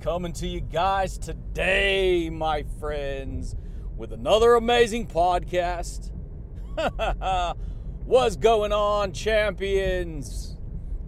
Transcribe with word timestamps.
coming 0.00 0.32
to 0.34 0.46
you 0.46 0.60
guys 0.60 1.16
today, 1.16 2.28
my 2.28 2.66
friends, 2.78 3.56
with 3.96 4.12
another 4.12 4.54
amazing 4.54 5.06
podcast. 5.06 6.12
What's 8.04 8.36
going 8.36 8.72
on, 8.72 9.12
champions? 9.12 10.58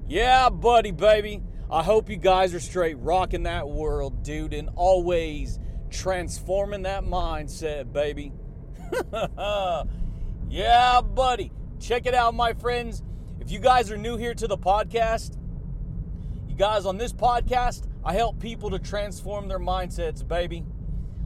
Yeah, 0.08 0.48
buddy, 0.48 0.93
baby. 0.93 1.43
I 1.70 1.82
hope 1.82 2.08
you 2.08 2.16
guys 2.16 2.54
are 2.54 2.61
straight 2.61 2.96
rocking 2.98 3.43
that 3.43 3.68
world, 3.68 4.22
dude, 4.22 4.54
and 4.54 4.70
always 4.77 5.58
transforming 5.91 6.82
that 6.82 7.05
mindset, 7.05 7.93
baby. 7.93 8.32
yeah, 10.48 11.01
buddy. 11.01 11.52
Check 11.80 12.06
it 12.06 12.15
out, 12.15 12.34
my 12.34 12.52
friends. 12.55 13.02
If 13.41 13.51
you 13.51 13.59
guys 13.59 13.91
are 13.91 13.96
new 13.96 14.16
here 14.16 14.34
to 14.34 14.46
the 14.46 14.59
podcast, 14.59 15.37
you 16.48 16.57
guys 16.57 16.87
on 16.87 16.96
this 16.96 17.12
podcast, 17.12 17.87
I 18.05 18.15
help 18.15 18.38
people 18.41 18.70
to 18.70 18.79
transform 18.79 19.48
their 19.48 19.59
mindsets, 19.59 20.27
baby. 20.27 20.65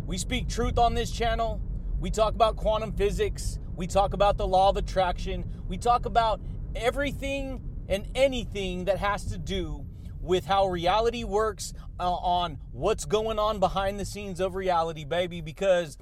We 0.07 0.19
speak 0.19 0.49
truth 0.49 0.79
on 0.79 0.95
this 0.95 1.11
channel. 1.11 1.61
We 2.01 2.11
talk 2.11 2.35
about 2.35 2.57
quantum 2.57 2.93
physics. 2.93 3.59
We 3.77 3.87
talk 3.87 4.13
about 4.13 4.37
the 4.37 4.47
law 4.47 4.71
of 4.71 4.77
attraction. 4.77 5.45
We 5.69 5.79
talk 5.79 6.05
about 6.05 6.41
everything 6.75 7.63
and 7.89 8.07
anything 8.15 8.87
that 8.87 8.99
has 8.99 9.25
to 9.27 9.39
do 9.39 9.87
with 10.21 10.47
how 10.47 10.69
reality 10.69 11.25
works 11.25 11.73
uh, 11.99 12.13
on 12.13 12.59
what's 12.73 13.05
going 13.05 13.39
on 13.39 13.59
behind 13.59 13.99
the 13.99 14.05
scenes 14.05 14.41
of 14.41 14.55
reality, 14.55 15.05
baby, 15.05 15.41
because 15.41 15.99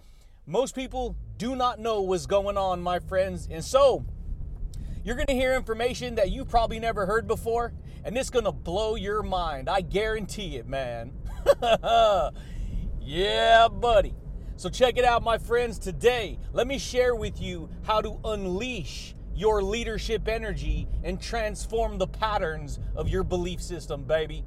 most 0.47 0.75
people 0.75 1.17
do 1.37 1.55
not 1.55 1.79
know 1.79 2.03
what's 2.03 2.27
going 2.27 2.57
on, 2.57 2.83
my 2.83 2.99
friends. 2.99 3.49
And 3.51 3.65
so, 3.65 4.05
you're 5.05 5.15
going 5.15 5.27
to 5.27 5.35
hear 5.35 5.55
information 5.55 6.17
that 6.17 6.31
you've 6.31 6.49
probably 6.49 6.81
never 6.81 7.07
heard 7.07 7.27
before, 7.27 7.73
and 8.05 8.17
it's 8.17 8.31
going 8.31 8.45
to 8.45 8.53
blow 8.53 8.95
your 8.97 9.23
mind. 9.23 9.69
I 9.69 9.81
guarantee 9.81 10.57
it, 10.57 10.67
man. 10.67 11.13
yeah, 13.01 13.69
buddy. 13.69 14.15
So, 14.57 14.69
check 14.69 14.99
it 14.99 15.05
out, 15.05 15.23
my 15.23 15.39
friends. 15.39 15.79
Today, 15.79 16.39
let 16.53 16.67
me 16.67 16.79
share 16.79 17.15
with 17.15 17.41
you 17.41 17.69
how 17.83 18.01
to 18.01 18.19
unleash 18.25 19.15
your 19.39 19.63
leadership 19.63 20.27
energy 20.27 20.89
and 21.05 21.21
transform 21.21 21.97
the 21.97 22.09
patterns 22.09 22.81
of 22.97 23.09
your 23.09 23.23
belief 23.23 23.63
system, 23.63 24.03
baby. 24.03 24.45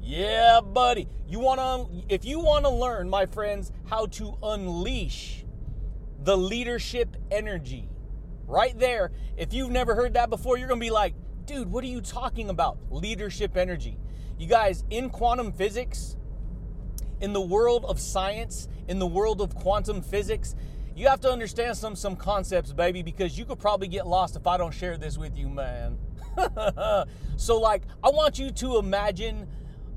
Yeah, 0.00 0.62
buddy. 0.62 1.08
You 1.28 1.40
want 1.40 1.60
to 1.60 2.14
if 2.14 2.24
you 2.24 2.40
want 2.40 2.64
to 2.64 2.70
learn, 2.70 3.10
my 3.10 3.26
friends, 3.26 3.70
how 3.84 4.06
to 4.06 4.38
unleash 4.42 5.44
the 6.24 6.38
leadership 6.38 7.16
energy. 7.30 7.90
Right 8.46 8.76
there. 8.78 9.12
If 9.36 9.52
you've 9.52 9.70
never 9.70 9.94
heard 9.94 10.14
that 10.14 10.30
before, 10.30 10.56
you're 10.56 10.68
going 10.68 10.80
to 10.80 10.86
be 10.86 10.90
like, 10.90 11.14
"Dude, 11.44 11.70
what 11.70 11.84
are 11.84 11.88
you 11.88 12.00
talking 12.00 12.48
about? 12.48 12.78
Leadership 12.90 13.58
energy." 13.58 13.98
You 14.38 14.46
guys, 14.46 14.84
in 14.88 15.10
quantum 15.10 15.52
physics, 15.52 16.16
in 17.20 17.34
the 17.34 17.42
world 17.42 17.84
of 17.84 18.00
science, 18.00 18.68
in 18.88 18.98
the 18.98 19.06
world 19.06 19.42
of 19.42 19.54
quantum 19.54 20.00
physics, 20.00 20.54
you 21.00 21.08
have 21.08 21.20
to 21.20 21.32
understand 21.32 21.78
some 21.78 21.96
some 21.96 22.14
concepts, 22.14 22.74
baby, 22.74 23.02
because 23.02 23.38
you 23.38 23.46
could 23.46 23.58
probably 23.58 23.88
get 23.88 24.06
lost 24.06 24.36
if 24.36 24.46
I 24.46 24.58
don't 24.58 24.74
share 24.74 24.98
this 24.98 25.16
with 25.16 25.34
you, 25.34 25.48
man. 25.48 25.96
so, 27.36 27.58
like, 27.58 27.84
I 28.04 28.10
want 28.10 28.38
you 28.38 28.50
to 28.50 28.76
imagine 28.76 29.48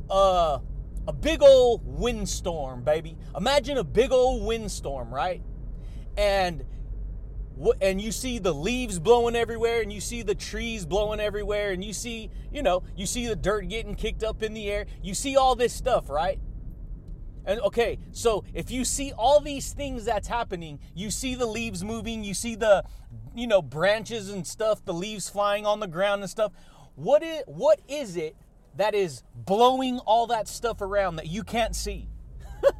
uh, 0.09 0.59
a 1.05 1.11
big 1.11 1.43
old 1.43 1.81
windstorm, 1.83 2.83
baby. 2.83 3.17
Imagine 3.35 3.79
a 3.79 3.83
big 3.83 4.13
old 4.13 4.47
windstorm, 4.47 5.13
right? 5.13 5.43
And 6.15 6.63
and 7.81 8.01
you 8.01 8.13
see 8.13 8.39
the 8.39 8.53
leaves 8.53 8.97
blowing 8.97 9.35
everywhere 9.35 9.81
and 9.81 9.91
you 9.91 9.99
see 9.99 10.21
the 10.21 10.33
trees 10.33 10.85
blowing 10.85 11.19
everywhere 11.19 11.71
and 11.71 11.83
you 11.83 11.93
see 11.93 12.31
you 12.51 12.63
know 12.63 12.81
you 12.95 13.05
see 13.05 13.27
the 13.27 13.35
dirt 13.35 13.67
getting 13.67 13.93
kicked 13.93 14.23
up 14.23 14.41
in 14.41 14.55
the 14.55 14.71
air 14.71 14.87
you 15.03 15.13
see 15.13 15.35
all 15.37 15.55
this 15.55 15.71
stuff 15.71 16.09
right 16.09 16.39
and 17.45 17.59
okay, 17.61 17.99
so 18.11 18.43
if 18.53 18.71
you 18.71 18.85
see 18.85 19.11
all 19.17 19.39
these 19.39 19.73
things 19.73 20.05
that's 20.05 20.27
happening, 20.27 20.79
you 20.95 21.11
see 21.11 21.35
the 21.35 21.45
leaves 21.45 21.83
moving, 21.83 22.23
you 22.23 22.33
see 22.33 22.55
the 22.55 22.83
you 23.35 23.47
know 23.47 23.61
branches 23.61 24.29
and 24.29 24.45
stuff, 24.45 24.83
the 24.85 24.93
leaves 24.93 25.29
flying 25.29 25.65
on 25.65 25.79
the 25.79 25.87
ground 25.87 26.21
and 26.21 26.29
stuff. 26.29 26.53
What 26.95 27.23
is 27.23 27.43
what 27.45 27.79
is 27.87 28.15
it 28.15 28.35
that 28.75 28.95
is 28.95 29.23
blowing 29.35 29.99
all 29.99 30.27
that 30.27 30.47
stuff 30.47 30.81
around 30.81 31.17
that 31.17 31.27
you 31.27 31.43
can't 31.43 31.75
see? 31.75 32.07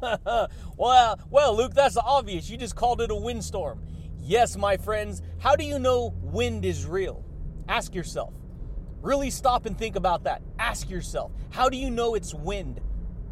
well, 0.76 1.18
well, 1.30 1.56
Luke, 1.56 1.74
that's 1.74 1.96
obvious. 1.96 2.48
You 2.48 2.56
just 2.56 2.74
called 2.74 3.00
it 3.00 3.10
a 3.10 3.14
windstorm. 3.14 3.82
Yes, 4.18 4.56
my 4.56 4.78
friends. 4.78 5.20
How 5.38 5.56
do 5.56 5.64
you 5.64 5.78
know 5.78 6.14
wind 6.22 6.64
is 6.64 6.86
real? 6.86 7.22
Ask 7.68 7.94
yourself. 7.94 8.32
Really 9.02 9.28
stop 9.28 9.66
and 9.66 9.76
think 9.76 9.96
about 9.96 10.24
that. 10.24 10.40
Ask 10.58 10.88
yourself. 10.88 11.32
How 11.50 11.68
do 11.68 11.76
you 11.76 11.90
know 11.90 12.14
it's 12.14 12.32
wind? 12.32 12.80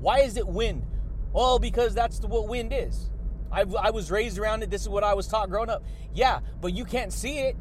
Why 0.00 0.21
is 0.21 0.37
it 0.37 0.47
wind? 0.47 0.87
Well, 1.32 1.59
because 1.59 1.94
that's 1.94 2.20
what 2.20 2.48
wind 2.48 2.72
is. 2.72 3.10
I, 3.50 3.65
I 3.78 3.91
was 3.91 4.10
raised 4.10 4.38
around 4.38 4.62
it. 4.62 4.70
This 4.70 4.82
is 4.82 4.88
what 4.88 5.04
I 5.04 5.15
was 5.15 5.26
taught 5.26 5.50
growing 5.50 5.69
up. 5.69 5.84
Yeah, 6.15 6.41
but 6.60 6.72
you 6.72 6.84
can't 6.84 7.12
see 7.12 7.38
it. 7.38 7.56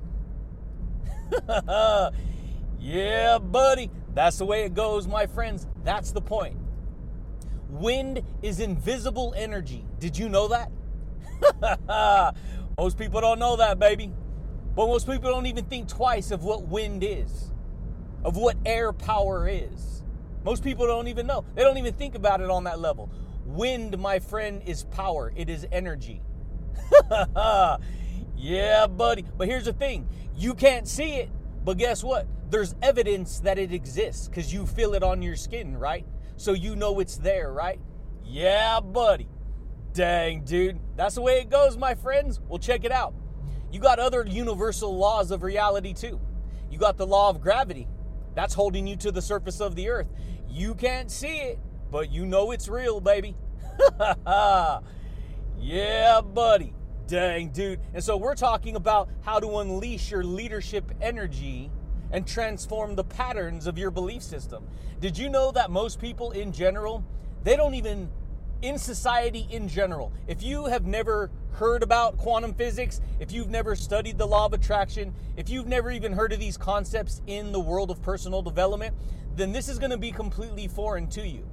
yeah, 2.80 3.38
buddy. 3.40 3.90
That's 4.14 4.38
the 4.38 4.46
way 4.46 4.64
it 4.64 4.74
goes, 4.74 5.08
my 5.08 5.26
friends. 5.26 5.68
That's 5.84 6.12
the 6.12 6.22
point. 6.22 6.58
Wind 7.70 8.24
is 8.42 8.60
invisible 8.60 9.34
energy. 9.36 9.86
Did 10.00 10.18
you 10.18 10.28
know 10.28 10.50
that? 10.50 10.72
most 12.78 12.98
people 12.98 13.22
don't 13.22 13.40
know 13.40 13.56
that, 13.58 13.80
baby. 13.80 14.12
But 14.76 14.88
most 14.88 15.08
people 15.08 15.30
don't 15.32 15.46
even 15.46 15.66
think 15.66 15.88
twice 15.88 16.32
of 16.32 16.44
what 16.44 16.64
wind 16.68 17.04
is, 17.04 17.52
of 18.24 18.38
what 18.38 18.58
air 18.66 18.94
power 18.94 19.48
is. 19.48 20.04
Most 20.44 20.64
people 20.64 20.88
don't 20.88 21.08
even 21.08 21.28
know. 21.28 21.46
They 21.56 21.64
don't 21.64 21.78
even 21.78 21.94
think 21.94 22.16
about 22.16 22.42
it 22.42 22.50
on 22.50 22.64
that 22.64 22.80
level. 22.80 23.12
Wind, 23.54 23.98
my 23.98 24.20
friend, 24.20 24.62
is 24.66 24.84
power, 24.86 25.32
it 25.36 25.50
is 25.50 25.68
energy. 25.72 26.22
yeah, 28.36 28.88
buddy. 28.88 29.26
But 29.38 29.48
here's 29.48 29.66
the 29.66 29.74
thing 29.74 30.08
you 30.36 30.54
can't 30.54 30.88
see 30.88 31.16
it, 31.16 31.30
but 31.64 31.78
guess 31.78 32.04
what? 32.04 32.28
There's 32.50 32.76
evidence 32.82 33.40
that 33.40 33.58
it 33.58 33.72
exists 33.72 34.28
because 34.28 34.54
you 34.54 34.66
feel 34.66 34.94
it 34.94 35.04
on 35.04 35.22
your 35.22 35.36
skin, 35.36 35.78
right? 35.78 36.06
So 36.38 36.54
you 36.54 36.76
know 36.76 37.00
it's 37.00 37.18
there, 37.18 37.52
right? 37.54 37.80
Yeah, 38.24 38.80
buddy. 38.80 39.28
Dang, 39.94 40.44
dude. 40.44 40.80
That's 40.96 41.16
the 41.16 41.22
way 41.22 41.40
it 41.40 41.50
goes, 41.50 41.78
my 41.78 41.96
friends. 41.96 42.40
Well, 42.48 42.60
check 42.60 42.84
it 42.84 42.92
out. 42.92 43.14
You 43.72 43.80
got 43.80 44.00
other 44.00 44.26
universal 44.26 44.98
laws 44.98 45.32
of 45.32 45.44
reality, 45.44 45.94
too. 45.94 46.20
You 46.70 46.78
got 46.78 46.98
the 46.98 47.06
law 47.06 47.30
of 47.30 47.42
gravity, 47.42 47.88
that's 48.34 48.54
holding 48.54 48.88
you 48.88 48.96
to 48.98 49.12
the 49.12 49.22
surface 49.22 49.60
of 49.60 49.76
the 49.76 49.90
earth. 49.90 50.08
You 50.50 50.74
can't 50.76 51.12
see 51.12 51.38
it, 51.40 51.60
but 51.92 52.12
you 52.12 52.26
know 52.26 52.52
it's 52.52 52.68
real, 52.70 53.02
baby. 53.02 53.36
yeah, 55.60 56.22
buddy. 56.22 56.74
Dang, 57.08 57.50
dude. 57.50 57.82
And 57.94 58.02
so 58.02 58.16
we're 58.16 58.36
talking 58.36 58.78
about 58.78 59.10
how 59.22 59.40
to 59.40 59.60
unleash 59.60 60.10
your 60.10 60.24
leadership 60.24 60.92
energy 61.02 61.70
and 62.12 62.26
transform 62.26 62.96
the 62.96 63.04
patterns 63.04 63.68
of 63.68 63.78
your 63.78 63.92
belief 63.92 64.24
system. 64.24 64.66
Did 65.02 65.18
you 65.18 65.30
know 65.30 65.52
that 65.52 65.70
most 65.70 66.00
people 66.00 66.32
in 66.32 66.54
general, 66.54 67.04
they 67.44 67.58
don't 67.58 67.76
even 67.76 68.10
in 68.62 68.78
society 68.78 69.48
in 69.50 69.68
general, 69.68 70.14
if 70.28 70.44
you 70.44 70.66
have 70.66 70.86
never 70.86 71.32
heard 71.54 71.84
about 71.84 72.18
quantum 72.18 72.54
physics, 72.54 73.02
if 73.20 73.32
you've 73.32 73.50
never 73.50 73.76
studied 73.76 74.18
the 74.18 74.26
law 74.26 74.46
of 74.46 74.54
attraction, 74.54 75.14
if 75.36 75.50
you've 75.50 75.68
never 75.68 75.92
even 75.92 76.14
heard 76.14 76.32
of 76.32 76.40
these 76.40 76.58
concepts 76.58 77.22
in 77.28 77.52
the 77.52 77.60
world 77.60 77.90
of 77.90 78.02
personal 78.02 78.42
development, 78.42 78.96
then 79.36 79.52
this 79.52 79.68
is 79.68 79.80
going 79.80 79.92
to 79.92 79.98
be 79.98 80.12
completely 80.12 80.68
foreign 80.68 81.08
to 81.08 81.28
you 81.28 81.46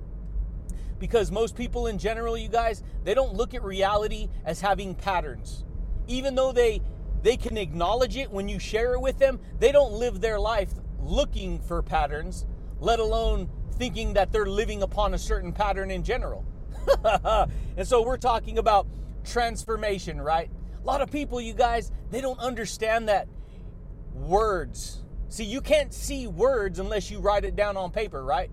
because 0.99 1.31
most 1.31 1.57
people 1.57 1.87
in 1.87 1.99
general 1.99 2.37
you 2.37 2.49
guys 2.49 2.83
they 3.05 3.15
don't 3.15 3.35
look 3.35 3.55
at 3.55 3.63
reality 3.63 4.29
as 4.45 4.61
having 4.61 4.95
patterns. 4.95 5.65
Even 6.07 6.35
though 6.35 6.53
they 6.53 6.81
they 7.23 7.37
can 7.37 7.57
acknowledge 7.57 8.17
it 8.17 8.31
when 8.31 8.49
you 8.49 8.59
share 8.59 8.95
it 8.95 9.01
with 9.01 9.19
them 9.19 9.41
they 9.59 9.73
don't 9.73 9.93
live 9.93 10.21
their 10.21 10.39
life 10.39 10.71
looking 11.01 11.59
for 11.61 11.83
patterns 11.83 12.47
let 12.81 13.01
alone 13.01 13.49
thinking 13.73 14.15
that 14.15 14.33
they're 14.33 14.47
living 14.47 14.83
upon 14.83 15.15
a 15.15 15.19
certain 15.19 15.53
pattern 15.53 15.91
in 15.91 16.03
general. 16.03 16.45
And 17.77 17.87
so 17.87 18.03
we're 18.03 18.17
talking 18.19 18.59
about 18.59 18.89
transformation 19.25 20.21
right? 20.21 20.51
A 20.83 20.87
lot 20.87 21.01
of 21.01 21.11
people 21.11 21.41
you 21.41 21.55
guys 21.55 21.93
they 22.11 22.21
don't 22.21 22.41
understand 22.41 23.09
that 23.09 23.29
words. 24.15 25.05
See 25.29 25.45
you 25.45 25.61
can't 25.61 25.93
see 25.93 26.27
words 26.27 26.79
unless 26.79 27.11
you 27.11 27.21
write 27.21 27.45
it 27.45 27.55
down 27.55 27.77
on 27.77 27.91
paper 27.93 28.25
right? 28.25 28.51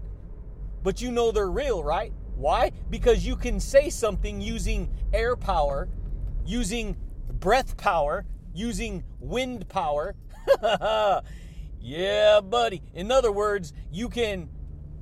But 0.84 1.02
you 1.02 1.12
know 1.12 1.32
they're 1.32 1.50
real 1.50 1.84
right 1.84 2.14
why? 2.36 2.72
Because 2.90 3.26
you 3.26 3.36
can 3.36 3.60
say 3.60 3.90
something 3.90 4.42
using 4.42 4.90
air 5.14 5.36
power, 5.36 5.88
using 6.46 6.98
breath 7.32 7.78
power, 7.78 8.26
using 8.54 9.04
wind 9.20 9.68
power. 9.70 10.16
yeah, 11.80 12.42
buddy. 12.42 12.82
In 12.94 13.12
other 13.12 13.32
words, 13.32 13.74
you 13.92 14.10
can 14.10 14.50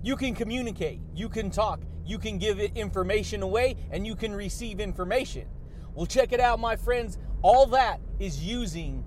you 0.01 0.17
can 0.17 0.35
communicate, 0.35 0.99
you 1.15 1.29
can 1.29 1.49
talk, 1.49 1.81
you 2.05 2.19
can 2.19 2.37
give 2.37 2.59
it 2.59 2.75
information 2.75 3.41
away 3.41 3.77
and 3.89 4.05
you 4.05 4.15
can 4.15 4.35
receive 4.35 4.79
information. 4.81 5.47
Well, 5.95 6.05
check 6.05 6.33
it 6.33 6.39
out, 6.39 6.59
my 6.59 6.75
friends. 6.75 7.17
All 7.41 7.65
that 7.67 8.01
is 8.19 8.43
using 8.43 9.05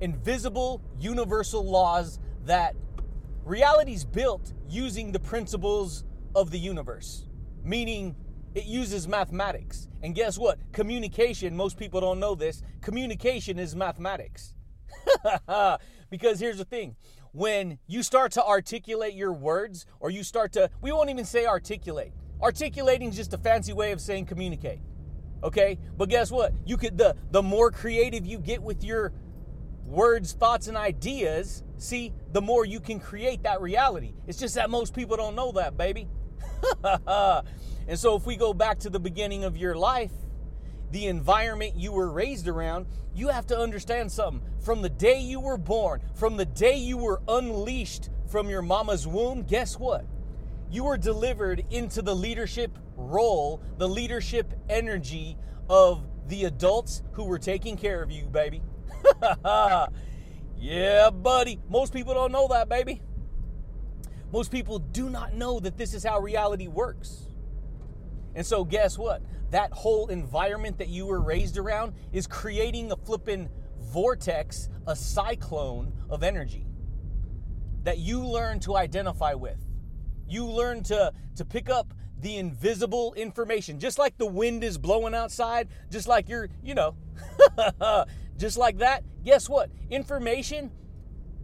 invisible 0.00 0.82
universal 0.98 1.64
laws 1.64 2.18
that 2.44 2.76
reality's 3.44 4.04
built 4.04 4.52
using 4.68 5.12
the 5.12 5.20
principles 5.20 6.04
of 6.34 6.50
the 6.50 6.58
universe, 6.58 7.26
meaning 7.66 8.14
it 8.54 8.64
uses 8.64 9.06
mathematics. 9.06 9.88
And 10.02 10.14
guess 10.14 10.38
what? 10.38 10.58
Communication, 10.72 11.56
most 11.56 11.76
people 11.76 12.00
don't 12.00 12.20
know 12.20 12.34
this, 12.34 12.62
communication 12.80 13.58
is 13.58 13.74
mathematics. 13.76 14.54
because 16.10 16.40
here's 16.40 16.58
the 16.58 16.64
thing 16.64 16.96
when 17.32 17.78
you 17.86 18.02
start 18.02 18.32
to 18.32 18.42
articulate 18.42 19.12
your 19.12 19.32
words, 19.32 19.84
or 20.00 20.08
you 20.08 20.22
start 20.22 20.52
to, 20.52 20.70
we 20.80 20.90
won't 20.90 21.10
even 21.10 21.26
say 21.26 21.44
articulate. 21.44 22.14
Articulating 22.40 23.10
is 23.10 23.16
just 23.16 23.34
a 23.34 23.38
fancy 23.38 23.74
way 23.74 23.92
of 23.92 24.00
saying 24.00 24.24
communicate. 24.24 24.80
Okay? 25.42 25.78
But 25.98 26.08
guess 26.08 26.30
what? 26.30 26.54
You 26.64 26.78
could 26.78 26.96
the 26.96 27.14
the 27.30 27.42
more 27.42 27.70
creative 27.70 28.24
you 28.24 28.38
get 28.38 28.62
with 28.62 28.82
your 28.82 29.12
words, 29.84 30.32
thoughts, 30.32 30.66
and 30.66 30.76
ideas, 30.78 31.62
see, 31.76 32.12
the 32.32 32.40
more 32.40 32.64
you 32.64 32.80
can 32.80 32.98
create 32.98 33.42
that 33.42 33.60
reality. 33.60 34.14
It's 34.26 34.38
just 34.38 34.54
that 34.54 34.70
most 34.70 34.94
people 34.94 35.16
don't 35.16 35.34
know 35.34 35.52
that, 35.52 35.76
baby. 35.76 36.08
and 37.88 37.98
so 37.98 38.16
if 38.16 38.26
we 38.26 38.36
go 38.36 38.52
back 38.54 38.78
to 38.80 38.90
the 38.90 39.00
beginning 39.00 39.44
of 39.44 39.56
your 39.56 39.74
life, 39.74 40.12
the 40.90 41.06
environment 41.06 41.74
you 41.76 41.92
were 41.92 42.10
raised 42.10 42.48
around, 42.48 42.86
you 43.14 43.28
have 43.28 43.46
to 43.46 43.58
understand 43.58 44.10
something. 44.10 44.42
From 44.60 44.82
the 44.82 44.88
day 44.88 45.18
you 45.18 45.40
were 45.40 45.56
born, 45.56 46.00
from 46.14 46.36
the 46.36 46.44
day 46.44 46.76
you 46.76 46.96
were 46.96 47.20
unleashed 47.28 48.10
from 48.28 48.50
your 48.50 48.62
mama's 48.62 49.06
womb, 49.06 49.42
guess 49.42 49.78
what? 49.78 50.04
You 50.70 50.84
were 50.84 50.96
delivered 50.96 51.64
into 51.70 52.02
the 52.02 52.14
leadership 52.14 52.78
role, 52.96 53.62
the 53.78 53.88
leadership 53.88 54.52
energy 54.68 55.36
of 55.70 56.06
the 56.28 56.44
adults 56.44 57.02
who 57.12 57.24
were 57.24 57.38
taking 57.38 57.76
care 57.76 58.02
of 58.02 58.10
you, 58.10 58.26
baby. 58.26 58.62
yeah, 60.56 61.10
buddy. 61.10 61.60
Most 61.68 61.92
people 61.92 62.14
don't 62.14 62.32
know 62.32 62.48
that, 62.48 62.68
baby. 62.68 63.00
Most 64.32 64.50
people 64.50 64.78
do 64.78 65.08
not 65.08 65.34
know 65.34 65.60
that 65.60 65.76
this 65.76 65.94
is 65.94 66.04
how 66.04 66.20
reality 66.20 66.68
works. 66.68 67.28
And 68.34 68.44
so, 68.44 68.64
guess 68.64 68.98
what? 68.98 69.22
That 69.50 69.72
whole 69.72 70.08
environment 70.08 70.78
that 70.78 70.88
you 70.88 71.06
were 71.06 71.20
raised 71.20 71.56
around 71.56 71.94
is 72.12 72.26
creating 72.26 72.92
a 72.92 72.96
flipping 72.96 73.48
vortex, 73.78 74.68
a 74.86 74.96
cyclone 74.96 75.92
of 76.10 76.22
energy 76.22 76.66
that 77.84 77.98
you 77.98 78.20
learn 78.26 78.60
to 78.60 78.76
identify 78.76 79.32
with. 79.34 79.64
You 80.28 80.44
learn 80.44 80.82
to, 80.84 81.12
to 81.36 81.44
pick 81.44 81.70
up 81.70 81.94
the 82.20 82.36
invisible 82.36 83.14
information, 83.14 83.78
just 83.78 83.98
like 83.98 84.18
the 84.18 84.26
wind 84.26 84.64
is 84.64 84.76
blowing 84.76 85.14
outside, 85.14 85.68
just 85.90 86.08
like 86.08 86.28
you're, 86.28 86.48
you 86.62 86.74
know, 86.74 86.96
just 88.36 88.58
like 88.58 88.78
that. 88.78 89.04
Guess 89.24 89.48
what? 89.48 89.70
Information 89.88 90.72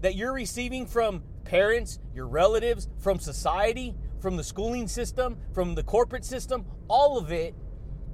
that 0.01 0.17
you're 0.17 0.33
receiving 0.33 0.87
from 0.87 1.23
parents, 1.45 1.99
your 2.15 2.27
relatives, 2.27 2.89
from 2.99 3.19
society, 3.19 3.95
from 4.21 4.37
the 4.37 4.45
schooling 4.45 4.89
system, 4.89 5.37
from 5.53 5.75
the 5.75 5.83
corporate 5.83 6.25
system, 6.25 6.65
all 6.89 7.19
of 7.19 7.33
it 7.33 7.55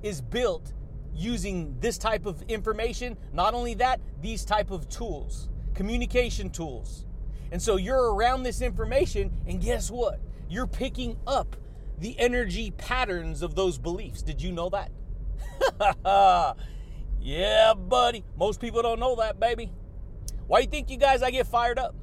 is 0.02 0.20
built 0.20 0.72
using 1.14 1.76
this 1.80 1.98
type 1.98 2.26
of 2.26 2.42
information. 2.42 3.16
Not 3.32 3.54
only 3.54 3.74
that, 3.74 4.00
these 4.20 4.44
type 4.44 4.70
of 4.70 4.88
tools, 4.88 5.48
communication 5.74 6.50
tools. 6.50 7.04
And 7.50 7.60
so 7.60 7.76
you're 7.76 8.14
around 8.14 8.42
this 8.42 8.60
information, 8.60 9.32
and 9.46 9.60
guess 9.60 9.90
what? 9.90 10.20
You're 10.48 10.66
picking 10.66 11.16
up 11.26 11.56
the 11.98 12.18
energy 12.18 12.70
patterns 12.72 13.42
of 13.42 13.54
those 13.54 13.78
beliefs. 13.78 14.22
Did 14.22 14.40
you 14.40 14.52
know 14.52 14.70
that? 14.70 14.90
yeah, 17.20 17.74
buddy. 17.74 18.24
Most 18.36 18.60
people 18.60 18.82
don't 18.82 19.00
know 19.00 19.16
that, 19.16 19.40
baby. 19.40 19.72
Why 20.46 20.60
do 20.60 20.64
you 20.64 20.70
think 20.70 20.90
you 20.90 20.96
guys 20.96 21.22
I 21.22 21.30
get 21.30 21.46
fired 21.46 21.78
up? 21.78 21.94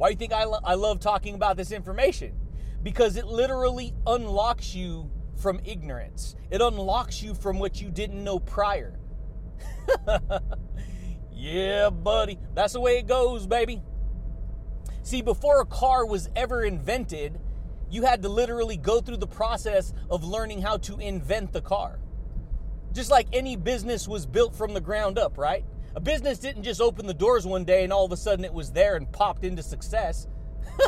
Why 0.00 0.08
do 0.08 0.12
you 0.12 0.16
think 0.16 0.32
I, 0.32 0.44
lo- 0.44 0.60
I 0.64 0.76
love 0.76 0.98
talking 0.98 1.34
about 1.34 1.58
this 1.58 1.72
information? 1.72 2.32
Because 2.82 3.16
it 3.16 3.26
literally 3.26 3.92
unlocks 4.06 4.74
you 4.74 5.10
from 5.36 5.60
ignorance. 5.62 6.36
It 6.50 6.62
unlocks 6.62 7.22
you 7.22 7.34
from 7.34 7.58
what 7.58 7.82
you 7.82 7.90
didn't 7.90 8.24
know 8.24 8.38
prior. 8.38 8.98
yeah, 11.34 11.90
buddy. 11.90 12.38
That's 12.54 12.72
the 12.72 12.80
way 12.80 12.96
it 12.96 13.08
goes, 13.08 13.46
baby. 13.46 13.82
See, 15.02 15.20
before 15.20 15.60
a 15.60 15.66
car 15.66 16.06
was 16.06 16.30
ever 16.34 16.64
invented, 16.64 17.38
you 17.90 18.00
had 18.00 18.22
to 18.22 18.30
literally 18.30 18.78
go 18.78 19.02
through 19.02 19.18
the 19.18 19.26
process 19.26 19.92
of 20.08 20.24
learning 20.24 20.62
how 20.62 20.78
to 20.78 20.98
invent 20.98 21.52
the 21.52 21.60
car. 21.60 21.98
Just 22.94 23.10
like 23.10 23.26
any 23.34 23.54
business 23.54 24.08
was 24.08 24.24
built 24.24 24.56
from 24.56 24.72
the 24.72 24.80
ground 24.80 25.18
up, 25.18 25.36
right? 25.36 25.66
A 25.94 26.00
business 26.00 26.38
didn't 26.38 26.62
just 26.62 26.80
open 26.80 27.06
the 27.06 27.14
doors 27.14 27.46
one 27.46 27.64
day 27.64 27.82
and 27.82 27.92
all 27.92 28.04
of 28.04 28.12
a 28.12 28.16
sudden 28.16 28.44
it 28.44 28.52
was 28.52 28.70
there 28.70 28.96
and 28.96 29.10
popped 29.10 29.44
into 29.44 29.62
success. 29.62 30.28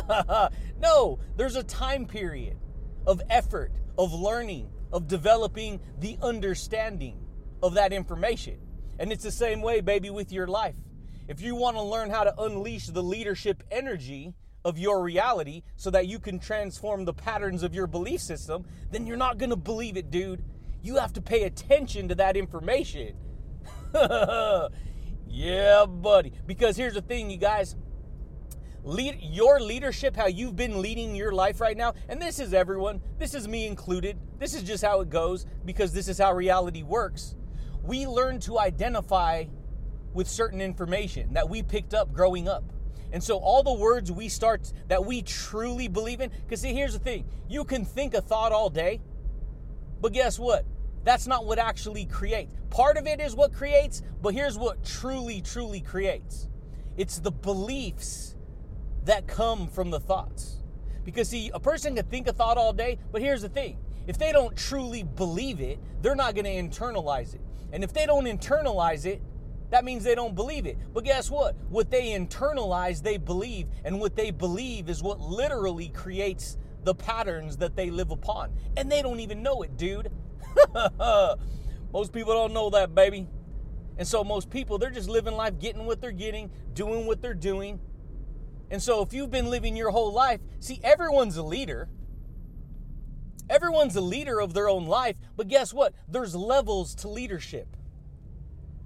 no, 0.79 1.19
there's 1.35 1.55
a 1.55 1.63
time 1.63 2.05
period 2.05 2.57
of 3.05 3.21
effort, 3.29 3.73
of 3.97 4.13
learning, 4.13 4.69
of 4.91 5.07
developing 5.07 5.81
the 5.99 6.17
understanding 6.21 7.19
of 7.61 7.73
that 7.73 7.91
information. 7.91 8.57
And 8.99 9.11
it's 9.11 9.23
the 9.23 9.31
same 9.31 9.61
way, 9.61 9.81
baby, 9.81 10.09
with 10.09 10.31
your 10.31 10.47
life. 10.47 10.75
If 11.27 11.41
you 11.41 11.55
want 11.55 11.77
to 11.77 11.83
learn 11.83 12.09
how 12.09 12.23
to 12.23 12.41
unleash 12.41 12.87
the 12.87 13.03
leadership 13.03 13.63
energy 13.71 14.33
of 14.63 14.77
your 14.77 15.01
reality 15.01 15.63
so 15.75 15.89
that 15.89 16.07
you 16.07 16.19
can 16.19 16.39
transform 16.39 17.05
the 17.05 17.13
patterns 17.13 17.63
of 17.63 17.73
your 17.73 17.87
belief 17.87 18.21
system, 18.21 18.65
then 18.91 19.05
you're 19.05 19.17
not 19.17 19.37
going 19.37 19.49
to 19.49 19.55
believe 19.55 19.97
it, 19.97 20.11
dude. 20.11 20.43
You 20.81 20.95
have 20.97 21.13
to 21.13 21.21
pay 21.21 21.43
attention 21.43 22.09
to 22.09 22.15
that 22.15 22.37
information. 22.37 23.15
Yeah, 25.33 25.87
buddy. 25.87 26.31
Because 26.45 26.77
here's 26.77 26.93
the 26.93 27.01
thing, 27.01 27.31
you 27.31 27.37
guys. 27.37 27.75
Lead 28.83 29.17
your 29.19 29.59
leadership, 29.59 30.15
how 30.15 30.27
you've 30.27 30.55
been 30.55 30.79
leading 30.79 31.15
your 31.15 31.31
life 31.31 31.59
right 31.59 31.75
now, 31.75 31.93
and 32.09 32.21
this 32.21 32.37
is 32.37 32.53
everyone, 32.53 33.01
this 33.17 33.33
is 33.33 33.47
me 33.47 33.65
included. 33.65 34.17
This 34.39 34.53
is 34.53 34.61
just 34.61 34.83
how 34.83 34.99
it 35.01 35.09
goes 35.09 35.45
because 35.65 35.93
this 35.93 36.07
is 36.07 36.19
how 36.19 36.33
reality 36.33 36.83
works. 36.83 37.35
We 37.81 38.05
learn 38.05 38.41
to 38.41 38.59
identify 38.59 39.45
with 40.13 40.27
certain 40.27 40.61
information 40.61 41.33
that 41.33 41.49
we 41.49 41.63
picked 41.63 41.93
up 41.93 42.13
growing 42.13 42.47
up. 42.47 42.65
And 43.11 43.23
so 43.23 43.37
all 43.37 43.63
the 43.63 43.73
words 43.73 44.11
we 44.11 44.27
start 44.27 44.71
that 44.87 45.03
we 45.03 45.21
truly 45.21 45.87
believe 45.87 46.19
in, 46.19 46.29
because 46.29 46.61
see, 46.61 46.73
here's 46.73 46.93
the 46.93 46.99
thing 46.99 47.25
you 47.49 47.63
can 47.63 47.85
think 47.85 48.13
a 48.13 48.21
thought 48.21 48.51
all 48.51 48.69
day, 48.69 49.01
but 49.99 50.13
guess 50.13 50.37
what? 50.37 50.65
That's 51.03 51.27
not 51.27 51.45
what 51.45 51.59
actually 51.59 52.05
creates. 52.05 52.51
Part 52.69 52.97
of 52.97 53.07
it 53.07 53.19
is 53.19 53.35
what 53.35 53.53
creates, 53.53 54.01
but 54.21 54.33
here's 54.33 54.57
what 54.57 54.83
truly, 54.83 55.41
truly 55.41 55.81
creates 55.81 56.47
it's 56.95 57.19
the 57.19 57.31
beliefs 57.31 58.35
that 59.05 59.27
come 59.27 59.67
from 59.67 59.89
the 59.89 59.99
thoughts. 59.99 60.57
Because, 61.03 61.27
see, 61.27 61.49
a 61.53 61.59
person 61.59 61.95
can 61.95 62.05
think 62.05 62.27
a 62.27 62.33
thought 62.33 62.57
all 62.57 62.71
day, 62.71 62.99
but 63.11 63.21
here's 63.21 63.41
the 63.41 63.49
thing 63.49 63.77
if 64.07 64.17
they 64.17 64.31
don't 64.31 64.55
truly 64.55 65.03
believe 65.03 65.59
it, 65.59 65.79
they're 66.01 66.15
not 66.15 66.35
going 66.35 66.45
to 66.45 66.51
internalize 66.79 67.33
it. 67.33 67.41
And 67.71 67.83
if 67.83 67.93
they 67.93 68.05
don't 68.05 68.25
internalize 68.25 69.05
it, 69.05 69.21
that 69.71 69.83
means 69.83 70.03
they 70.03 70.13
don't 70.13 70.35
believe 70.35 70.67
it. 70.67 70.77
But 70.93 71.03
guess 71.03 71.31
what? 71.31 71.55
What 71.69 71.89
they 71.89 72.11
internalize, 72.11 73.01
they 73.01 73.17
believe. 73.17 73.67
And 73.83 73.99
what 73.99 74.15
they 74.15 74.29
believe 74.29 74.89
is 74.89 75.01
what 75.01 75.19
literally 75.19 75.89
creates 75.89 76.57
the 76.83 76.93
patterns 76.93 77.57
that 77.57 77.75
they 77.75 77.89
live 77.89 78.11
upon. 78.11 78.51
And 78.77 78.91
they 78.91 79.01
don't 79.01 79.19
even 79.19 79.41
know 79.41 79.63
it, 79.63 79.75
dude. 79.75 80.11
most 81.93 82.11
people 82.11 82.33
don't 82.33 82.53
know 82.53 82.69
that, 82.71 82.93
baby. 82.95 83.27
And 83.97 84.07
so 84.07 84.23
most 84.23 84.49
people, 84.49 84.77
they're 84.77 84.89
just 84.89 85.09
living 85.09 85.35
life, 85.35 85.59
getting 85.59 85.85
what 85.85 86.01
they're 86.01 86.11
getting, 86.11 86.49
doing 86.73 87.05
what 87.05 87.21
they're 87.21 87.33
doing. 87.33 87.79
And 88.71 88.81
so 88.81 89.01
if 89.01 89.13
you've 89.13 89.29
been 89.29 89.49
living 89.49 89.75
your 89.75 89.91
whole 89.91 90.11
life, 90.11 90.39
see, 90.59 90.79
everyone's 90.83 91.37
a 91.37 91.43
leader. 91.43 91.89
Everyone's 93.49 93.95
a 93.95 94.01
leader 94.01 94.39
of 94.39 94.53
their 94.53 94.69
own 94.69 94.85
life, 94.85 95.15
but 95.35 95.47
guess 95.47 95.73
what? 95.73 95.93
There's 96.07 96.35
levels 96.35 96.95
to 96.95 97.09
leadership. 97.09 97.75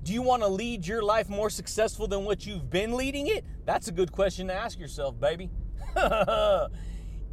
Do 0.03 0.13
you 0.13 0.21
want 0.21 0.41
to 0.41 0.47
lead 0.47 0.87
your 0.87 1.03
life 1.03 1.29
more 1.29 1.49
successful 1.49 2.07
than 2.07 2.25
what 2.25 2.45
you've 2.45 2.69
been 2.69 2.95
leading 2.95 3.27
it? 3.27 3.45
That's 3.65 3.87
a 3.87 3.91
good 3.91 4.11
question 4.11 4.47
to 4.47 4.53
ask 4.53 4.79
yourself, 4.79 5.19
baby. 5.19 5.49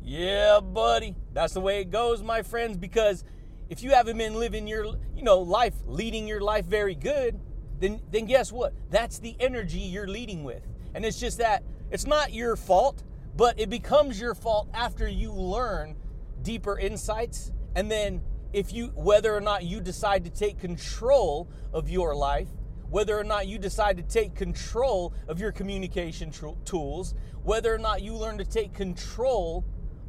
yeah, 0.02 0.60
buddy. 0.60 1.16
That's 1.32 1.54
the 1.54 1.60
way 1.60 1.80
it 1.80 1.90
goes, 1.90 2.22
my 2.22 2.42
friends, 2.42 2.76
because 2.76 3.24
if 3.68 3.82
you 3.82 3.90
haven't 3.90 4.18
been 4.18 4.34
living 4.34 4.66
your 4.66 4.84
you 5.16 5.22
know 5.22 5.38
life 5.38 5.74
leading 5.86 6.26
your 6.28 6.40
life 6.40 6.64
very 6.66 6.94
good 6.94 7.40
then 7.80 8.00
then 8.10 8.26
guess 8.26 8.52
what? 8.52 8.72
That's 8.90 9.18
the 9.18 9.36
energy 9.40 9.80
you're 9.80 10.08
leading 10.08 10.44
with. 10.44 10.66
And 10.94 11.04
it's 11.04 11.18
just 11.18 11.38
that 11.38 11.64
it's 11.90 12.06
not 12.06 12.32
your 12.32 12.56
fault 12.56 13.02
but 13.36 13.58
it 13.58 13.68
becomes 13.68 14.20
your 14.20 14.34
fault 14.34 14.68
after 14.72 15.08
you 15.08 15.32
learn 15.32 15.96
deeper 16.42 16.78
insights. 16.78 17.50
And 17.74 17.90
then 17.90 18.22
if 18.52 18.72
you 18.72 18.88
whether 18.94 19.34
or 19.34 19.40
not 19.40 19.64
you 19.64 19.80
decide 19.80 20.24
to 20.24 20.30
take 20.30 20.58
control 20.58 21.50
of 21.72 21.90
your 21.90 22.14
life 22.14 22.48
whether 22.88 23.18
or 23.18 23.24
not 23.24 23.48
you 23.48 23.58
decide 23.58 23.96
to 23.96 24.02
take 24.04 24.36
control 24.36 25.12
of 25.26 25.40
your 25.40 25.50
communication 25.50 26.30
tr- 26.30 26.50
tools 26.64 27.14
whether 27.42 27.74
or 27.74 27.78
not 27.78 28.02
you 28.02 28.14
learn 28.14 28.38
to 28.38 28.44
take 28.44 28.72
control 28.72 29.64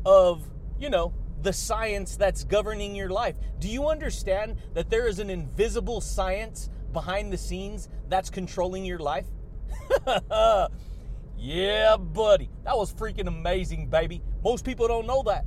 of 0.05 0.47
you 0.77 0.89
know 0.89 1.11
the 1.41 1.53
science 1.53 2.15
that's 2.15 2.43
governing 2.43 2.95
your 2.95 3.09
life. 3.09 3.35
Do 3.59 3.69
you 3.69 3.87
understand 3.87 4.57
that 4.73 4.89
there 4.89 5.07
is 5.07 5.19
an 5.19 5.29
invisible 5.29 6.01
science 6.01 6.69
behind 6.93 7.31
the 7.31 7.37
scenes 7.37 7.89
that's 8.09 8.29
controlling 8.29 8.85
your 8.85 8.99
life? 8.99 9.27
yeah, 11.37 11.97
buddy. 11.97 12.49
That 12.63 12.77
was 12.77 12.93
freaking 12.93 13.27
amazing, 13.27 13.89
baby. 13.89 14.21
Most 14.43 14.65
people 14.65 14.87
don't 14.87 15.05
know 15.05 15.23
that. 15.23 15.45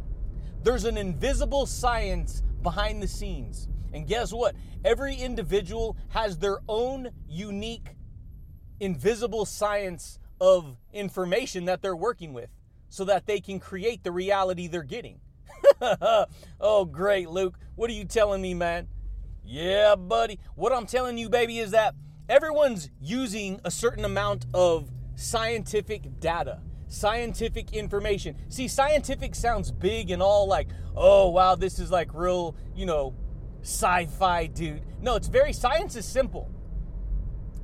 There's 0.62 0.85
an 0.85 0.99
invisible 0.99 1.66
science 1.66 2.42
behind 2.62 3.02
the 3.02 3.09
scenes. 3.09 3.68
And 3.92 4.07
guess 4.07 4.33
what? 4.33 4.54
Every 4.85 5.14
individual 5.14 5.97
has 6.11 6.38
their 6.38 6.59
own 6.68 7.11
unique, 7.28 7.97
invisible 8.80 9.45
science 9.45 10.18
of 10.40 10.76
information 10.92 11.64
that 11.64 11.83
they're 11.83 11.97
working 11.97 12.33
with 12.33 12.50
so 12.88 13.04
that 13.04 13.26
they 13.26 13.40
can 13.40 13.59
create 13.59 14.04
the 14.04 14.12
reality 14.12 14.66
they're 14.66 14.83
getting. 14.83 15.21
oh, 16.61 16.85
great, 16.85 17.29
Luke. 17.31 17.59
What 17.75 17.91
are 17.91 17.95
you 17.95 18.05
telling 18.05 18.43
me, 18.43 18.55
man? 18.55 18.88
Yeah, 19.45 19.95
buddy. 19.95 20.41
What 20.55 20.73
I'm 20.73 20.87
telling 20.87 21.17
you, 21.19 21.29
baby, 21.29 21.59
is 21.59 21.71
that 21.71 21.95
everyone's 22.29 22.91
using 23.00 23.61
a 23.65 23.71
certain 23.71 24.05
amount 24.05 24.47
of 24.53 24.91
scientific 25.15 26.21
data, 26.21 26.61
scientific 26.87 27.73
information. 27.73 28.37
See, 28.49 28.69
scientific 28.69 29.35
sounds 29.35 29.73
big 29.73 30.11
and 30.11 30.23
all 30.23 30.47
like, 30.47 30.69
oh, 30.97 31.31
wow, 31.31 31.55
this 31.55 31.79
is 31.79 31.91
like 31.91 32.12
real, 32.15 32.57
you 32.75 32.87
know, 32.87 33.15
sci 33.62 34.07
fi, 34.07 34.47
dude. 34.47 34.83
No, 35.00 35.17
it's 35.17 35.29
very, 35.29 35.53
science 35.53 35.97
is 35.97 36.05
simple. 36.05 36.50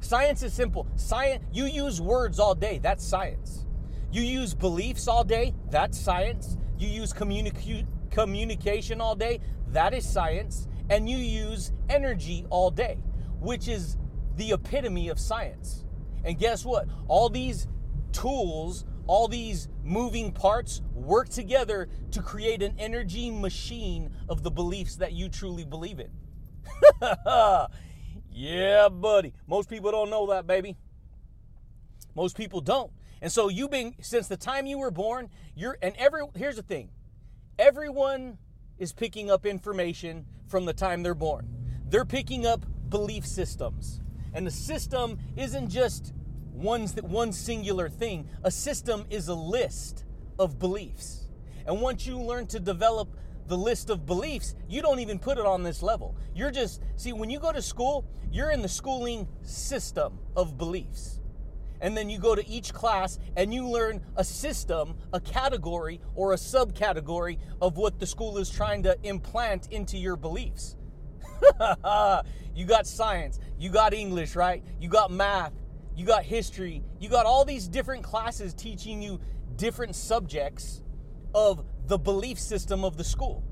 Science 0.00 0.42
is 0.42 0.52
simple. 0.52 0.86
Science, 0.96 1.42
you 1.52 1.64
use 1.64 2.00
words 2.00 2.38
all 2.38 2.54
day, 2.54 2.78
that's 2.78 3.04
science. 3.04 3.64
You 4.12 4.22
use 4.22 4.54
beliefs 4.54 5.08
all 5.08 5.24
day, 5.24 5.54
that's 5.70 5.98
science. 5.98 6.56
You 6.78 6.88
use 6.88 7.12
communic- 7.12 7.86
communication 8.10 9.00
all 9.00 9.14
day, 9.14 9.40
that 9.68 9.94
is 9.94 10.08
science. 10.08 10.68
And 10.90 11.08
you 11.08 11.16
use 11.16 11.72
energy 11.88 12.46
all 12.50 12.70
day, 12.70 12.98
which 13.40 13.68
is 13.68 13.96
the 14.36 14.52
epitome 14.52 15.08
of 15.08 15.18
science. 15.18 15.84
And 16.24 16.38
guess 16.38 16.64
what? 16.64 16.88
All 17.08 17.28
these 17.28 17.68
tools, 18.12 18.84
all 19.06 19.28
these 19.28 19.68
moving 19.82 20.32
parts 20.32 20.82
work 20.94 21.28
together 21.28 21.88
to 22.12 22.22
create 22.22 22.62
an 22.62 22.74
energy 22.78 23.30
machine 23.30 24.10
of 24.28 24.42
the 24.42 24.50
beliefs 24.50 24.96
that 24.96 25.12
you 25.12 25.28
truly 25.28 25.64
believe 25.64 26.00
in. 26.00 26.10
yeah, 28.30 28.88
buddy. 28.88 29.34
Most 29.46 29.68
people 29.68 29.90
don't 29.90 30.10
know 30.10 30.26
that, 30.28 30.46
baby. 30.46 30.76
Most 32.14 32.36
people 32.36 32.60
don't. 32.60 32.90
And 33.24 33.32
so 33.32 33.48
you've 33.48 33.70
been 33.70 33.94
since 34.02 34.28
the 34.28 34.36
time 34.36 34.66
you 34.66 34.76
were 34.76 34.90
born, 34.90 35.30
you're 35.56 35.78
and 35.80 35.96
every 35.96 36.20
here's 36.36 36.56
the 36.56 36.62
thing. 36.62 36.90
Everyone 37.58 38.36
is 38.78 38.92
picking 38.92 39.30
up 39.30 39.46
information 39.46 40.26
from 40.46 40.66
the 40.66 40.74
time 40.74 41.02
they're 41.02 41.14
born. 41.14 41.48
They're 41.88 42.04
picking 42.04 42.44
up 42.44 42.66
belief 42.90 43.24
systems. 43.24 44.02
And 44.34 44.46
the 44.46 44.50
system 44.50 45.18
isn't 45.36 45.70
just 45.70 46.12
one, 46.52 46.86
one 46.86 47.32
singular 47.32 47.88
thing. 47.88 48.28
A 48.42 48.50
system 48.50 49.06
is 49.08 49.28
a 49.28 49.34
list 49.34 50.04
of 50.38 50.58
beliefs. 50.58 51.24
And 51.66 51.80
once 51.80 52.06
you 52.06 52.20
learn 52.20 52.46
to 52.48 52.60
develop 52.60 53.08
the 53.46 53.56
list 53.56 53.88
of 53.88 54.04
beliefs, 54.04 54.54
you 54.68 54.82
don't 54.82 55.00
even 55.00 55.18
put 55.18 55.38
it 55.38 55.46
on 55.46 55.62
this 55.62 55.82
level. 55.82 56.14
You're 56.34 56.50
just, 56.50 56.82
see, 56.96 57.14
when 57.14 57.30
you 57.30 57.38
go 57.38 57.52
to 57.52 57.62
school, 57.62 58.04
you're 58.30 58.50
in 58.50 58.60
the 58.60 58.68
schooling 58.68 59.26
system 59.40 60.18
of 60.36 60.58
beliefs. 60.58 61.20
And 61.84 61.94
then 61.94 62.08
you 62.08 62.18
go 62.18 62.34
to 62.34 62.48
each 62.48 62.72
class 62.72 63.18
and 63.36 63.52
you 63.52 63.68
learn 63.68 64.00
a 64.16 64.24
system, 64.24 64.96
a 65.12 65.20
category, 65.20 66.00
or 66.14 66.32
a 66.32 66.36
subcategory 66.36 67.36
of 67.60 67.76
what 67.76 67.98
the 67.98 68.06
school 68.06 68.38
is 68.38 68.48
trying 68.48 68.82
to 68.84 68.96
implant 69.02 69.70
into 69.70 69.98
your 69.98 70.16
beliefs. 70.16 70.76
you 72.54 72.64
got 72.64 72.86
science, 72.86 73.38
you 73.58 73.68
got 73.68 73.92
English, 73.92 74.34
right? 74.34 74.64
You 74.80 74.88
got 74.88 75.10
math, 75.10 75.52
you 75.94 76.06
got 76.06 76.24
history, 76.24 76.82
you 77.00 77.10
got 77.10 77.26
all 77.26 77.44
these 77.44 77.68
different 77.68 78.02
classes 78.02 78.54
teaching 78.54 79.02
you 79.02 79.20
different 79.56 79.94
subjects 79.94 80.82
of 81.34 81.66
the 81.86 81.98
belief 81.98 82.40
system 82.40 82.82
of 82.82 82.96
the 82.96 83.04
school. 83.04 83.44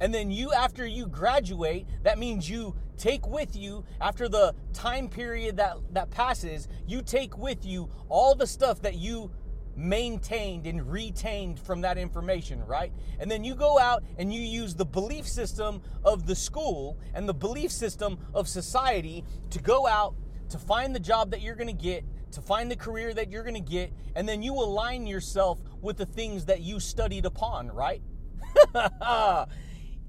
And 0.00 0.12
then 0.12 0.30
you, 0.30 0.52
after 0.52 0.86
you 0.86 1.06
graduate, 1.06 1.86
that 2.02 2.18
means 2.18 2.48
you 2.48 2.74
take 2.96 3.26
with 3.26 3.56
you, 3.56 3.84
after 4.00 4.28
the 4.28 4.54
time 4.72 5.08
period 5.08 5.56
that, 5.56 5.76
that 5.92 6.10
passes, 6.10 6.68
you 6.86 7.02
take 7.02 7.36
with 7.38 7.64
you 7.64 7.88
all 8.08 8.34
the 8.34 8.46
stuff 8.46 8.82
that 8.82 8.96
you 8.96 9.30
maintained 9.76 10.66
and 10.66 10.90
retained 10.90 11.58
from 11.58 11.80
that 11.80 11.98
information, 11.98 12.64
right? 12.64 12.92
And 13.18 13.30
then 13.30 13.44
you 13.44 13.54
go 13.54 13.78
out 13.78 14.04
and 14.18 14.32
you 14.32 14.40
use 14.40 14.74
the 14.74 14.84
belief 14.84 15.26
system 15.26 15.82
of 16.04 16.26
the 16.26 16.34
school 16.34 16.98
and 17.12 17.28
the 17.28 17.34
belief 17.34 17.72
system 17.72 18.18
of 18.34 18.48
society 18.48 19.24
to 19.50 19.58
go 19.58 19.86
out 19.86 20.14
to 20.50 20.58
find 20.58 20.94
the 20.94 21.00
job 21.00 21.30
that 21.30 21.40
you're 21.40 21.54
to 21.56 21.72
get, 21.72 22.04
to 22.32 22.40
find 22.40 22.70
the 22.70 22.76
career 22.76 23.12
that 23.14 23.30
you're 23.30 23.44
to 23.44 23.60
get, 23.60 23.92
and 24.14 24.28
then 24.28 24.42
you 24.42 24.54
align 24.54 25.06
yourself 25.06 25.60
with 25.80 25.96
the 25.96 26.06
things 26.06 26.44
that 26.44 26.60
you 26.60 26.78
studied 26.78 27.24
upon, 27.24 27.68
right? 27.68 28.02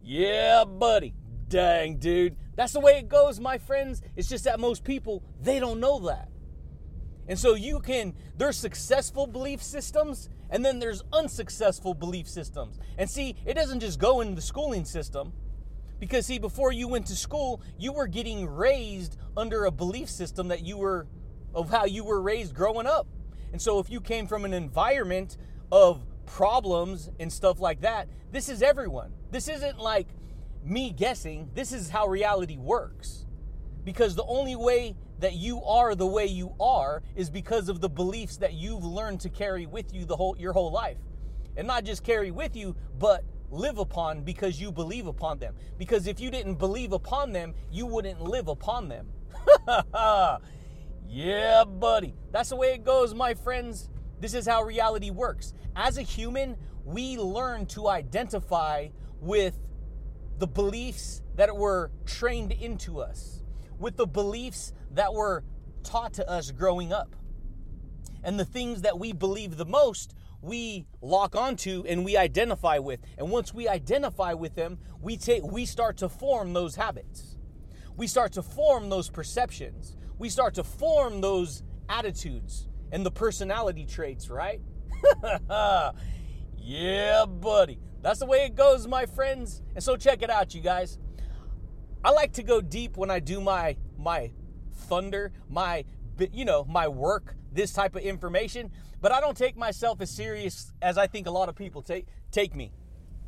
yeah, 0.06 0.64
buddy. 0.66 1.14
Dang, 1.48 1.98
dude. 1.98 2.36
That's 2.56 2.74
the 2.74 2.80
way 2.80 3.00
it 3.00 3.10
goes, 3.10 3.40
my 3.40 3.58
friends. 3.58 4.02
It's 4.16 4.30
just 4.30 4.46
that 4.46 4.60
most 4.60 4.84
people, 4.84 5.24
they 5.42 5.60
don't 5.60 5.80
know 5.80 6.00
that. 6.08 6.30
And 7.28 7.38
so 7.38 7.56
you 7.56 7.80
can, 7.80 8.14
there's 8.38 8.58
successful 8.58 9.26
belief 9.26 9.64
systems 9.64 10.30
and 10.50 10.64
then 10.64 10.80
there's 10.80 11.02
unsuccessful 11.12 11.94
belief 11.94 12.28
systems. 12.30 12.80
And 12.98 13.10
see, 13.10 13.36
it 13.46 13.56
doesn't 13.56 13.80
just 13.80 14.00
go 14.00 14.22
in 14.22 14.36
the 14.36 14.42
schooling 14.42 14.86
system. 14.86 15.34
Because, 16.00 16.26
see, 16.26 16.40
before 16.40 16.72
you 16.72 16.88
went 16.88 17.08
to 17.08 17.16
school, 17.16 17.62
you 17.80 17.94
were 17.94 18.08
getting 18.08 18.48
raised 18.48 19.18
under 19.36 19.66
a 19.66 19.72
belief 19.72 20.10
system 20.10 20.50
that 20.50 20.64
you 20.64 20.78
were, 20.78 21.08
of 21.54 21.70
how 21.70 21.86
you 21.86 22.04
were 22.04 22.22
raised 22.22 22.54
growing 22.54 22.86
up. 22.86 23.08
And 23.54 23.62
so, 23.62 23.80
if 23.80 23.90
you 23.90 24.02
came 24.02 24.28
from 24.28 24.44
an 24.44 24.54
environment 24.54 25.38
of 25.72 26.06
problems 26.26 27.10
and 27.20 27.32
stuff 27.32 27.60
like 27.60 27.82
that, 27.82 28.10
this 28.32 28.50
is 28.50 28.62
everyone. 28.62 29.14
This 29.36 29.50
isn't 29.50 29.78
like 29.78 30.08
me 30.64 30.92
guessing, 30.92 31.50
this 31.54 31.74
is 31.74 31.90
how 31.90 32.08
reality 32.08 32.56
works. 32.56 33.26
Because 33.84 34.16
the 34.16 34.24
only 34.24 34.56
way 34.56 34.96
that 35.20 35.34
you 35.34 35.62
are 35.64 35.94
the 35.94 36.08
way 36.08 36.26
you 36.26 36.56
are 36.58 37.04
is 37.18 37.30
because 37.30 37.68
of 37.68 37.82
the 37.82 37.90
beliefs 37.90 38.38
that 38.38 38.54
you've 38.54 38.86
learned 38.86 39.20
to 39.20 39.30
carry 39.30 39.66
with 39.66 39.94
you 39.94 40.06
the 40.06 40.16
whole 40.16 40.38
your 40.40 40.54
whole 40.54 40.72
life. 40.72 40.96
And 41.58 41.68
not 41.68 41.84
just 41.84 42.02
carry 42.02 42.32
with 42.32 42.56
you, 42.56 42.78
but 42.98 43.26
live 43.52 43.78
upon 43.78 44.22
because 44.22 44.62
you 44.62 44.72
believe 44.72 45.06
upon 45.06 45.40
them. 45.40 45.56
Because 45.78 46.08
if 46.08 46.22
you 46.22 46.32
didn't 46.32 46.56
believe 46.56 46.94
upon 46.94 47.34
them, 47.34 47.56
you 47.70 47.86
wouldn't 47.86 48.22
live 48.22 48.48
upon 48.48 48.88
them. 48.88 49.10
yeah, 51.10 51.66
buddy. 51.66 52.16
That's 52.32 52.52
the 52.52 52.56
way 52.56 52.68
it 52.68 52.86
goes, 52.86 53.14
my 53.14 53.34
friends. 53.34 53.90
This 54.22 54.34
is 54.34 54.48
how 54.48 54.64
reality 54.64 55.10
works. 55.10 55.54
As 55.76 55.98
a 55.98 56.04
human, 56.04 56.56
we 56.86 57.18
learn 57.18 57.66
to 57.66 57.90
identify 57.90 58.88
with 59.20 59.58
the 60.38 60.48
beliefs 60.48 61.22
that 61.36 61.56
were 61.56 61.92
trained 62.06 62.52
into 62.52 63.00
us, 63.00 63.42
with 63.80 63.98
the 63.98 64.08
beliefs 64.08 64.74
that 64.92 65.14
were 65.14 65.44
taught 65.84 66.14
to 66.14 66.30
us 66.30 66.52
growing 66.52 66.92
up. 66.92 67.16
And 68.24 68.40
the 68.40 68.46
things 68.46 68.82
that 68.82 68.98
we 68.98 69.14
believe 69.14 69.58
the 69.58 69.66
most 69.66 70.16
we 70.42 70.86
lock 71.02 71.36
onto 71.36 71.84
and 71.88 72.06
we 72.06 72.18
identify 72.18 72.78
with. 72.80 73.00
And 73.18 73.30
once 73.30 73.54
we 73.54 73.68
identify 73.68 74.34
with 74.34 74.56
them, 74.56 74.80
we 75.02 75.18
take 75.18 75.44
we 75.44 75.66
start 75.66 75.98
to 75.98 76.10
form 76.10 76.54
those 76.54 76.76
habits. 76.76 77.38
We 77.96 78.08
start 78.08 78.34
to 78.34 78.44
form 78.44 78.90
those 78.90 79.10
perceptions. 79.10 79.96
We 80.18 80.30
start 80.30 80.56
to 80.56 80.64
form 80.64 81.22
those 81.22 81.64
attitudes 81.90 82.68
and 82.92 83.06
the 83.06 83.12
personality 83.12 83.86
traits, 83.86 84.30
right? 84.30 84.62
yeah, 86.58 87.26
buddy. 87.26 87.80
That's 88.06 88.20
the 88.20 88.26
way 88.26 88.46
it 88.46 88.56
goes, 88.56 88.88
my 88.88 89.06
friends. 89.06 89.64
And 89.74 89.84
so 89.84 89.98
check 89.98 90.22
it 90.22 90.30
out, 90.30 90.54
you 90.54 90.62
guys. 90.62 91.00
I 92.04 92.12
like 92.12 92.34
to 92.34 92.44
go 92.44 92.62
deep 92.62 92.96
when 92.96 93.10
I 93.10 93.20
do 93.20 93.42
my 93.42 93.76
my 93.98 94.32
thunder, 94.74 95.34
my 95.50 95.84
you 96.32 96.46
know, 96.46 96.64
my 96.66 96.88
work, 96.88 97.36
this 97.52 97.74
type 97.74 97.96
of 97.96 98.04
information 98.04 98.72
but 99.06 99.12
I 99.12 99.22
don't 99.22 99.38
take 99.38 99.56
myself 99.56 100.02
as 100.02 100.10
serious 100.10 100.74
as 100.82 100.98
I 100.98 101.06
think 101.06 101.28
a 101.28 101.30
lot 101.32 101.48
of 101.48 101.56
people 101.56 101.84
take 101.84 102.08
take 102.32 102.56
me. 102.56 102.72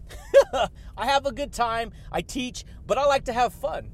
I 0.97 1.05
have 1.05 1.27
a 1.27 1.31
good 1.31 1.53
time, 1.53 1.91
I 2.11 2.21
teach, 2.21 2.65
but 2.87 2.97
I 2.97 3.05
like 3.05 3.25
to 3.25 3.33
have 3.33 3.53
fun. 3.53 3.91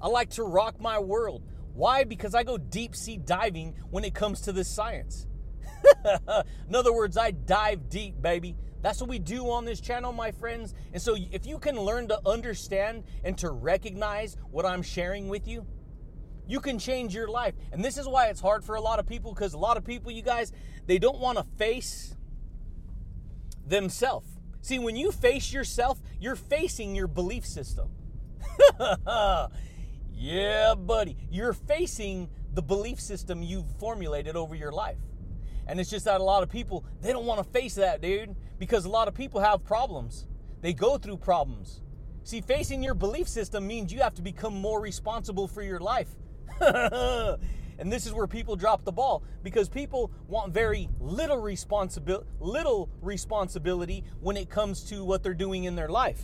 I 0.00 0.08
like 0.08 0.30
to 0.30 0.42
rock 0.42 0.80
my 0.80 0.98
world. 0.98 1.44
Why? 1.74 2.04
Because 2.04 2.34
I 2.34 2.44
go 2.44 2.56
deep 2.56 2.96
sea 2.96 3.18
diving 3.18 3.74
when 3.90 4.04
it 4.04 4.14
comes 4.14 4.40
to 4.42 4.52
this 4.52 4.68
science. 4.68 5.26
In 6.68 6.74
other 6.74 6.94
words, 6.94 7.18
I 7.18 7.32
dive 7.32 7.90
deep, 7.90 8.22
baby. 8.22 8.56
That's 8.82 9.00
what 9.00 9.08
we 9.08 9.18
do 9.18 9.50
on 9.50 9.64
this 9.64 9.80
channel, 9.80 10.12
my 10.12 10.32
friends. 10.32 10.74
And 10.92 11.00
so, 11.00 11.16
if 11.30 11.46
you 11.46 11.58
can 11.58 11.78
learn 11.78 12.08
to 12.08 12.20
understand 12.26 13.04
and 13.24 13.38
to 13.38 13.50
recognize 13.50 14.36
what 14.50 14.66
I'm 14.66 14.82
sharing 14.82 15.28
with 15.28 15.46
you, 15.46 15.66
you 16.46 16.60
can 16.60 16.78
change 16.78 17.14
your 17.14 17.28
life. 17.28 17.54
And 17.72 17.84
this 17.84 17.96
is 17.96 18.06
why 18.06 18.26
it's 18.26 18.40
hard 18.40 18.64
for 18.64 18.74
a 18.74 18.80
lot 18.80 18.98
of 18.98 19.06
people 19.06 19.32
because 19.32 19.54
a 19.54 19.58
lot 19.58 19.76
of 19.76 19.84
people, 19.84 20.10
you 20.10 20.22
guys, 20.22 20.52
they 20.86 20.98
don't 20.98 21.18
want 21.18 21.38
to 21.38 21.44
face 21.56 22.16
themselves. 23.66 24.28
See, 24.60 24.78
when 24.78 24.96
you 24.96 25.12
face 25.12 25.52
yourself, 25.52 26.00
you're 26.20 26.36
facing 26.36 26.94
your 26.94 27.06
belief 27.06 27.46
system. 27.46 27.90
Yeah, 30.22 30.76
buddy. 30.76 31.16
You're 31.32 31.52
facing 31.52 32.30
the 32.54 32.62
belief 32.62 33.00
system 33.00 33.42
you've 33.42 33.66
formulated 33.80 34.36
over 34.36 34.54
your 34.54 34.70
life. 34.70 34.98
And 35.66 35.80
it's 35.80 35.90
just 35.90 36.04
that 36.04 36.20
a 36.20 36.24
lot 36.24 36.42
of 36.42 36.48
people, 36.48 36.84
they 37.00 37.12
don't 37.12 37.26
want 37.26 37.42
to 37.42 37.50
face 37.50 37.74
that, 37.76 38.00
dude, 38.00 38.34
because 38.58 38.84
a 38.84 38.88
lot 38.88 39.08
of 39.08 39.14
people 39.14 39.40
have 39.40 39.64
problems. 39.64 40.26
They 40.60 40.72
go 40.72 40.98
through 40.98 41.18
problems. 41.18 41.80
See, 42.24 42.40
facing 42.40 42.82
your 42.82 42.94
belief 42.94 43.28
system 43.28 43.66
means 43.66 43.92
you 43.92 44.00
have 44.00 44.14
to 44.14 44.22
become 44.22 44.54
more 44.54 44.80
responsible 44.80 45.48
for 45.48 45.62
your 45.62 45.80
life. 45.80 46.08
and 46.60 47.92
this 47.92 48.06
is 48.06 48.12
where 48.12 48.26
people 48.26 48.54
drop 48.54 48.84
the 48.84 48.92
ball 48.92 49.24
because 49.42 49.68
people 49.68 50.12
want 50.28 50.52
very 50.52 50.88
little 51.00 51.38
responsibility 51.38 52.26
little 52.38 52.88
responsibility 53.00 54.04
when 54.20 54.36
it 54.36 54.48
comes 54.48 54.84
to 54.84 55.04
what 55.04 55.22
they're 55.22 55.34
doing 55.34 55.64
in 55.64 55.74
their 55.74 55.88
life. 55.88 56.22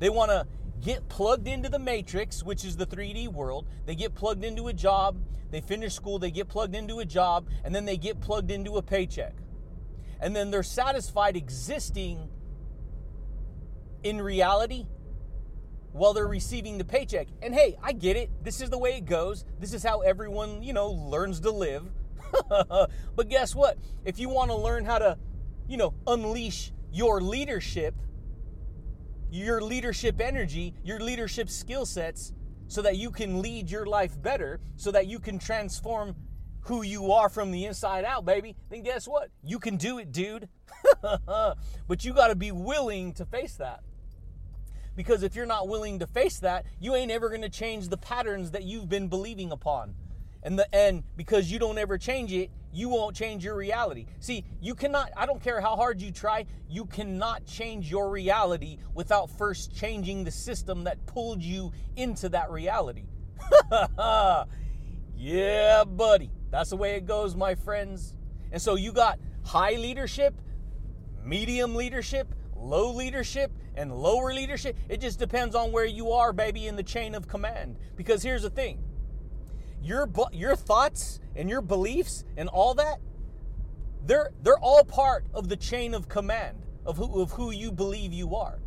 They 0.00 0.08
want 0.08 0.30
to 0.30 0.46
get 0.80 1.08
plugged 1.08 1.48
into 1.48 1.68
the 1.68 1.78
matrix, 1.78 2.42
which 2.42 2.64
is 2.64 2.76
the 2.76 2.86
3D 2.86 3.28
world. 3.28 3.66
They 3.86 3.94
get 3.94 4.14
plugged 4.14 4.44
into 4.44 4.68
a 4.68 4.72
job, 4.72 5.18
they 5.50 5.60
finish 5.60 5.94
school, 5.94 6.18
they 6.18 6.30
get 6.30 6.48
plugged 6.48 6.74
into 6.74 6.98
a 7.00 7.04
job, 7.04 7.48
and 7.64 7.74
then 7.74 7.84
they 7.84 7.96
get 7.96 8.20
plugged 8.20 8.50
into 8.50 8.76
a 8.76 8.82
paycheck. 8.82 9.34
And 10.20 10.34
then 10.34 10.50
they're 10.50 10.62
satisfied 10.62 11.36
existing 11.36 12.28
in 14.02 14.20
reality 14.20 14.86
while 15.92 16.12
they're 16.12 16.26
receiving 16.26 16.76
the 16.76 16.84
paycheck. 16.84 17.28
And 17.40 17.54
hey, 17.54 17.76
I 17.82 17.92
get 17.92 18.16
it. 18.16 18.30
This 18.42 18.60
is 18.60 18.68
the 18.68 18.78
way 18.78 18.96
it 18.96 19.06
goes. 19.06 19.44
This 19.60 19.72
is 19.72 19.82
how 19.82 20.00
everyone, 20.00 20.62
you 20.62 20.72
know, 20.72 20.90
learns 20.90 21.40
to 21.40 21.50
live. 21.50 21.84
but 22.48 23.28
guess 23.28 23.54
what? 23.54 23.78
If 24.04 24.18
you 24.18 24.28
want 24.28 24.50
to 24.50 24.56
learn 24.56 24.84
how 24.84 24.98
to, 24.98 25.18
you 25.68 25.76
know, 25.76 25.94
unleash 26.06 26.72
your 26.92 27.20
leadership, 27.20 27.94
your 29.30 29.60
leadership 29.60 30.20
energy, 30.20 30.74
your 30.84 31.00
leadership 31.00 31.50
skill 31.50 31.86
sets, 31.86 32.32
so 32.68 32.82
that 32.82 32.96
you 32.96 33.10
can 33.10 33.42
lead 33.42 33.70
your 33.70 33.86
life 33.86 34.20
better, 34.20 34.60
so 34.76 34.90
that 34.90 35.06
you 35.06 35.18
can 35.18 35.38
transform 35.38 36.14
who 36.62 36.82
you 36.82 37.12
are 37.12 37.28
from 37.28 37.50
the 37.50 37.66
inside 37.66 38.04
out, 38.04 38.24
baby, 38.24 38.56
then 38.70 38.82
guess 38.82 39.06
what? 39.06 39.28
You 39.42 39.58
can 39.58 39.76
do 39.76 39.98
it, 39.98 40.12
dude. 40.12 40.48
but 41.02 42.04
you 42.04 42.14
got 42.14 42.28
to 42.28 42.34
be 42.34 42.52
willing 42.52 43.12
to 43.14 43.26
face 43.26 43.56
that. 43.56 43.80
Because 44.96 45.22
if 45.22 45.34
you're 45.34 45.46
not 45.46 45.68
willing 45.68 45.98
to 45.98 46.06
face 46.06 46.38
that, 46.40 46.64
you 46.80 46.94
ain't 46.94 47.10
ever 47.10 47.28
going 47.28 47.42
to 47.42 47.48
change 47.48 47.88
the 47.88 47.96
patterns 47.96 48.52
that 48.52 48.62
you've 48.62 48.88
been 48.88 49.08
believing 49.08 49.52
upon. 49.52 49.94
And 50.44 50.58
the 50.58 50.72
and 50.74 51.02
because 51.16 51.50
you 51.50 51.58
don't 51.58 51.78
ever 51.78 51.96
change 51.96 52.32
it, 52.32 52.50
you 52.70 52.90
won't 52.90 53.16
change 53.16 53.44
your 53.44 53.56
reality. 53.56 54.06
See, 54.20 54.44
you 54.60 54.74
cannot 54.74 55.10
I 55.16 55.24
don't 55.24 55.42
care 55.42 55.60
how 55.60 55.74
hard 55.74 56.02
you 56.02 56.12
try, 56.12 56.44
you 56.68 56.84
cannot 56.84 57.46
change 57.46 57.90
your 57.90 58.10
reality 58.10 58.78
without 58.92 59.30
first 59.30 59.74
changing 59.74 60.24
the 60.24 60.30
system 60.30 60.84
that 60.84 61.06
pulled 61.06 61.42
you 61.42 61.72
into 61.96 62.28
that 62.28 62.50
reality. 62.50 63.06
yeah, 65.16 65.84
buddy. 65.84 66.30
That's 66.50 66.70
the 66.70 66.76
way 66.76 66.96
it 66.96 67.06
goes, 67.06 67.34
my 67.34 67.54
friends. 67.54 68.14
And 68.52 68.60
so 68.60 68.76
you 68.76 68.92
got 68.92 69.18
high 69.44 69.74
leadership, 69.76 70.34
medium 71.24 71.74
leadership, 71.74 72.34
low 72.54 72.92
leadership, 72.92 73.50
and 73.76 73.92
lower 73.92 74.32
leadership. 74.32 74.76
It 74.88 75.00
just 75.00 75.18
depends 75.18 75.54
on 75.54 75.72
where 75.72 75.84
you 75.84 76.12
are, 76.12 76.32
baby, 76.32 76.66
in 76.66 76.76
the 76.76 76.82
chain 76.82 77.14
of 77.14 77.26
command. 77.26 77.76
Because 77.96 78.22
here's 78.22 78.42
the 78.42 78.50
thing 78.50 78.83
your, 79.84 80.08
your 80.32 80.56
thoughts 80.56 81.20
and 81.36 81.48
your 81.48 81.60
beliefs 81.60 82.24
and 82.36 82.48
all 82.48 82.74
that, 82.74 82.98
they're, 84.06 84.30
they're 84.42 84.58
all 84.58 84.84
part 84.84 85.24
of 85.34 85.48
the 85.48 85.56
chain 85.56 85.94
of 85.94 86.08
command 86.08 86.58
of 86.86 86.96
who, 86.96 87.20
of 87.22 87.32
who 87.32 87.50
you 87.50 87.72
believe 87.72 88.12
you 88.12 88.34
are. 88.36 88.58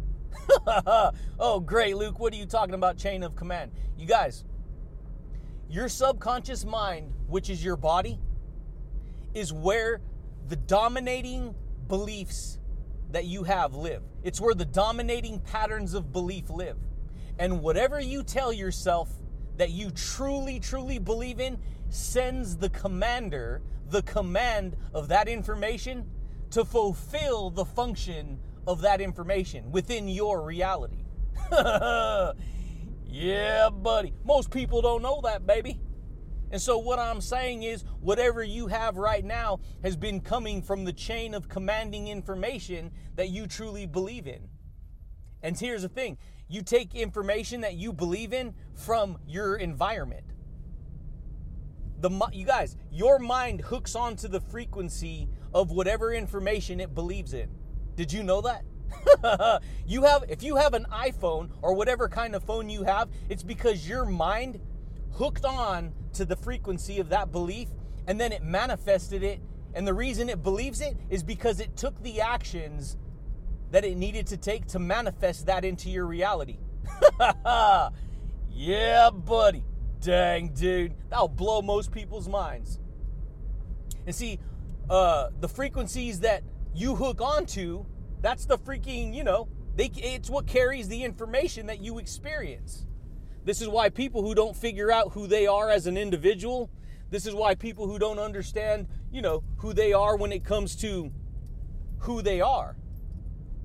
oh, 1.40 1.60
great, 1.60 1.98
Luke. 1.98 2.20
What 2.20 2.34
are 2.34 2.38
you 2.38 2.46
talking 2.46 2.74
about, 2.74 2.98
chain 2.98 3.24
of 3.24 3.36
command? 3.36 3.72
You 3.98 4.08
guys, 4.08 4.44
your 5.70 5.90
subconscious 5.90 6.66
mind, 6.66 7.14
which 7.28 7.50
is 7.50 7.64
your 7.64 7.76
body, 7.76 8.20
is 9.34 9.52
where 9.52 10.02
the 10.48 10.56
dominating 10.56 11.54
beliefs 11.88 12.60
that 13.12 13.26
you 13.26 13.44
have 13.44 13.76
live. 13.76 14.04
It's 14.24 14.42
where 14.42 14.54
the 14.56 14.66
dominating 14.66 15.40
patterns 15.40 15.94
of 15.94 16.12
belief 16.12 16.50
live. 16.50 16.78
And 17.40 17.62
whatever 17.62 18.00
you 18.00 18.24
tell 18.24 18.52
yourself 18.52 19.10
that 19.58 19.72
you 19.72 19.92
truly, 19.92 20.60
truly 20.60 21.00
believe 21.00 21.40
in 21.40 21.58
sends 21.90 22.58
the 22.58 22.70
commander 22.70 23.62
the 23.90 24.02
command 24.04 24.76
of 24.94 25.08
that 25.08 25.28
information 25.28 26.10
to 26.52 26.66
fulfill 26.66 27.50
the 27.50 27.66
function 27.66 28.40
of 28.66 28.82
that 28.82 29.02
information 29.02 29.72
within 29.72 30.08
your 30.08 30.42
reality. 30.42 31.06
yeah, 33.06 33.70
buddy. 33.70 34.14
Most 34.26 34.52
people 34.52 34.82
don't 34.82 35.02
know 35.02 35.22
that, 35.24 35.46
baby. 35.48 35.80
And 36.50 36.62
so, 36.62 36.78
what 36.78 37.00
I'm 37.00 37.20
saying 37.20 37.64
is, 37.64 37.84
whatever 38.00 38.42
you 38.42 38.68
have 38.68 38.96
right 38.96 39.24
now 39.24 39.60
has 39.84 39.98
been 39.98 40.22
coming 40.22 40.62
from 40.62 40.86
the 40.86 40.94
chain 40.94 41.34
of 41.34 41.50
commanding 41.50 42.08
information 42.08 42.92
that 43.16 43.30
you 43.30 43.48
truly 43.48 43.86
believe 43.86 44.28
in. 44.28 44.48
And 45.44 45.60
here's 45.60 45.82
the 45.82 45.90
thing 45.90 46.18
you 46.50 46.62
take 46.62 46.96
information 46.96 47.62
that 47.62 47.76
you 47.76 47.92
believe 47.92 48.34
in 48.34 48.54
from 48.74 49.18
your 49.28 49.58
environment. 49.58 50.24
The, 52.00 52.12
you 52.32 52.46
guys, 52.46 52.78
your 52.92 53.20
mind 53.20 53.62
hooks 53.62 53.96
onto 53.96 54.28
the 54.28 54.40
frequency 54.40 55.28
of 55.54 55.72
whatever 55.72 56.14
information 56.14 56.80
it 56.80 56.94
believes 56.94 57.34
in. 57.34 57.50
Did 57.96 58.14
you 58.14 58.24
know 58.24 58.42
that? 58.42 58.64
you 59.88 60.04
have 60.04 60.24
if 60.30 60.44
you 60.44 60.56
have 60.56 60.74
an 60.74 60.86
iPhone 60.92 61.50
or 61.62 61.74
whatever 61.74 62.08
kind 62.08 62.36
of 62.36 62.44
phone 62.44 62.70
you 62.70 62.84
have, 62.84 63.10
it's 63.30 63.44
because 63.44 63.88
your 63.88 64.06
mind 64.06 64.60
hooked 65.12 65.44
on 65.44 65.92
to 66.14 66.24
the 66.24 66.36
frequency 66.36 67.00
of 67.00 67.10
that 67.10 67.32
belief 67.32 67.70
and 68.08 68.20
then 68.20 68.32
it 68.32 68.44
manifested 68.44 69.24
it. 69.24 69.42
And 69.74 69.86
the 69.86 69.94
reason 69.94 70.30
it 70.30 70.42
believes 70.42 70.82
it 70.82 70.98
is 71.10 71.24
because 71.24 71.60
it 71.60 71.76
took 71.76 72.02
the 72.02 72.22
actions 72.22 72.98
that 73.72 73.84
it 73.84 73.98
needed 73.98 74.28
to 74.28 74.38
take 74.38 74.68
to 74.68 74.80
manifest 74.80 75.46
that 75.48 75.66
into 75.66 75.90
your 75.90 76.06
reality. 76.06 76.58
yeah, 78.52 79.10
buddy. 79.12 79.64
Dang, 80.02 80.54
dude. 80.54 80.94
That'll 81.10 81.28
blow 81.28 81.62
most 81.62 81.92
people's 81.92 82.28
minds. 82.28 82.80
And 84.06 84.16
see, 84.16 84.40
uh, 84.90 85.30
the 85.40 85.50
frequencies 85.50 86.22
that 86.22 86.44
you 86.74 86.96
hook 86.96 87.22
onto, 87.22 87.86
that's 88.22 88.46
the 88.46 88.58
freaking, 88.58 89.14
you 89.14 89.24
know, 89.24 89.50
they, 89.76 89.92
it's 89.96 90.30
what 90.30 90.48
carries 90.48 90.88
the 90.88 91.04
information 91.04 91.68
that 91.68 91.82
you 91.82 91.98
experience. 91.98 92.86
This 93.44 93.62
is 93.62 93.68
why 93.68 93.90
people 93.90 94.22
who 94.22 94.34
don't 94.34 94.56
figure 94.56 94.92
out 94.92 95.14
who 95.14 95.28
they 95.28 95.48
are 95.48 95.70
as 95.70 95.88
an 95.88 95.98
individual, 95.98 96.70
this 97.10 97.26
is 97.26 97.34
why 97.34 97.56
people 97.56 97.88
who 97.88 97.98
don't 97.98 98.20
understand, 98.20 98.88
you 99.12 99.22
know, 99.22 99.44
who 99.58 99.74
they 99.74 99.94
are 99.94 100.18
when 100.18 100.32
it 100.32 100.44
comes 100.44 100.76
to 100.78 101.12
who 102.00 102.22
they 102.22 102.42
are. 102.42 102.76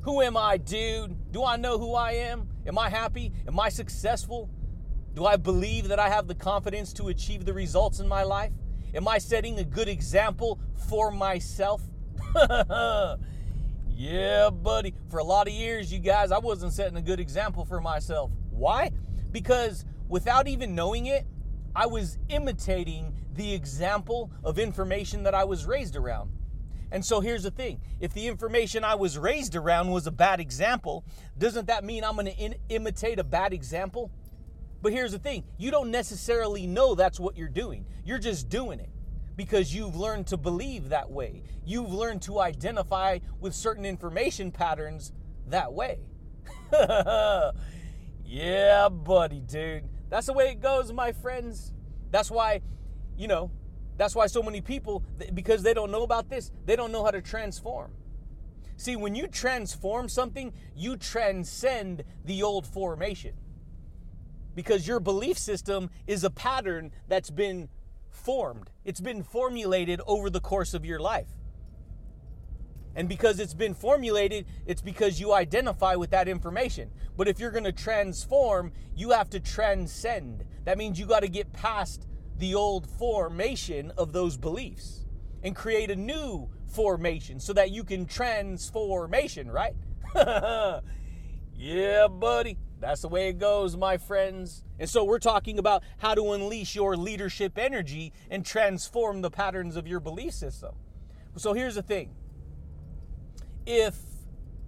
Who 0.03 0.21
am 0.21 0.37
I, 0.37 0.57
dude? 0.57 1.31
Do 1.31 1.45
I 1.45 1.57
know 1.57 1.79
who 1.79 1.95
I 1.95 2.13
am? 2.13 2.49
Am 2.67 2.77
I 2.77 2.89
happy? 2.89 3.33
Am 3.47 3.59
I 3.61 3.69
successful? 3.69 4.51
Do 5.15 5.27
I 5.27 5.37
believe 5.37 5.89
that 5.89 6.01
I 6.01 6.09
have 6.09 6.27
the 6.27 6.35
confidence 6.35 6.93
to 6.95 7.09
achieve 7.09 7.45
the 7.45 7.53
results 7.53 8.01
in 8.01 8.09
my 8.09 8.25
life? 8.25 8.53
Am 8.95 9.07
I 9.07 9.19
setting 9.19 9.61
a 9.61 9.65
good 9.65 9.89
example 9.89 10.59
for 10.89 11.13
myself? 11.13 11.83
yeah, 13.89 14.51
buddy. 14.51 14.93
For 15.09 15.19
a 15.19 15.25
lot 15.25 15.47
of 15.47 15.55
years, 15.55 15.93
you 15.93 16.01
guys, 16.01 16.33
I 16.33 16.39
wasn't 16.39 16.73
setting 16.73 16.97
a 16.97 17.03
good 17.03 17.21
example 17.21 17.65
for 17.65 17.81
myself. 17.81 18.33
Why? 18.51 18.91
Because 19.31 19.85
without 20.09 20.49
even 20.49 20.75
knowing 20.75 21.07
it, 21.07 21.27
I 21.77 21.87
was 21.87 22.19
imitating 22.29 23.15
the 23.35 23.55
example 23.55 24.33
of 24.43 24.59
information 24.59 25.23
that 25.23 25.35
I 25.35 25.45
was 25.45 25.65
raised 25.65 25.95
around. 25.95 26.33
And 26.93 27.03
so 27.05 27.21
here's 27.21 27.43
the 27.43 27.51
thing 27.51 27.81
if 28.01 28.13
the 28.13 28.29
information 28.29 28.85
I 28.85 28.95
was 28.95 29.19
raised 29.19 29.57
around 29.57 29.91
was 29.91 30.07
a 30.07 30.11
bad 30.11 30.41
example, 30.41 31.05
doesn't 31.39 31.67
that 31.67 31.85
mean 31.85 32.05
I'm 32.05 32.15
going 32.15 32.27
to 32.27 32.59
imitate 32.69 33.19
a 33.19 33.25
bad 33.25 33.55
example? 33.55 34.13
But 34.83 34.93
here's 34.93 35.13
the 35.13 35.19
thing 35.19 35.45
you 35.57 35.71
don't 35.71 35.91
necessarily 35.91 36.67
know 36.67 36.95
that's 36.95 37.19
what 37.19 37.37
you're 37.37 37.49
doing, 37.49 37.87
you're 38.05 38.19
just 38.19 38.51
doing 38.51 38.79
it 38.79 38.91
because 39.37 39.75
you've 39.75 39.97
learned 39.97 40.27
to 40.27 40.37
believe 40.37 40.91
that 40.91 41.11
way. 41.11 41.43
You've 41.65 41.93
learned 41.93 42.21
to 42.23 42.39
identify 42.39 43.21
with 43.41 43.55
certain 43.55 43.87
information 43.87 44.53
patterns 44.53 45.13
that 45.47 45.73
way. 45.73 46.01
yeah, 48.27 48.91
buddy, 48.91 49.41
dude. 49.41 49.89
That's 50.11 50.27
the 50.27 50.35
way 50.35 50.51
it 50.51 50.61
goes, 50.61 50.93
my 50.93 51.13
friends. 51.13 51.73
That's 52.11 52.31
why, 52.31 52.61
you 53.17 53.29
know, 53.29 53.51
that's 53.97 54.15
why 54.15 54.27
so 54.27 54.43
many 54.43 54.61
people, 54.61 55.05
because 55.35 55.63
they 55.63 55.75
don't 55.75 55.91
know 55.91 56.03
about 56.03 56.29
this, 56.29 56.51
they 56.65 56.77
don't 56.77 56.93
know 56.93 57.05
how 57.05 57.11
to 57.11 57.23
transform. 57.23 57.93
See, 58.77 58.97
when 58.97 59.15
you 59.15 59.29
transform 59.29 60.09
something, 60.09 60.53
you 60.75 60.97
transcend 60.97 62.05
the 62.25 62.43
old 62.43 62.67
formation. 62.67 63.35
Because 64.55 64.87
your 64.87 65.01
belief 65.01 65.39
system 65.39 65.91
is 66.07 66.25
a 66.25 66.31
pattern 66.31 66.91
that's 67.09 67.31
been 67.31 67.69
formed, 68.11 68.71
it's 68.85 69.01
been 69.01 69.23
formulated 69.23 70.01
over 70.07 70.31
the 70.31 70.41
course 70.41 70.75
of 70.75 70.85
your 70.85 70.99
life. 70.99 71.29
And 72.95 73.09
because 73.09 73.41
it's 73.41 73.55
been 73.55 73.73
formulated, 73.73 74.47
it's 74.67 74.83
because 74.83 75.19
you 75.19 75.33
identify 75.33 75.95
with 75.95 76.11
that 76.11 76.29
information. 76.29 76.91
But 77.17 77.27
if 77.27 77.41
you're 77.41 77.51
going 77.51 77.65
to 77.65 77.73
transform, 77.73 78.73
you 78.95 79.11
have 79.11 79.31
to 79.31 79.41
transcend. 79.41 80.45
That 80.65 80.77
means 80.77 80.99
you 80.99 81.07
got 81.07 81.21
to 81.21 81.29
get 81.29 81.53
past 81.55 82.07
the 82.43 82.57
old 82.57 82.91
formation 82.99 83.93
of 83.97 84.13
those 84.13 84.37
beliefs 84.37 85.07
and 85.45 85.55
create 85.55 85.93
a 85.93 85.97
new 85.97 86.51
formation 86.67 87.39
so 87.39 87.53
that 87.53 87.71
you 87.71 87.85
can 87.85 88.05
transformation, 88.05 89.49
right? 89.49 89.75
yeah, 91.57 92.09
buddy. 92.09 92.59
That's 92.81 93.03
the 93.03 93.09
way 93.09 93.29
it 93.29 93.39
goes, 93.39 93.77
my 93.77 93.97
friends. 93.97 94.65
And 94.81 94.91
so 94.91 95.05
we're 95.05 95.21
talking 95.21 95.61
about 95.61 95.85
how 95.99 96.17
to 96.17 96.33
unleash 96.33 96.75
your 96.75 96.97
leadership 96.97 97.57
energy 97.57 98.13
and 98.29 98.45
transform 98.45 99.23
the 99.23 99.31
patterns 99.31 99.77
of 99.77 99.87
your 99.87 100.01
belief 100.01 100.33
system. 100.33 100.75
So 101.37 101.53
here's 101.53 101.77
the 101.77 101.83
thing 101.83 102.13
if 103.67 103.95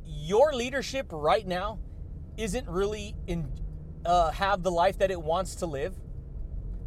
your 0.06 0.52
leadership 0.52 1.08
right 1.10 1.44
now 1.44 1.80
isn't 2.37 2.68
really 2.68 3.16
in 3.26 3.50
uh, 4.06 4.30
have 4.30 4.62
the 4.62 4.70
life 4.70 4.98
that 4.98 5.10
it 5.10 5.20
wants 5.20 5.56
to 5.56 5.66
live, 5.66 5.96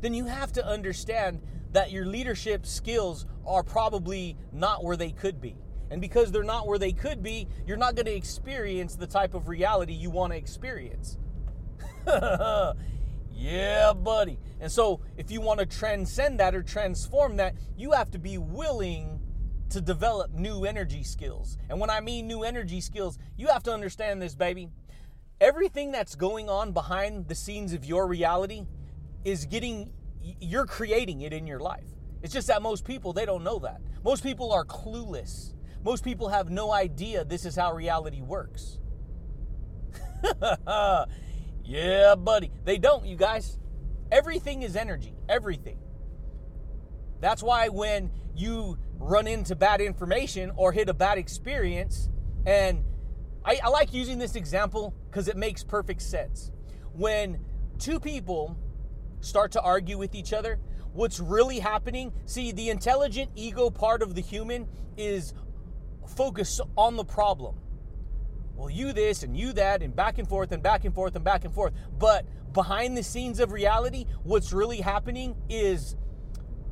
then 0.02 0.14
you 0.14 0.26
have 0.26 0.52
to 0.54 0.66
understand 0.66 1.42
that 1.72 1.92
your 1.92 2.06
leadership 2.06 2.66
skills 2.66 3.26
are 3.46 3.64
probably 3.64 4.38
not 4.52 4.84
where 4.84 4.98
they 4.98 5.12
could 5.12 5.42
be. 5.42 5.56
And 5.90 6.02
because 6.02 6.32
they're 6.32 6.44
not 6.44 6.68
where 6.68 6.80
they 6.80 6.92
could 6.92 7.24
be, 7.24 7.48
you're 7.66 7.78
not 7.78 7.96
going 7.96 8.08
to 8.08 8.16
experience 8.16 8.96
the 8.96 9.08
type 9.08 9.34
of 9.34 9.48
reality 9.48 9.94
you 9.94 10.10
want 10.10 10.34
to 10.34 10.38
experience. 10.38 11.18
yeah, 13.32 13.94
buddy. 13.94 14.40
And 14.60 14.72
so, 14.72 15.02
if 15.18 15.32
you 15.32 15.40
want 15.40 15.60
to 15.60 15.66
transcend 15.66 16.40
that 16.40 16.56
or 16.56 16.64
transform 16.64 17.38
that, 17.38 17.56
you 17.78 17.92
have 17.92 18.12
to 18.12 18.20
be 18.20 18.38
willing 18.38 19.22
to 19.70 19.82
develop 19.82 20.32
new 20.32 20.66
energy 20.66 21.04
skills. 21.04 21.58
And 21.70 21.80
when 21.80 21.90
I 21.90 22.00
mean 22.00 22.28
new 22.28 22.44
energy 22.44 22.82
skills, 22.82 23.18
you 23.38 23.48
have 23.48 23.64
to 23.64 23.74
understand 23.74 24.22
this, 24.22 24.36
baby. 24.36 24.70
Everything 25.40 25.92
that's 25.92 26.16
going 26.16 26.50
on 26.50 26.72
behind 26.72 27.28
the 27.28 27.36
scenes 27.36 27.74
of 27.74 27.86
your 27.86 28.08
reality 28.08 28.66
is 29.28 29.46
getting, 29.46 29.92
you're 30.40 30.66
creating 30.66 31.20
it 31.20 31.34
in 31.34 31.46
your 31.46 31.60
life. 31.60 31.84
It's 32.24 32.34
just 32.34 32.48
that 32.48 32.62
most 32.62 32.86
people, 32.86 33.12
they 33.12 33.26
don't 33.26 33.44
know 33.44 33.60
that. 33.60 33.82
Most 34.02 34.24
people 34.24 34.54
are 34.54 34.64
clueless. 34.64 35.54
Most 35.84 36.06
people 36.06 36.30
have 36.30 36.50
no 36.50 36.72
idea 36.72 37.26
this 37.26 37.46
is 37.46 37.54
how 37.58 37.74
reality 37.74 38.22
works. 38.22 38.80
yeah, 41.66 42.16
buddy. 42.16 42.52
They 42.64 42.78
don't, 42.78 43.06
you 43.06 43.18
guys. 43.18 43.60
Everything 44.14 44.64
is 44.64 44.78
energy. 44.78 45.14
Everything. 45.28 45.78
That's 47.20 47.44
why 47.44 47.68
when 47.68 48.12
you 48.34 48.78
run 48.98 49.28
into 49.28 49.58
bad 49.58 49.82
information 49.82 50.54
or 50.56 50.72
hit 50.72 50.88
a 50.88 50.94
bad 50.94 51.18
experience, 51.18 52.10
and 52.46 52.86
I, 53.44 53.60
I 53.62 53.68
like 53.68 53.94
using 53.94 54.20
this 54.20 54.36
example 54.36 54.96
because 55.12 55.28
it 55.28 55.36
makes 55.36 55.66
perfect 55.66 56.02
sense. 56.02 56.50
When 56.94 57.42
two 57.78 58.00
people 58.00 58.58
start 59.22 59.52
to 59.54 59.62
argue 59.62 59.98
with 59.98 60.16
each 60.16 60.34
other, 60.34 60.60
what's 60.94 61.20
really 61.20 61.60
happening, 61.60 62.12
see, 62.26 62.52
the 62.52 62.70
intelligent 62.70 63.32
ego 63.36 63.70
part 63.70 64.02
of 64.02 64.16
the 64.16 64.22
human 64.22 64.68
is 64.98 65.34
focused 66.16 66.62
on 66.76 66.96
the 66.96 67.06
problem. 67.06 67.56
Well, 68.56 68.70
you 68.70 68.92
this 68.92 69.22
and 69.22 69.38
you 69.38 69.54
that, 69.54 69.84
and 69.84 69.96
back 69.96 70.18
and 70.18 70.28
forth 70.28 70.52
and 70.52 70.64
back 70.64 70.86
and 70.86 70.94
forth 70.94 71.16
and 71.16 71.24
back 71.24 71.46
and 71.46 71.54
forth. 71.54 71.74
But 72.00 72.26
behind 72.54 72.98
the 72.98 73.04
scenes 73.04 73.40
of 73.40 73.52
reality, 73.52 74.06
what's 74.24 74.52
really 74.52 74.82
happening 74.82 75.36
is 75.48 75.96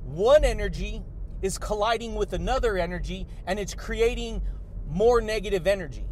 one 0.03 0.43
energy 0.43 1.03
is 1.43 1.59
colliding 1.59 2.15
with 2.15 2.33
another 2.33 2.77
energy 2.77 3.27
and 3.45 3.59
it's 3.59 3.75
creating 3.75 4.41
more 4.87 5.21
negative 5.21 5.67
energy. 5.67 6.07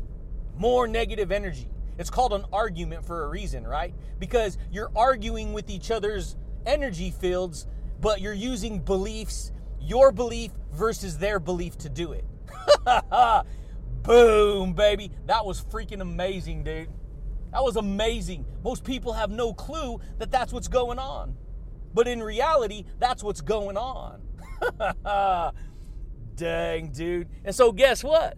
More 0.55 0.87
negative 0.87 1.31
energy. 1.31 1.72
It's 1.97 2.09
called 2.09 2.33
an 2.33 2.45
argument 2.51 3.05
for 3.05 3.23
a 3.23 3.29
reason, 3.29 3.65
right? 3.65 3.93
Because 4.19 4.57
you're 4.71 4.91
arguing 4.95 5.53
with 5.53 5.69
each 5.69 5.91
other's 5.91 6.35
energy 6.65 7.11
fields, 7.11 7.67
but 7.99 8.21
you're 8.21 8.33
using 8.33 8.79
beliefs, 8.79 9.51
your 9.79 10.11
belief 10.11 10.51
versus 10.71 11.17
their 11.17 11.39
belief 11.39 11.77
to 11.79 11.89
do 11.89 12.13
it. 12.13 12.25
Boom, 14.03 14.73
baby. 14.73 15.11
That 15.27 15.45
was 15.45 15.63
freaking 15.63 16.01
amazing, 16.01 16.63
dude. 16.63 16.89
That 17.51 17.63
was 17.63 17.75
amazing. 17.75 18.45
Most 18.63 18.83
people 18.83 19.13
have 19.13 19.29
no 19.29 19.53
clue 19.53 19.99
that 20.17 20.31
that's 20.31 20.51
what's 20.51 20.67
going 20.67 20.99
on. 20.99 21.35
But 21.93 22.07
in 22.07 22.21
reality, 22.21 22.85
that's 22.99 23.23
what's 23.23 23.41
going 23.41 23.77
on. 23.77 24.21
Dang, 26.35 26.91
dude. 26.91 27.29
And 27.45 27.55
so, 27.55 27.71
guess 27.71 28.03
what? 28.03 28.37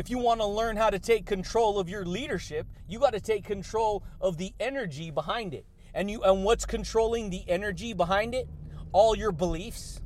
If 0.00 0.08
you 0.08 0.16
want 0.16 0.40
to 0.40 0.46
learn 0.46 0.78
how 0.78 0.88
to 0.88 0.98
take 0.98 1.26
control 1.26 1.78
of 1.78 1.90
your 1.90 2.06
leadership, 2.06 2.66
you 2.88 2.98
got 2.98 3.12
to 3.12 3.20
take 3.20 3.44
control 3.44 4.02
of 4.18 4.38
the 4.38 4.54
energy 4.58 5.10
behind 5.10 5.52
it. 5.52 5.66
And 5.92 6.10
you 6.10 6.22
and 6.22 6.42
what's 6.42 6.64
controlling 6.64 7.28
the 7.28 7.44
energy 7.46 7.92
behind 7.92 8.34
it? 8.34 8.48
All 8.92 9.14
your 9.14 9.30
beliefs. 9.30 10.00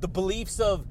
The 0.00 0.08
beliefs 0.08 0.58
of 0.58 0.86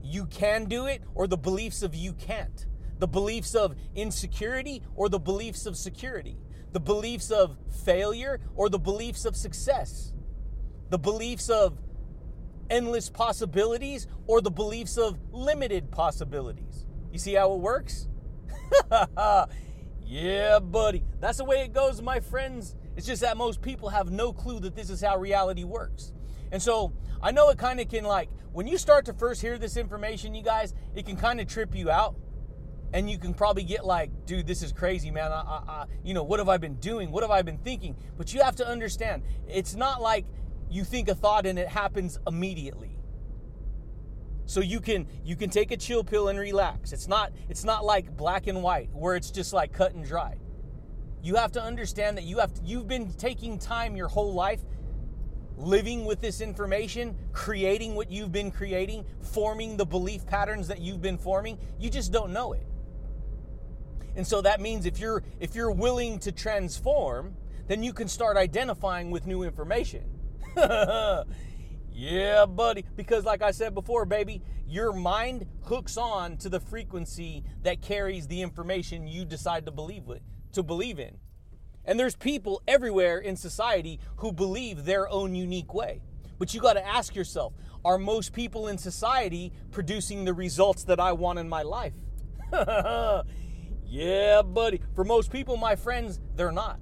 you 0.00 0.26
can 0.26 0.66
do 0.66 0.86
it 0.86 1.02
or 1.16 1.26
the 1.26 1.36
beliefs 1.36 1.82
of 1.82 1.96
you 1.96 2.12
can't. 2.12 2.64
The 3.00 3.08
beliefs 3.08 3.56
of 3.56 3.74
insecurity 3.96 4.84
or 4.94 5.08
the 5.08 5.18
beliefs 5.18 5.66
of 5.66 5.76
security. 5.76 6.38
The 6.70 6.78
beliefs 6.78 7.32
of 7.32 7.56
failure 7.84 8.38
or 8.54 8.68
the 8.68 8.78
beliefs 8.78 9.24
of 9.24 9.34
success. 9.34 10.12
The 10.90 11.00
beliefs 11.00 11.50
of 11.50 11.80
endless 12.70 13.10
possibilities 13.10 14.06
or 14.26 14.40
the 14.40 14.50
beliefs 14.50 14.96
of 14.96 15.18
limited 15.32 15.90
possibilities. 15.90 16.86
You 17.12 17.18
see 17.18 17.34
how 17.34 17.52
it 17.52 17.60
works? 17.60 18.08
yeah, 20.06 20.58
buddy. 20.60 21.04
That's 21.18 21.38
the 21.38 21.44
way 21.44 21.62
it 21.62 21.72
goes, 21.72 22.00
my 22.00 22.20
friends. 22.20 22.76
It's 22.96 23.06
just 23.06 23.22
that 23.22 23.36
most 23.36 23.60
people 23.60 23.88
have 23.88 24.10
no 24.10 24.32
clue 24.32 24.60
that 24.60 24.74
this 24.74 24.90
is 24.90 25.00
how 25.00 25.18
reality 25.18 25.64
works. 25.64 26.12
And 26.52 26.62
so 26.62 26.92
I 27.22 27.32
know 27.32 27.48
it 27.50 27.58
kind 27.58 27.80
of 27.80 27.88
can, 27.88 28.04
like, 28.04 28.28
when 28.52 28.66
you 28.66 28.78
start 28.78 29.04
to 29.06 29.12
first 29.12 29.40
hear 29.40 29.58
this 29.58 29.76
information, 29.76 30.34
you 30.34 30.42
guys, 30.42 30.74
it 30.94 31.06
can 31.06 31.16
kind 31.16 31.40
of 31.40 31.46
trip 31.46 31.74
you 31.74 31.90
out. 31.90 32.16
And 32.92 33.08
you 33.08 33.18
can 33.18 33.34
probably 33.34 33.62
get 33.62 33.84
like, 33.84 34.10
dude, 34.26 34.48
this 34.48 34.62
is 34.62 34.72
crazy, 34.72 35.12
man. 35.12 35.30
I, 35.30 35.42
I, 35.42 35.62
I, 35.68 35.86
you 36.02 36.12
know, 36.12 36.24
what 36.24 36.40
have 36.40 36.48
I 36.48 36.56
been 36.56 36.74
doing? 36.76 37.12
What 37.12 37.22
have 37.22 37.30
I 37.30 37.42
been 37.42 37.58
thinking? 37.58 37.94
But 38.16 38.34
you 38.34 38.42
have 38.42 38.56
to 38.56 38.66
understand, 38.66 39.22
it's 39.48 39.76
not 39.76 40.02
like 40.02 40.26
you 40.70 40.84
think 40.84 41.08
a 41.08 41.14
thought 41.14 41.46
and 41.46 41.58
it 41.58 41.68
happens 41.68 42.18
immediately. 42.26 42.96
So 44.46 44.60
you 44.60 44.80
can 44.80 45.06
you 45.24 45.36
can 45.36 45.50
take 45.50 45.70
a 45.70 45.76
chill 45.76 46.02
pill 46.02 46.28
and 46.28 46.38
relax. 46.38 46.92
It's 46.92 47.06
not 47.06 47.32
it's 47.48 47.64
not 47.64 47.84
like 47.84 48.16
black 48.16 48.46
and 48.46 48.62
white 48.62 48.90
where 48.92 49.14
it's 49.14 49.30
just 49.30 49.52
like 49.52 49.72
cut 49.72 49.94
and 49.94 50.04
dry. 50.04 50.38
You 51.22 51.36
have 51.36 51.52
to 51.52 51.62
understand 51.62 52.16
that 52.16 52.24
you 52.24 52.38
have 52.38 52.52
to, 52.54 52.60
you've 52.64 52.88
been 52.88 53.12
taking 53.12 53.58
time 53.58 53.94
your 53.94 54.08
whole 54.08 54.32
life 54.32 54.60
living 55.56 56.04
with 56.04 56.20
this 56.20 56.40
information 56.40 57.14
creating 57.32 57.94
what 57.94 58.10
you've 58.10 58.32
been 58.32 58.50
creating 58.50 59.04
forming 59.20 59.76
the 59.76 59.84
belief 59.84 60.26
patterns 60.26 60.66
that 60.68 60.80
you've 60.80 61.02
been 61.02 61.18
forming. 61.18 61.58
You 61.78 61.90
just 61.90 62.10
don't 62.10 62.32
know 62.32 62.52
it. 62.52 62.66
And 64.16 64.26
so 64.26 64.40
that 64.40 64.60
means 64.60 64.86
if 64.86 64.98
you're 64.98 65.22
if 65.38 65.54
you're 65.54 65.70
willing 65.70 66.18
to 66.20 66.32
transform 66.32 67.36
then 67.68 67.84
you 67.84 67.92
can 67.92 68.08
start 68.08 68.36
identifying 68.36 69.12
with 69.12 69.28
new 69.28 69.44
information 69.44 70.19
yeah, 71.92 72.46
buddy. 72.46 72.84
Because, 72.96 73.24
like 73.24 73.42
I 73.42 73.50
said 73.50 73.74
before, 73.74 74.04
baby, 74.04 74.42
your 74.66 74.92
mind 74.92 75.46
hooks 75.64 75.96
on 75.96 76.36
to 76.38 76.48
the 76.48 76.60
frequency 76.60 77.44
that 77.62 77.82
carries 77.82 78.26
the 78.26 78.42
information 78.42 79.06
you 79.06 79.24
decide 79.24 79.66
to 79.66 79.72
believe 79.72 80.04
with, 80.06 80.22
to 80.52 80.62
believe 80.62 80.98
in. 80.98 81.18
And 81.84 81.98
there's 81.98 82.14
people 82.14 82.62
everywhere 82.68 83.18
in 83.18 83.36
society 83.36 84.00
who 84.16 84.32
believe 84.32 84.84
their 84.84 85.08
own 85.08 85.34
unique 85.34 85.72
way. 85.74 86.02
But 86.38 86.54
you 86.54 86.60
got 86.60 86.74
to 86.74 86.86
ask 86.86 87.14
yourself 87.14 87.52
are 87.84 87.98
most 87.98 88.32
people 88.32 88.68
in 88.68 88.76
society 88.76 89.52
producing 89.70 90.24
the 90.24 90.34
results 90.34 90.84
that 90.84 91.00
I 91.00 91.12
want 91.12 91.38
in 91.38 91.48
my 91.48 91.62
life? 91.62 91.94
yeah, 93.86 94.42
buddy. 94.42 94.80
For 94.94 95.04
most 95.04 95.32
people, 95.32 95.56
my 95.56 95.76
friends, 95.76 96.20
they're 96.36 96.52
not. 96.52 96.78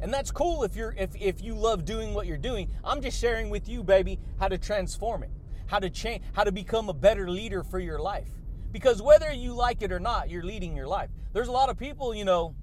And 0.00 0.12
that's 0.12 0.30
cool 0.30 0.62
if 0.64 0.76
you're 0.76 0.94
if 0.96 1.14
if 1.16 1.42
you 1.42 1.54
love 1.54 1.84
doing 1.84 2.14
what 2.14 2.26
you're 2.26 2.36
doing. 2.36 2.70
I'm 2.84 3.00
just 3.02 3.18
sharing 3.20 3.50
with 3.50 3.68
you, 3.68 3.82
baby, 3.82 4.18
how 4.38 4.48
to 4.48 4.58
transform 4.58 5.22
it, 5.22 5.30
how 5.66 5.78
to 5.78 5.90
change, 5.90 6.22
how 6.32 6.44
to 6.44 6.52
become 6.52 6.88
a 6.88 6.94
better 6.94 7.28
leader 7.28 7.62
for 7.62 7.78
your 7.78 7.98
life. 7.98 8.28
Because 8.70 9.00
whether 9.00 9.32
you 9.32 9.54
like 9.54 9.82
it 9.82 9.92
or 9.92 10.00
not, 10.00 10.28
you're 10.28 10.42
leading 10.42 10.76
your 10.76 10.86
life. 10.86 11.10
There's 11.32 11.48
a 11.48 11.52
lot 11.52 11.70
of 11.70 11.78
people, 11.78 12.14
you 12.14 12.24
know, 12.24 12.54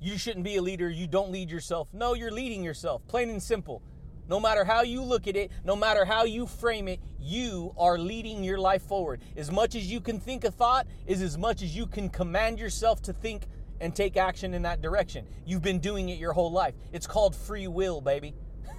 you 0.00 0.18
shouldn't 0.18 0.44
be 0.44 0.56
a 0.56 0.62
leader, 0.62 0.90
you 0.90 1.06
don't 1.06 1.30
lead 1.30 1.50
yourself. 1.50 1.88
No, 1.92 2.14
you're 2.14 2.30
leading 2.30 2.62
yourself, 2.62 3.06
plain 3.06 3.30
and 3.30 3.42
simple. 3.42 3.82
No 4.28 4.40
matter 4.40 4.64
how 4.64 4.82
you 4.82 5.02
look 5.02 5.26
at 5.26 5.36
it, 5.36 5.50
no 5.64 5.76
matter 5.76 6.04
how 6.04 6.24
you 6.24 6.46
frame 6.46 6.88
it, 6.88 7.00
you 7.20 7.74
are 7.76 7.98
leading 7.98 8.42
your 8.42 8.58
life 8.58 8.82
forward. 8.82 9.22
As 9.36 9.50
much 9.50 9.74
as 9.74 9.90
you 9.90 10.00
can 10.00 10.18
think 10.18 10.44
a 10.44 10.50
thought 10.50 10.86
is 11.06 11.20
as 11.22 11.36
much 11.36 11.62
as 11.62 11.76
you 11.76 11.86
can 11.86 12.08
command 12.08 12.58
yourself 12.58 13.02
to 13.02 13.12
think 13.12 13.46
and 13.80 13.94
take 13.94 14.16
action 14.16 14.54
in 14.54 14.62
that 14.62 14.80
direction. 14.80 15.26
You've 15.44 15.62
been 15.62 15.80
doing 15.80 16.08
it 16.08 16.18
your 16.18 16.32
whole 16.32 16.52
life. 16.52 16.74
It's 16.92 17.06
called 17.06 17.34
free 17.34 17.68
will, 17.68 18.00
baby. 18.00 18.34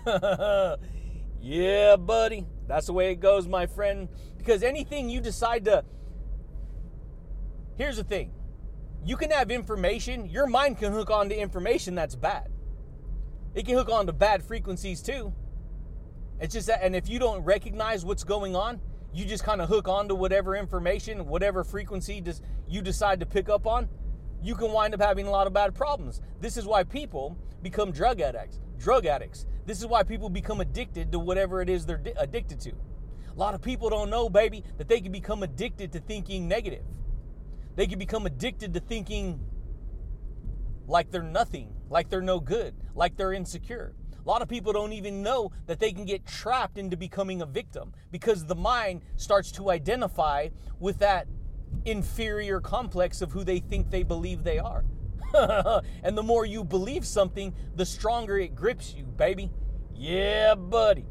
Yeah, 1.45 1.95
buddy. 1.95 2.47
That's 2.67 2.87
the 2.87 2.93
way 2.93 3.11
it 3.11 3.19
goes, 3.19 3.47
my 3.47 3.67
friend. 3.67 4.09
Because 4.35 4.63
anything 4.63 5.09
you 5.11 5.21
decide 5.21 5.65
to. 5.65 5.85
Here's 7.77 7.97
the 7.97 8.03
thing 8.03 8.31
you 9.05 9.15
can 9.15 9.29
have 9.29 9.51
information, 9.51 10.25
your 10.25 10.47
mind 10.47 10.79
can 10.79 10.91
hook 10.91 11.11
on 11.11 11.29
to 11.29 11.37
information 11.37 11.93
that's 11.93 12.15
bad. 12.15 12.49
It 13.53 13.67
can 13.67 13.75
hook 13.75 13.89
on 13.89 14.07
to 14.07 14.13
bad 14.13 14.41
frequencies 14.41 15.03
too. 15.03 15.33
It's 16.39 16.55
just 16.55 16.65
that, 16.65 16.79
and 16.81 16.95
if 16.95 17.07
you 17.07 17.19
don't 17.19 17.43
recognize 17.43 18.03
what's 18.03 18.23
going 18.23 18.55
on, 18.55 18.81
you 19.13 19.23
just 19.23 19.43
kind 19.43 19.61
of 19.61 19.69
hook 19.69 19.87
on 19.87 20.07
to 20.07 20.15
whatever 20.15 20.55
information, 20.55 21.27
whatever 21.27 21.63
frequency 21.63 22.21
does 22.21 22.41
you 22.67 22.81
decide 22.81 23.19
to 23.19 23.27
pick 23.27 23.49
up 23.49 23.67
on, 23.67 23.87
you 24.45 24.53
can 24.53 24.71
wind 24.71 24.93
up 24.93 25.01
having 25.01 25.25
a 25.25 25.31
lot 25.31 25.47
of 25.47 25.53
bad 25.53 25.73
problems. 25.73 26.21
This 26.39 26.55
is 26.55 26.65
why 26.65 26.83
people 26.83 27.35
become 27.63 27.91
drug 27.91 28.21
addicts. 28.21 28.61
Drug 28.77 29.07
addicts. 29.07 29.47
This 29.65 29.79
is 29.79 29.87
why 29.87 30.03
people 30.03 30.29
become 30.29 30.61
addicted 30.61 31.11
to 31.13 31.17
whatever 31.17 31.63
it 31.63 31.69
is 31.69 31.87
they're 31.87 31.97
di- 31.97 32.13
addicted 32.15 32.59
to. 32.61 32.69
A 32.71 33.39
lot 33.39 33.55
of 33.55 33.61
people 33.63 33.89
don't 33.89 34.11
know, 34.11 34.29
baby, 34.29 34.63
that 34.77 34.87
they 34.87 35.01
can 35.01 35.11
become 35.11 35.41
addicted 35.41 35.91
to 35.93 35.99
thinking 35.99 36.47
negative. 36.47 36.85
They 37.75 37.87
can 37.87 37.97
become 37.97 38.27
addicted 38.27 38.75
to 38.75 38.79
thinking 38.79 39.39
like 40.85 41.09
they're 41.09 41.23
nothing, 41.23 41.73
like 41.89 42.09
they're 42.09 42.21
no 42.21 42.39
good, 42.39 42.75
like 42.93 43.17
they're 43.17 43.33
insecure. 43.33 43.95
A 44.23 44.29
lot 44.29 44.43
of 44.43 44.47
people 44.47 44.73
don't 44.73 44.93
even 44.93 45.23
know 45.23 45.51
that 45.65 45.79
they 45.79 45.91
can 45.91 46.05
get 46.05 46.23
trapped 46.25 46.77
into 46.77 46.95
becoming 46.95 47.41
a 47.41 47.47
victim 47.47 47.93
because 48.11 48.45
the 48.45 48.55
mind 48.55 49.01
starts 49.15 49.51
to 49.53 49.71
identify 49.71 50.49
with 50.79 50.99
that 50.99 51.27
inferior 51.85 52.59
complex 52.59 53.21
of 53.21 53.31
who 53.31 53.43
they 53.43 53.59
think 53.59 53.89
they 53.89 54.03
believe 54.03 54.43
they 54.43 54.59
are. 54.59 54.85
and 56.03 56.17
the 56.17 56.23
more 56.23 56.45
you 56.45 56.63
believe 56.63 57.05
something, 57.05 57.53
the 57.75 57.85
stronger 57.85 58.37
it 58.37 58.55
grips 58.55 58.93
you, 58.93 59.03
baby. 59.03 59.51
Yeah, 59.93 60.55
buddy. 60.55 61.05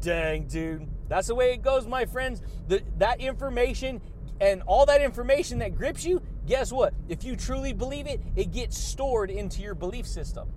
Dang, 0.00 0.46
dude. 0.46 0.88
That's 1.08 1.28
the 1.28 1.34
way 1.34 1.52
it 1.52 1.62
goes, 1.62 1.86
my 1.86 2.06
friends. 2.06 2.42
The, 2.68 2.82
that 2.98 3.20
information 3.20 4.00
and 4.40 4.62
all 4.66 4.86
that 4.86 5.02
information 5.02 5.58
that 5.58 5.74
grips 5.74 6.04
you, 6.04 6.22
guess 6.46 6.72
what? 6.72 6.94
If 7.08 7.24
you 7.24 7.34
truly 7.36 7.72
believe 7.72 8.06
it, 8.06 8.20
it 8.36 8.52
gets 8.52 8.78
stored 8.78 9.30
into 9.30 9.62
your 9.62 9.74
belief 9.74 10.06
system. 10.06 10.48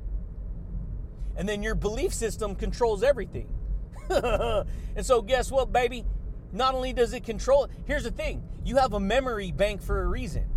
And 1.35 1.47
then 1.47 1.63
your 1.63 1.75
belief 1.75 2.13
system 2.13 2.55
controls 2.55 3.03
everything. 3.03 3.49
and 4.09 4.65
so, 5.05 5.21
guess 5.21 5.49
what, 5.49 5.71
baby? 5.71 6.05
Not 6.51 6.75
only 6.75 6.93
does 6.93 7.13
it 7.13 7.23
control, 7.23 7.69
here's 7.85 8.03
the 8.03 8.11
thing 8.11 8.43
you 8.63 8.77
have 8.77 8.93
a 8.93 8.99
memory 8.99 9.51
bank 9.51 9.81
for 9.81 10.01
a 10.01 10.07
reason. 10.07 10.47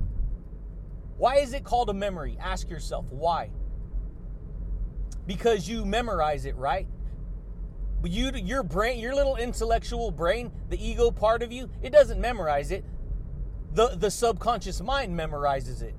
Why 1.17 1.37
is 1.37 1.53
it 1.53 1.65
called 1.65 1.91
a 1.91 1.95
memory? 1.95 2.37
Ask 2.41 2.69
yourself 2.69 3.07
why. 3.11 3.51
Because 5.27 5.69
you 5.69 5.85
memorize 5.85 6.45
it, 6.45 6.57
right? 6.57 6.87
But 8.03 8.11
you, 8.11 8.31
your 8.35 8.63
brain, 8.63 8.99
your 8.99 9.15
little 9.15 9.37
intellectual 9.37 10.11
brain, 10.11 10.53
the 10.69 10.85
ego 10.85 11.11
part 11.11 11.43
of 11.43 11.53
you, 11.53 11.71
it 11.83 11.91
doesn't 11.91 12.21
memorize 12.21 12.71
it 12.71 12.85
the, 13.75 13.89
the 13.97 14.11
subconscious 14.11 14.81
mind 14.81 15.19
memorizes 15.19 15.83
it. 15.83 15.95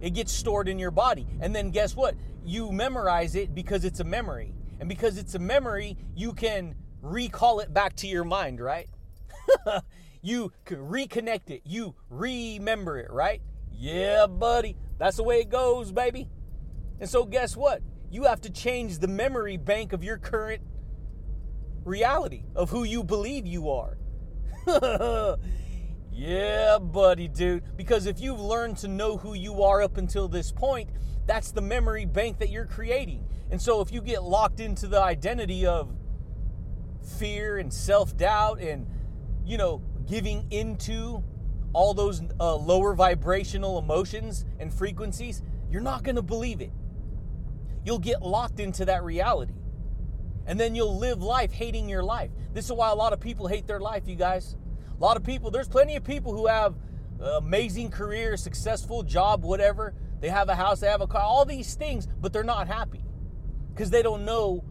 It 0.00 0.10
gets 0.14 0.32
stored 0.32 0.66
in 0.66 0.78
your 0.78 0.90
body. 0.90 1.26
And 1.40 1.54
then 1.54 1.70
guess 1.70 1.94
what? 1.94 2.14
You 2.42 2.72
memorize 2.72 3.34
it 3.34 3.54
because 3.54 3.84
it's 3.84 4.00
a 4.00 4.04
memory. 4.04 4.54
And 4.80 4.88
because 4.88 5.18
it's 5.18 5.34
a 5.34 5.38
memory, 5.38 5.98
you 6.16 6.32
can 6.32 6.74
recall 7.02 7.60
it 7.60 7.72
back 7.72 7.96
to 7.96 8.06
your 8.06 8.24
mind, 8.24 8.60
right? 8.60 8.88
you 10.22 10.52
reconnect 10.66 11.50
it. 11.50 11.62
You 11.64 11.94
remember 12.08 12.98
it, 12.98 13.10
right? 13.10 13.42
Yeah, 13.72 14.26
buddy. 14.26 14.76
That's 14.98 15.16
the 15.16 15.22
way 15.22 15.40
it 15.40 15.48
goes, 15.48 15.92
baby. 15.92 16.28
And 17.00 17.08
so, 17.08 17.24
guess 17.24 17.56
what? 17.56 17.82
You 18.10 18.24
have 18.24 18.40
to 18.42 18.50
change 18.50 18.98
the 18.98 19.08
memory 19.08 19.56
bank 19.56 19.92
of 19.92 20.04
your 20.04 20.18
current 20.18 20.62
reality 21.84 22.44
of 22.54 22.70
who 22.70 22.84
you 22.84 23.02
believe 23.02 23.46
you 23.46 23.70
are. 23.70 23.96
Yeah, 26.20 26.78
buddy, 26.78 27.28
dude. 27.28 27.78
Because 27.78 28.04
if 28.04 28.20
you've 28.20 28.40
learned 28.40 28.76
to 28.78 28.88
know 28.88 29.16
who 29.16 29.32
you 29.32 29.62
are 29.62 29.80
up 29.80 29.96
until 29.96 30.28
this 30.28 30.52
point, 30.52 30.90
that's 31.24 31.50
the 31.50 31.62
memory 31.62 32.04
bank 32.04 32.38
that 32.40 32.50
you're 32.50 32.66
creating. 32.66 33.24
And 33.50 33.60
so 33.60 33.80
if 33.80 33.90
you 33.90 34.02
get 34.02 34.22
locked 34.22 34.60
into 34.60 34.86
the 34.86 35.00
identity 35.00 35.64
of 35.64 35.96
fear 37.02 37.58
and 37.58 37.72
self 37.72 38.16
doubt 38.16 38.60
and, 38.60 38.86
you 39.44 39.56
know, 39.56 39.82
giving 40.06 40.46
into 40.50 41.22
all 41.72 41.94
those 41.94 42.22
uh, 42.40 42.56
lower 42.56 42.94
vibrational 42.94 43.78
emotions 43.78 44.44
and 44.58 44.72
frequencies, 44.72 45.42
you're 45.70 45.80
not 45.80 46.02
going 46.02 46.16
to 46.16 46.22
believe 46.22 46.60
it. 46.60 46.72
You'll 47.84 47.98
get 47.98 48.22
locked 48.22 48.60
into 48.60 48.84
that 48.86 49.04
reality. 49.04 49.54
And 50.46 50.58
then 50.58 50.74
you'll 50.74 50.98
live 50.98 51.22
life 51.22 51.52
hating 51.52 51.88
your 51.88 52.02
life. 52.02 52.30
This 52.52 52.64
is 52.64 52.72
why 52.72 52.90
a 52.90 52.94
lot 52.94 53.12
of 53.12 53.20
people 53.20 53.46
hate 53.46 53.66
their 53.66 53.78
life, 53.78 54.08
you 54.08 54.16
guys. 54.16 54.56
A 54.98 55.00
lot 55.00 55.16
of 55.16 55.22
people, 55.22 55.50
there's 55.50 55.68
plenty 55.68 55.96
of 55.96 56.04
people 56.04 56.32
who 56.32 56.46
have 56.46 56.74
amazing 57.20 57.90
career, 57.90 58.36
successful 58.36 59.02
job, 59.02 59.44
whatever. 59.44 59.94
They 60.20 60.28
have 60.28 60.48
a 60.48 60.54
house, 60.54 60.80
they 60.80 60.88
have 60.88 61.00
a 61.00 61.06
car, 61.06 61.22
all 61.22 61.44
these 61.44 61.74
things, 61.74 62.06
but 62.20 62.32
they're 62.32 62.44
not 62.44 62.66
happy 62.66 63.04
because 63.72 63.90
they 63.90 64.02
don't 64.02 64.24
know 64.24 64.64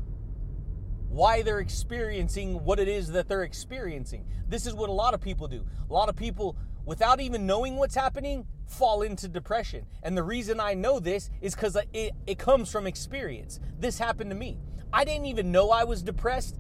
why 1.10 1.42
they're 1.42 1.60
experiencing 1.60 2.64
what 2.64 2.80
it 2.80 2.88
is 2.88 3.10
that 3.10 3.28
they're 3.28 3.44
experiencing. 3.44 4.26
This 4.48 4.66
is 4.66 4.74
what 4.74 4.90
a 4.90 4.94
lot 4.94 5.14
of 5.14 5.22
people 5.22 5.48
do. 5.48 5.66
A 5.90 5.94
lot 5.94 6.08
of 6.08 6.16
people, 6.16 6.56
without 6.86 7.20
even 7.20 7.46
knowing 7.46 7.76
what's 7.76 7.96
happening, 7.96 8.46
fall 8.68 9.02
into 9.02 9.28
depression. 9.28 9.86
And 10.04 10.16
the 10.16 10.24
reason 10.24 10.60
I 10.60 10.76
know 10.76 11.00
this 11.00 11.30
is 11.42 11.56
because 11.56 11.76
it, 11.94 12.14
it 12.28 12.38
comes 12.38 12.72
from 12.72 12.86
experience. 12.86 13.60
This 13.80 13.98
happened 13.98 14.30
to 14.30 14.36
me. 14.36 14.60
I 14.94 15.04
didn't 15.04 15.26
even 15.26 15.52
know 15.52 15.72
I 15.72 15.84
was 15.84 16.04
depressed, 16.04 16.58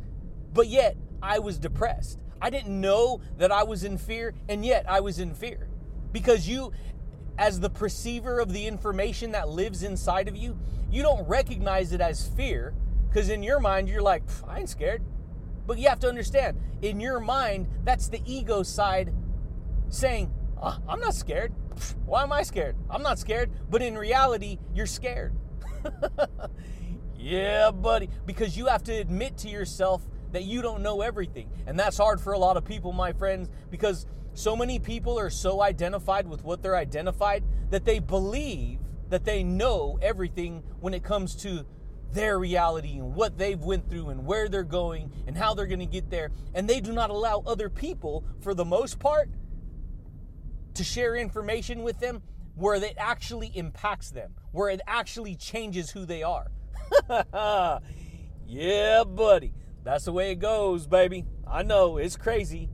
but 0.51 0.67
yet 0.67 0.97
I 1.21 1.39
was 1.39 1.59
depressed. 1.59 2.19
I 2.41 2.49
didn't 2.49 2.79
know 2.79 3.21
that 3.37 3.51
I 3.51 3.63
was 3.63 3.83
in 3.83 3.97
fear, 3.97 4.33
and 4.47 4.65
yet 4.65 4.85
I 4.89 4.99
was 5.01 5.19
in 5.19 5.33
fear. 5.35 5.67
Because 6.11 6.47
you, 6.47 6.71
as 7.37 7.59
the 7.59 7.69
perceiver 7.69 8.39
of 8.39 8.51
the 8.51 8.65
information 8.65 9.31
that 9.31 9.49
lives 9.49 9.83
inside 9.83 10.27
of 10.27 10.35
you, 10.35 10.57
you 10.89 11.03
don't 11.03 11.27
recognize 11.27 11.93
it 11.93 12.01
as 12.01 12.27
fear, 12.29 12.73
because 13.09 13.29
in 13.29 13.41
your 13.43 13.59
mind, 13.59 13.89
you're 13.89 14.01
like, 14.01 14.23
I 14.47 14.59
ain't 14.59 14.69
scared. 14.69 15.03
But 15.65 15.77
you 15.77 15.89
have 15.89 15.99
to 16.01 16.09
understand, 16.09 16.59
in 16.81 16.99
your 16.99 17.19
mind, 17.19 17.67
that's 17.83 18.07
the 18.07 18.21
ego 18.25 18.63
side 18.63 19.13
saying, 19.89 20.31
oh, 20.61 20.77
I'm 20.87 20.99
not 20.99 21.15
scared. 21.15 21.53
Why 22.05 22.23
am 22.23 22.31
I 22.31 22.43
scared? 22.43 22.75
I'm 22.89 23.01
not 23.01 23.19
scared. 23.19 23.51
But 23.69 23.81
in 23.81 23.97
reality, 23.97 24.59
you're 24.73 24.85
scared. 24.85 25.33
yeah, 27.17 27.71
buddy. 27.71 28.09
Because 28.25 28.57
you 28.57 28.67
have 28.67 28.83
to 28.83 28.93
admit 28.93 29.37
to 29.39 29.49
yourself 29.49 30.05
that 30.31 30.43
you 30.43 30.61
don't 30.61 30.81
know 30.81 31.01
everything. 31.01 31.49
And 31.65 31.77
that's 31.79 31.97
hard 31.97 32.21
for 32.21 32.33
a 32.33 32.39
lot 32.39 32.57
of 32.57 32.65
people, 32.65 32.91
my 32.91 33.13
friends, 33.13 33.49
because 33.69 34.05
so 34.33 34.55
many 34.55 34.79
people 34.79 35.19
are 35.19 35.29
so 35.29 35.61
identified 35.61 36.27
with 36.27 36.43
what 36.43 36.61
they're 36.61 36.75
identified 36.75 37.43
that 37.71 37.85
they 37.85 37.99
believe 37.99 38.79
that 39.09 39.25
they 39.25 39.43
know 39.43 39.97
everything 40.01 40.63
when 40.79 40.93
it 40.93 41.03
comes 41.03 41.35
to 41.35 41.65
their 42.13 42.39
reality 42.39 42.97
and 42.97 43.13
what 43.15 43.37
they've 43.37 43.59
went 43.59 43.89
through 43.89 44.09
and 44.09 44.25
where 44.25 44.49
they're 44.49 44.63
going 44.63 45.11
and 45.27 45.37
how 45.37 45.53
they're 45.53 45.67
going 45.67 45.79
to 45.79 45.85
get 45.85 46.09
there 46.09 46.31
and 46.53 46.67
they 46.67 46.79
do 46.79 46.91
not 46.91 47.09
allow 47.09 47.43
other 47.45 47.69
people 47.69 48.25
for 48.41 48.53
the 48.53 48.65
most 48.65 48.99
part 48.99 49.29
to 50.73 50.83
share 50.83 51.15
information 51.15 51.83
with 51.83 51.99
them 51.99 52.21
where 52.55 52.75
it 52.75 52.95
actually 52.97 53.51
impacts 53.55 54.11
them 54.11 54.33
where 54.51 54.69
it 54.69 54.81
actually 54.87 55.35
changes 55.35 55.91
who 55.91 56.05
they 56.05 56.23
are 56.23 56.51
yeah 58.47 59.03
buddy 59.03 59.53
that's 59.83 60.05
the 60.05 60.11
way 60.11 60.31
it 60.31 60.35
goes, 60.35 60.87
baby. 60.87 61.25
I 61.47 61.63
know, 61.63 61.97
it's 61.97 62.17
crazy. 62.17 62.69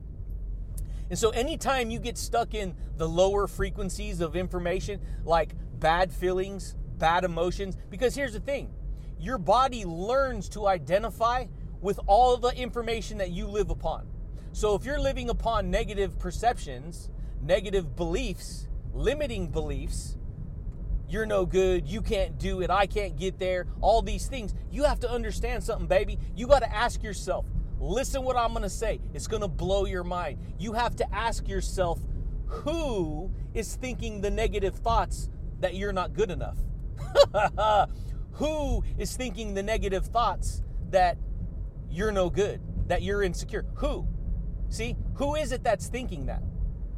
And 1.08 1.18
so, 1.18 1.30
anytime 1.30 1.90
you 1.90 1.98
get 1.98 2.18
stuck 2.18 2.52
in 2.52 2.74
the 2.96 3.08
lower 3.08 3.46
frequencies 3.46 4.20
of 4.20 4.34
information, 4.34 5.00
like 5.24 5.54
bad 5.78 6.12
feelings, 6.12 6.74
bad 6.98 7.24
emotions, 7.24 7.76
because 7.90 8.14
here's 8.14 8.32
the 8.32 8.40
thing 8.40 8.74
your 9.18 9.38
body 9.38 9.84
learns 9.84 10.48
to 10.50 10.66
identify 10.66 11.46
with 11.80 12.00
all 12.06 12.36
the 12.36 12.56
information 12.56 13.18
that 13.18 13.30
you 13.30 13.46
live 13.46 13.70
upon. 13.70 14.06
So, 14.52 14.74
if 14.74 14.84
you're 14.84 15.00
living 15.00 15.28
upon 15.28 15.70
negative 15.70 16.18
perceptions, 16.18 17.10
negative 17.42 17.94
beliefs, 17.94 18.68
limiting 18.94 19.48
beliefs, 19.48 20.16
you're 21.08 21.26
no 21.26 21.46
good, 21.46 21.86
you 21.86 22.02
can't 22.02 22.38
do 22.38 22.62
it, 22.62 22.70
I 22.70 22.86
can't 22.86 23.16
get 23.16 23.38
there, 23.38 23.66
all 23.80 24.02
these 24.02 24.26
things. 24.26 24.54
You 24.70 24.84
have 24.84 25.00
to 25.00 25.10
understand 25.10 25.62
something, 25.62 25.86
baby. 25.86 26.18
You 26.34 26.46
got 26.46 26.60
to 26.60 26.74
ask 26.74 27.02
yourself, 27.02 27.46
listen 27.78 28.24
what 28.24 28.36
I'm 28.36 28.50
going 28.50 28.62
to 28.62 28.70
say. 28.70 29.00
It's 29.14 29.26
going 29.26 29.42
to 29.42 29.48
blow 29.48 29.84
your 29.84 30.04
mind. 30.04 30.38
You 30.58 30.72
have 30.72 30.96
to 30.96 31.14
ask 31.14 31.46
yourself, 31.48 32.00
who 32.46 33.30
is 33.54 33.76
thinking 33.76 34.20
the 34.20 34.30
negative 34.30 34.74
thoughts 34.74 35.30
that 35.60 35.74
you're 35.74 35.92
not 35.92 36.12
good 36.12 36.30
enough? 36.30 36.58
who 38.36 38.82
is 38.96 39.14
thinking 39.16 39.52
the 39.54 39.62
negative 39.62 40.06
thoughts 40.06 40.62
that 40.90 41.18
you're 41.90 42.12
no 42.12 42.30
good, 42.30 42.60
that 42.88 43.02
you're 43.02 43.22
insecure? 43.22 43.66
Who? 43.76 44.06
See, 44.68 44.96
who 45.14 45.34
is 45.34 45.52
it 45.52 45.62
that's 45.62 45.88
thinking 45.88 46.26
that? 46.26 46.42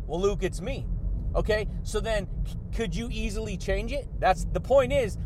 Well, 0.07 0.21
Luke, 0.21 0.43
it's 0.43 0.61
me. 0.61 0.87
Okay, 1.35 1.69
so 1.83 2.01
then 2.01 2.27
could 2.75 2.95
you 2.95 3.09
easily 3.11 3.57
change 3.57 3.93
it? 3.93 4.09
That's 4.19 4.47
the 4.53 4.61
point 4.61 4.93
is 4.93 5.19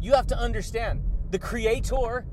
you 0.00 0.12
have 0.12 0.26
to 0.28 0.36
understand 0.38 1.02
the 1.30 1.38
creator 1.38 2.26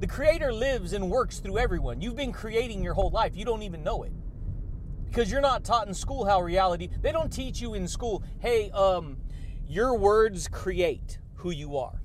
The 0.00 0.06
creator 0.08 0.52
lives 0.52 0.92
and 0.94 1.08
works 1.08 1.38
through 1.38 1.58
everyone. 1.58 2.00
You've 2.00 2.16
been 2.16 2.32
creating 2.32 2.82
your 2.82 2.94
whole 2.94 3.10
life. 3.10 3.36
You 3.36 3.44
don't 3.44 3.62
even 3.62 3.84
know 3.84 4.02
it. 4.02 4.12
Because 5.08 5.30
you're 5.30 5.40
not 5.40 5.62
taught 5.62 5.86
in 5.86 5.94
school 5.94 6.24
how 6.24 6.42
reality, 6.42 6.88
they 7.00 7.12
don't 7.12 7.32
teach 7.32 7.60
you 7.60 7.74
in 7.74 7.86
school, 7.86 8.24
hey, 8.40 8.70
um, 8.72 9.18
your 9.68 9.96
words 9.96 10.48
create 10.48 11.20
who 11.34 11.52
you 11.52 11.76
are. 11.76 12.01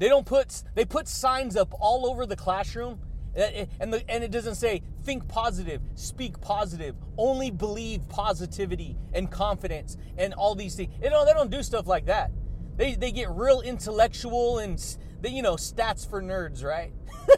They 0.00 0.08
don't 0.08 0.24
put 0.24 0.62
they 0.74 0.86
put 0.86 1.06
signs 1.06 1.56
up 1.56 1.74
all 1.78 2.06
over 2.06 2.24
the 2.24 2.34
classroom 2.34 2.98
eh, 3.36 3.50
eh, 3.54 3.66
and 3.80 3.92
the, 3.92 4.02
and 4.10 4.24
it 4.24 4.30
doesn't 4.30 4.54
say 4.54 4.80
think 5.04 5.28
positive, 5.28 5.82
speak 5.94 6.40
positive, 6.40 6.96
only 7.18 7.50
believe 7.50 8.08
positivity 8.08 8.96
and 9.12 9.30
confidence 9.30 9.98
and 10.16 10.32
all 10.32 10.54
these 10.54 10.74
things. 10.74 10.90
You 11.02 11.10
know, 11.10 11.26
they 11.26 11.34
don't 11.34 11.50
do 11.50 11.62
stuff 11.62 11.86
like 11.86 12.06
that. 12.06 12.32
They 12.76 12.94
they 12.94 13.12
get 13.12 13.28
real 13.30 13.60
intellectual 13.60 14.60
and 14.60 14.82
they, 15.20 15.28
you 15.28 15.42
know 15.42 15.56
stats 15.56 16.08
for 16.08 16.22
nerds, 16.22 16.64
right? 16.64 16.94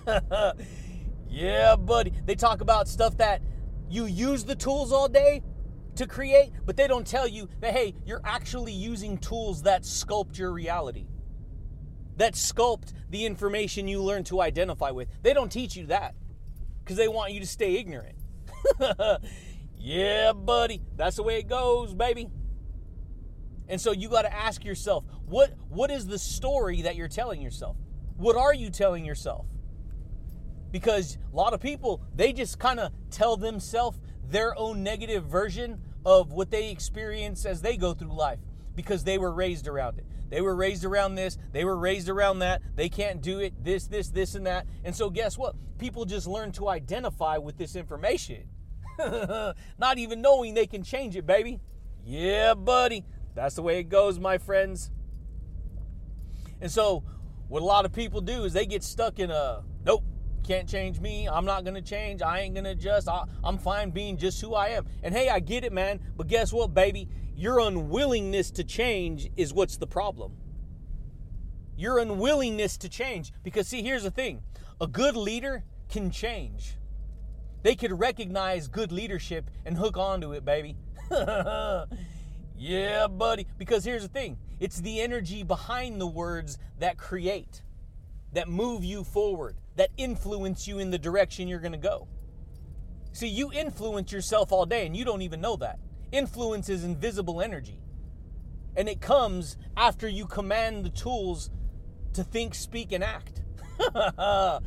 yeah, 1.28 1.74
buddy. 1.74 2.12
They 2.26 2.36
talk 2.36 2.60
about 2.60 2.86
stuff 2.86 3.16
that 3.16 3.42
you 3.90 4.06
use 4.06 4.44
the 4.44 4.54
tools 4.54 4.92
all 4.92 5.08
day 5.08 5.42
to 5.96 6.06
create, 6.06 6.52
but 6.64 6.76
they 6.76 6.86
don't 6.86 7.06
tell 7.08 7.26
you 7.26 7.48
that 7.58 7.72
hey, 7.72 7.96
you're 8.06 8.22
actually 8.24 8.72
using 8.72 9.18
tools 9.18 9.64
that 9.64 9.82
sculpt 9.82 10.38
your 10.38 10.52
reality 10.52 11.06
that 12.16 12.34
sculpt 12.34 12.92
the 13.10 13.26
information 13.26 13.88
you 13.88 14.02
learn 14.02 14.24
to 14.24 14.40
identify 14.40 14.90
with. 14.90 15.08
They 15.22 15.32
don't 15.32 15.50
teach 15.50 15.76
you 15.76 15.86
that 15.86 16.14
because 16.82 16.96
they 16.96 17.08
want 17.08 17.32
you 17.32 17.40
to 17.40 17.46
stay 17.46 17.76
ignorant. 17.76 18.16
yeah, 19.78 20.32
buddy, 20.32 20.80
that's 20.96 21.16
the 21.16 21.22
way 21.22 21.38
it 21.38 21.48
goes, 21.48 21.94
baby. 21.94 22.28
And 23.68 23.80
so 23.80 23.92
you 23.92 24.08
got 24.08 24.22
to 24.22 24.32
ask 24.32 24.64
yourself, 24.64 25.04
what 25.26 25.54
what 25.68 25.90
is 25.90 26.06
the 26.06 26.18
story 26.18 26.82
that 26.82 26.96
you're 26.96 27.08
telling 27.08 27.40
yourself? 27.40 27.76
What 28.16 28.36
are 28.36 28.52
you 28.52 28.70
telling 28.70 29.04
yourself? 29.04 29.46
Because 30.70 31.18
a 31.32 31.36
lot 31.36 31.54
of 31.54 31.60
people, 31.60 32.02
they 32.14 32.32
just 32.32 32.58
kind 32.58 32.80
of 32.80 32.92
tell 33.10 33.36
themselves 33.36 33.98
their 34.28 34.56
own 34.58 34.82
negative 34.82 35.24
version 35.24 35.80
of 36.04 36.32
what 36.32 36.50
they 36.50 36.70
experience 36.70 37.44
as 37.44 37.62
they 37.62 37.76
go 37.76 37.94
through 37.94 38.14
life 38.14 38.38
because 38.74 39.04
they 39.04 39.18
were 39.18 39.32
raised 39.32 39.68
around 39.68 39.98
it. 39.98 40.06
They 40.32 40.40
were 40.40 40.56
raised 40.56 40.82
around 40.86 41.16
this, 41.16 41.36
they 41.52 41.62
were 41.62 41.76
raised 41.76 42.08
around 42.08 42.38
that, 42.38 42.62
they 42.74 42.88
can't 42.88 43.20
do 43.20 43.40
it, 43.40 43.52
this, 43.62 43.86
this, 43.86 44.08
this, 44.08 44.34
and 44.34 44.46
that. 44.46 44.66
And 44.82 44.96
so, 44.96 45.10
guess 45.10 45.36
what? 45.36 45.54
People 45.76 46.06
just 46.06 46.26
learn 46.26 46.52
to 46.52 46.70
identify 46.70 47.36
with 47.36 47.58
this 47.58 47.76
information, 47.76 48.48
not 48.98 49.98
even 49.98 50.22
knowing 50.22 50.54
they 50.54 50.66
can 50.66 50.82
change 50.82 51.16
it, 51.16 51.26
baby. 51.26 51.60
Yeah, 52.02 52.54
buddy. 52.54 53.04
That's 53.34 53.56
the 53.56 53.62
way 53.62 53.78
it 53.78 53.90
goes, 53.90 54.18
my 54.18 54.38
friends. 54.38 54.90
And 56.62 56.70
so, 56.70 57.04
what 57.48 57.60
a 57.60 57.66
lot 57.66 57.84
of 57.84 57.92
people 57.92 58.22
do 58.22 58.44
is 58.44 58.54
they 58.54 58.64
get 58.64 58.82
stuck 58.82 59.18
in 59.18 59.30
a 59.30 59.62
can't 60.42 60.68
change 60.68 61.00
me. 61.00 61.28
I'm 61.28 61.44
not 61.44 61.64
going 61.64 61.74
to 61.74 61.82
change. 61.82 62.22
I 62.22 62.40
ain't 62.40 62.54
going 62.54 62.64
to 62.64 62.70
adjust. 62.70 63.08
I, 63.08 63.24
am 63.44 63.58
fine 63.58 63.90
being 63.90 64.16
just 64.16 64.40
who 64.40 64.54
I 64.54 64.68
am. 64.68 64.86
And 65.02 65.14
hey, 65.14 65.28
I 65.28 65.40
get 65.40 65.64
it, 65.64 65.72
man. 65.72 66.00
But 66.16 66.26
guess 66.28 66.52
what, 66.52 66.74
baby? 66.74 67.08
Your 67.34 67.60
unwillingness 67.60 68.50
to 68.52 68.64
change 68.64 69.30
is 69.36 69.52
what's 69.52 69.76
the 69.76 69.86
problem. 69.86 70.36
Your 71.76 71.98
unwillingness 71.98 72.76
to 72.78 72.88
change. 72.88 73.32
Because, 73.42 73.68
see, 73.68 73.82
here's 73.82 74.02
the 74.02 74.10
thing 74.10 74.42
a 74.80 74.86
good 74.86 75.16
leader 75.16 75.64
can 75.88 76.10
change. 76.10 76.76
They 77.62 77.76
could 77.76 77.98
recognize 77.98 78.66
good 78.68 78.90
leadership 78.90 79.48
and 79.64 79.76
hook 79.76 79.96
onto 79.96 80.32
it, 80.32 80.44
baby. 80.44 80.76
yeah, 82.56 83.06
buddy. 83.06 83.46
Because 83.58 83.84
here's 83.84 84.02
the 84.02 84.08
thing 84.08 84.38
it's 84.58 84.80
the 84.80 85.00
energy 85.00 85.42
behind 85.42 86.00
the 86.00 86.06
words 86.06 86.58
that 86.78 86.96
create, 86.96 87.62
that 88.32 88.48
move 88.48 88.84
you 88.84 89.04
forward, 89.04 89.56
that 89.76 89.90
influence 89.96 90.66
you 90.66 90.78
in 90.78 90.90
the 90.90 90.98
direction 90.98 91.48
you're 91.48 91.60
going 91.60 91.72
to 91.72 91.78
go. 91.78 92.08
See, 93.12 93.28
you 93.28 93.52
influence 93.52 94.12
yourself 94.12 94.52
all 94.52 94.66
day 94.66 94.86
and 94.86 94.96
you 94.96 95.04
don't 95.04 95.22
even 95.22 95.40
know 95.40 95.56
that. 95.56 95.78
Influence 96.12 96.68
is 96.68 96.84
invisible 96.84 97.40
energy. 97.40 97.78
And 98.76 98.88
it 98.88 99.00
comes 99.00 99.58
after 99.76 100.08
you 100.08 100.26
command 100.26 100.84
the 100.84 100.90
tools 100.90 101.50
to 102.14 102.24
think, 102.24 102.54
speak, 102.54 102.92
and 102.92 103.04
act. 103.04 103.42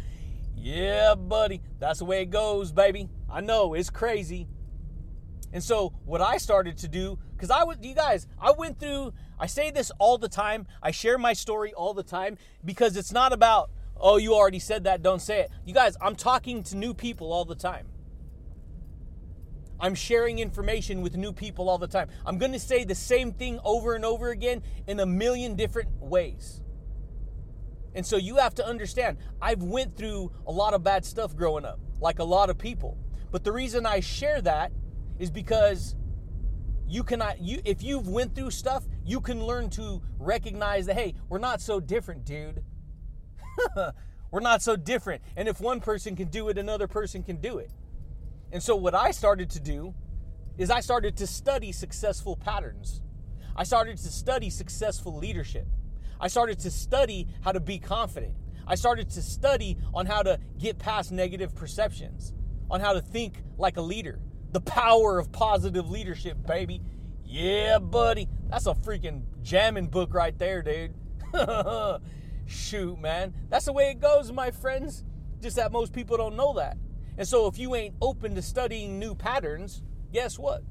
yeah, 0.56 1.15
buddy. 1.15 1.62
That's 1.80 2.00
the 2.00 2.06
way 2.06 2.22
it 2.22 2.30
goes, 2.30 2.72
baby. 2.72 3.10
I 3.30 3.41
know, 3.41 3.74
it's 3.74 3.89
crazy. 3.89 4.48
And 5.54 5.63
so, 5.63 5.94
what 6.06 6.22
I 6.22 6.38
started 6.38 6.78
to 6.80 6.88
do, 6.88 7.18
because 7.32 7.50
I 7.50 7.63
would, 7.63 7.84
you 7.84 7.96
guys, 7.96 8.28
I 8.39 8.52
went 8.52 8.80
through, 8.80 9.13
I 9.39 9.48
say 9.48 9.72
this 9.72 9.91
all 10.00 10.18
the 10.18 10.28
time. 10.28 10.68
I 10.84 10.91
share 10.91 11.18
my 11.18 11.34
story 11.34 11.74
all 11.74 11.94
the 11.94 12.04
time 12.04 12.38
because 12.63 12.98
it's 12.98 13.12
not 13.12 13.32
about, 13.32 13.70
oh, 13.97 14.17
you 14.17 14.34
already 14.34 14.60
said 14.60 14.84
that, 14.86 15.01
don't 15.01 15.21
say 15.21 15.41
it. 15.41 15.51
You 15.65 15.73
guys, 15.73 15.97
I'm 16.01 16.15
talking 16.15 16.63
to 16.63 16.77
new 16.77 16.93
people 16.93 17.31
all 17.31 17.45
the 17.45 17.55
time. 17.55 17.88
I'm 19.79 19.95
sharing 19.95 20.39
information 20.39 21.01
with 21.01 21.17
new 21.17 21.34
people 21.34 21.69
all 21.69 21.77
the 21.77 21.88
time. 21.88 22.10
I'm 22.25 22.38
going 22.38 22.53
to 22.53 22.60
say 22.60 22.84
the 22.86 22.95
same 22.95 23.31
thing 23.34 23.60
over 23.63 23.93
and 23.93 24.05
over 24.05 24.29
again 24.29 24.63
in 24.88 24.99
a 24.99 25.05
million 25.05 25.55
different 25.55 25.89
ways. 25.99 26.62
And 27.93 28.05
so 28.05 28.17
you 28.17 28.38
have 28.38 28.55
to 28.55 28.65
understand, 28.65 29.17
I've 29.41 29.63
went 29.63 29.95
through 29.95 30.31
a 30.45 30.51
lot 30.51 30.73
of 30.73 30.84
bad 30.84 31.05
stuff 31.05 31.36
growing 31.36 31.65
up, 31.65 31.79
like 31.99 32.19
a 32.19 32.23
lot 32.23 32.49
of 32.49 32.58
people. 32.58 32.97
But 33.31 33.43
the 33.43 33.51
reason 33.51 33.86
I 33.86 33.99
share 33.99 34.41
that 34.41 34.71
is 35.17 35.31
because 35.31 35.95
you 36.88 37.03
cannot 37.03 37.39
you 37.39 37.62
if 37.65 37.81
you've 37.81 38.08
went 38.08 38.36
through 38.36 38.51
stuff, 38.51 38.86
you 39.05 39.19
can 39.19 39.45
learn 39.45 39.69
to 39.71 40.01
recognize 40.19 40.86
that 40.86 40.95
hey, 40.95 41.15
we're 41.29 41.39
not 41.39 41.62
so 41.62 41.79
different, 41.79 42.25
dude. 42.25 42.63
we're 44.32 44.39
not 44.39 44.62
so 44.62 44.76
different. 44.76 45.22
And 45.36 45.48
if 45.48 45.60
one 45.60 45.80
person 45.80 46.15
can 46.15 46.28
do 46.28 46.50
it, 46.50 46.58
another 46.58 46.88
person 46.88 47.24
can 47.24 47.38
do 47.38 47.58
it. 47.58 47.72
And 48.52 48.62
so, 48.62 48.76
what 48.76 48.96
I 48.96 49.12
started 49.12 49.50
to 49.52 49.60
do 49.60 49.94
is 50.58 50.70
I 50.70 50.80
started 50.80 51.18
to 51.18 51.28
study 51.28 51.72
successful 51.72 52.36
patterns. 52.36 53.02
I 53.56 53.63
started 53.63 53.98
to 53.98 54.08
study 54.10 54.50
successful 54.50 55.18
leadership. 55.18 55.68
I 56.20 56.28
started 56.28 56.60
to 56.60 56.72
study 56.72 57.28
how 57.41 57.52
to 57.52 57.60
be 57.60 57.80
confident. 57.80 58.36
I 58.68 58.76
started 58.76 59.10
to 59.12 59.22
study 59.22 59.78
on 59.94 60.06
how 60.06 60.24
to 60.24 60.39
get 60.58 60.80
past 60.80 61.12
negative 61.12 61.56
perceptions, 61.56 62.34
on 62.70 62.80
how 62.80 62.94
to 62.94 63.02
think 63.02 63.44
like 63.58 63.78
a 63.78 63.82
leader. 63.82 64.20
The 64.52 64.62
power 64.62 65.20
of 65.20 65.32
positive 65.32 65.89
leadership, 65.89 66.38
baby. 66.46 66.82
Yeah, 67.24 67.80
buddy. 67.80 68.30
That's 68.50 68.68
a 68.68 68.74
freaking 68.74 69.24
jamming 69.41 69.88
book 69.88 70.13
right 70.13 70.38
there, 70.38 70.62
dude. 70.62 70.94
Shoot, 72.45 72.99
man. 72.99 73.34
That's 73.49 73.65
the 73.65 73.73
way 73.73 73.89
it 73.89 73.99
goes, 73.99 74.31
my 74.31 74.51
friends. 74.51 75.03
Just 75.41 75.55
that 75.55 75.71
most 75.71 75.93
people 75.93 76.17
don't 76.17 76.36
know 76.36 76.53
that. 76.53 76.77
And 77.17 77.27
so 77.27 77.47
if 77.47 77.58
you 77.58 77.75
ain't 77.75 77.95
open 78.01 78.36
to 78.36 78.41
studying 78.41 78.99
new 78.99 79.15
patterns, 79.15 79.84
guess 80.12 80.38
what? 80.38 80.63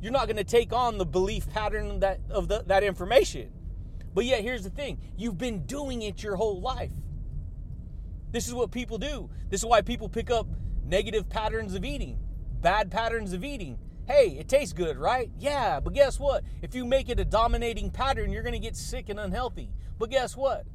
You're 0.00 0.12
not 0.12 0.26
going 0.26 0.36
to 0.36 0.44
take 0.44 0.72
on 0.72 0.98
the 0.98 1.06
belief 1.06 1.48
pattern 1.50 2.00
that 2.00 2.20
of 2.30 2.48
the, 2.48 2.62
that 2.66 2.84
information. 2.84 3.50
But 4.14 4.24
yet 4.24 4.42
here's 4.42 4.62
the 4.62 4.70
thing, 4.70 4.98
you've 5.16 5.38
been 5.38 5.66
doing 5.66 6.02
it 6.02 6.22
your 6.22 6.36
whole 6.36 6.60
life. 6.60 6.92
This 8.30 8.46
is 8.46 8.54
what 8.54 8.70
people 8.70 8.98
do. 8.98 9.30
This 9.48 9.60
is 9.60 9.66
why 9.66 9.82
people 9.82 10.08
pick 10.08 10.30
up 10.30 10.46
negative 10.84 11.28
patterns 11.28 11.74
of 11.74 11.84
eating, 11.84 12.18
bad 12.60 12.90
patterns 12.90 13.32
of 13.32 13.44
eating. 13.44 13.78
Hey, 14.06 14.36
it 14.38 14.48
tastes 14.48 14.74
good, 14.74 14.98
right? 14.98 15.30
Yeah, 15.38 15.80
but 15.80 15.94
guess 15.94 16.20
what? 16.20 16.44
If 16.60 16.74
you 16.74 16.84
make 16.84 17.08
it 17.08 17.18
a 17.18 17.24
dominating 17.24 17.90
pattern, 17.90 18.30
you're 18.30 18.42
going 18.42 18.52
to 18.52 18.58
get 18.58 18.76
sick 18.76 19.08
and 19.08 19.18
unhealthy. 19.18 19.70
But 19.98 20.10
guess 20.10 20.36
what? 20.36 20.66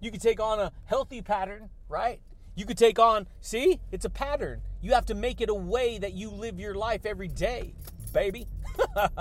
You 0.00 0.10
can 0.10 0.20
take 0.20 0.40
on 0.40 0.60
a 0.60 0.72
healthy 0.84 1.22
pattern, 1.22 1.70
right? 1.88 2.20
You 2.54 2.64
could 2.64 2.78
take 2.78 2.98
on, 2.98 3.26
see, 3.40 3.80
it's 3.92 4.04
a 4.04 4.10
pattern. 4.10 4.62
You 4.80 4.92
have 4.92 5.06
to 5.06 5.14
make 5.14 5.40
it 5.40 5.50
a 5.50 5.54
way 5.54 5.98
that 5.98 6.14
you 6.14 6.30
live 6.30 6.58
your 6.58 6.74
life 6.74 7.04
every 7.04 7.28
day, 7.28 7.74
baby. 8.12 8.46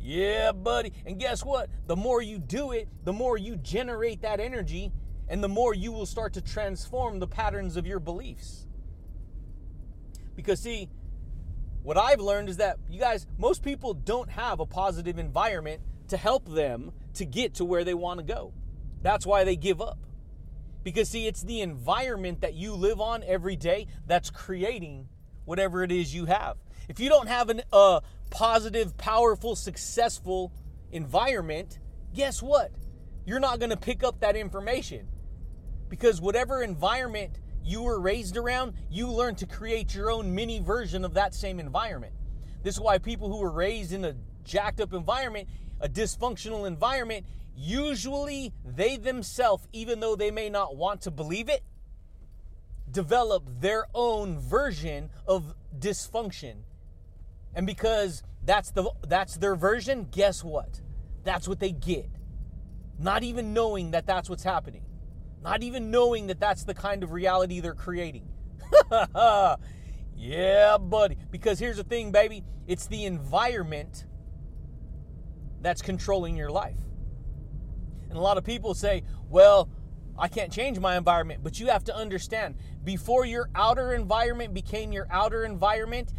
yeah, 0.00 0.52
buddy. 0.52 0.92
And 1.06 1.18
guess 1.18 1.44
what? 1.44 1.70
The 1.86 1.96
more 1.96 2.20
you 2.20 2.38
do 2.38 2.72
it, 2.72 2.88
the 3.04 3.12
more 3.12 3.38
you 3.38 3.56
generate 3.56 4.22
that 4.22 4.40
energy, 4.40 4.92
and 5.28 5.42
the 5.42 5.48
more 5.48 5.74
you 5.74 5.92
will 5.92 6.06
start 6.06 6.34
to 6.34 6.40
transform 6.40 7.18
the 7.18 7.26
patterns 7.26 7.76
of 7.76 7.86
your 7.86 8.00
beliefs. 8.00 8.66
Because, 10.36 10.60
see, 10.60 10.88
what 11.82 11.96
I've 11.96 12.20
learned 12.20 12.48
is 12.48 12.58
that 12.58 12.78
you 12.90 13.00
guys, 13.00 13.26
most 13.38 13.62
people 13.62 13.94
don't 13.94 14.30
have 14.30 14.60
a 14.60 14.66
positive 14.66 15.18
environment 15.18 15.80
to 16.08 16.16
help 16.16 16.48
them 16.48 16.92
to 17.14 17.24
get 17.24 17.54
to 17.54 17.64
where 17.64 17.82
they 17.82 17.94
want 17.94 18.18
to 18.18 18.24
go. 18.24 18.52
That's 19.02 19.26
why 19.26 19.44
they 19.44 19.56
give 19.56 19.80
up. 19.80 19.98
Because, 20.82 21.08
see, 21.08 21.26
it's 21.26 21.42
the 21.42 21.60
environment 21.62 22.42
that 22.42 22.54
you 22.54 22.74
live 22.74 23.00
on 23.00 23.22
every 23.24 23.56
day 23.56 23.88
that's 24.06 24.30
creating 24.30 25.08
whatever 25.44 25.82
it 25.82 25.90
is 25.90 26.14
you 26.14 26.26
have. 26.26 26.56
If 26.88 27.00
you 27.00 27.08
don't 27.08 27.28
have 27.28 27.50
a 27.72 28.02
positive, 28.30 28.96
powerful, 28.96 29.56
successful 29.56 30.52
environment, 30.92 31.78
guess 32.14 32.42
what? 32.42 32.70
You're 33.24 33.40
not 33.40 33.58
going 33.58 33.70
to 33.70 33.76
pick 33.76 34.04
up 34.04 34.20
that 34.20 34.36
information. 34.36 35.08
Because 35.88 36.20
whatever 36.20 36.62
environment 36.62 37.40
you 37.64 37.82
were 37.82 38.00
raised 38.00 38.36
around, 38.36 38.74
you 38.88 39.10
learn 39.10 39.34
to 39.36 39.46
create 39.46 39.94
your 39.94 40.10
own 40.10 40.34
mini 40.34 40.60
version 40.60 41.04
of 41.04 41.14
that 41.14 41.34
same 41.34 41.58
environment. 41.58 42.12
This 42.62 42.76
is 42.76 42.80
why 42.80 42.98
people 42.98 43.28
who 43.28 43.38
were 43.38 43.50
raised 43.50 43.92
in 43.92 44.04
a 44.04 44.14
jacked 44.44 44.80
up 44.80 44.92
environment, 44.92 45.48
a 45.80 45.88
dysfunctional 45.88 46.66
environment, 46.66 47.26
usually 47.56 48.52
they 48.64 48.96
themselves, 48.96 49.66
even 49.72 50.00
though 50.00 50.16
they 50.16 50.30
may 50.30 50.48
not 50.48 50.76
want 50.76 51.00
to 51.02 51.10
believe 51.10 51.48
it, 51.48 51.62
develop 52.90 53.44
their 53.60 53.86
own 53.94 54.38
version 54.38 55.10
of 55.26 55.54
dysfunction. 55.78 56.56
And 57.54 57.66
because 57.66 58.22
that's 58.44 58.70
the 58.70 58.90
that's 59.08 59.36
their 59.36 59.56
version, 59.56 60.08
guess 60.10 60.44
what? 60.44 60.80
That's 61.24 61.48
what 61.48 61.58
they 61.58 61.72
get. 61.72 62.08
Not 62.98 63.22
even 63.22 63.52
knowing 63.52 63.90
that 63.90 64.06
that's 64.06 64.30
what's 64.30 64.44
happening. 64.44 64.82
Not 65.42 65.62
even 65.62 65.90
knowing 65.90 66.28
that 66.28 66.40
that's 66.40 66.64
the 66.64 66.74
kind 66.74 67.02
of 67.02 67.12
reality 67.12 67.60
they're 67.60 67.74
creating. 67.74 68.28
yeah, 70.16 70.78
buddy. 70.78 71.16
Because 71.30 71.58
here's 71.58 71.76
the 71.76 71.84
thing, 71.84 72.12
baby 72.12 72.44
it's 72.66 72.86
the 72.86 73.04
environment 73.04 74.06
that's 75.60 75.82
controlling 75.82 76.36
your 76.36 76.50
life. 76.50 76.78
And 78.16 78.22
a 78.22 78.24
lot 78.24 78.38
of 78.38 78.44
people 78.44 78.72
say, 78.72 79.02
well, 79.28 79.68
I 80.18 80.28
can't 80.28 80.50
change 80.50 80.78
my 80.78 80.96
environment. 80.96 81.42
But 81.42 81.60
you 81.60 81.66
have 81.66 81.84
to 81.84 81.94
understand 81.94 82.54
before 82.82 83.26
your 83.26 83.50
outer 83.54 83.92
environment 83.92 84.54
became 84.54 84.90
your 84.90 85.06
outer 85.10 85.44
environment, 85.44 86.14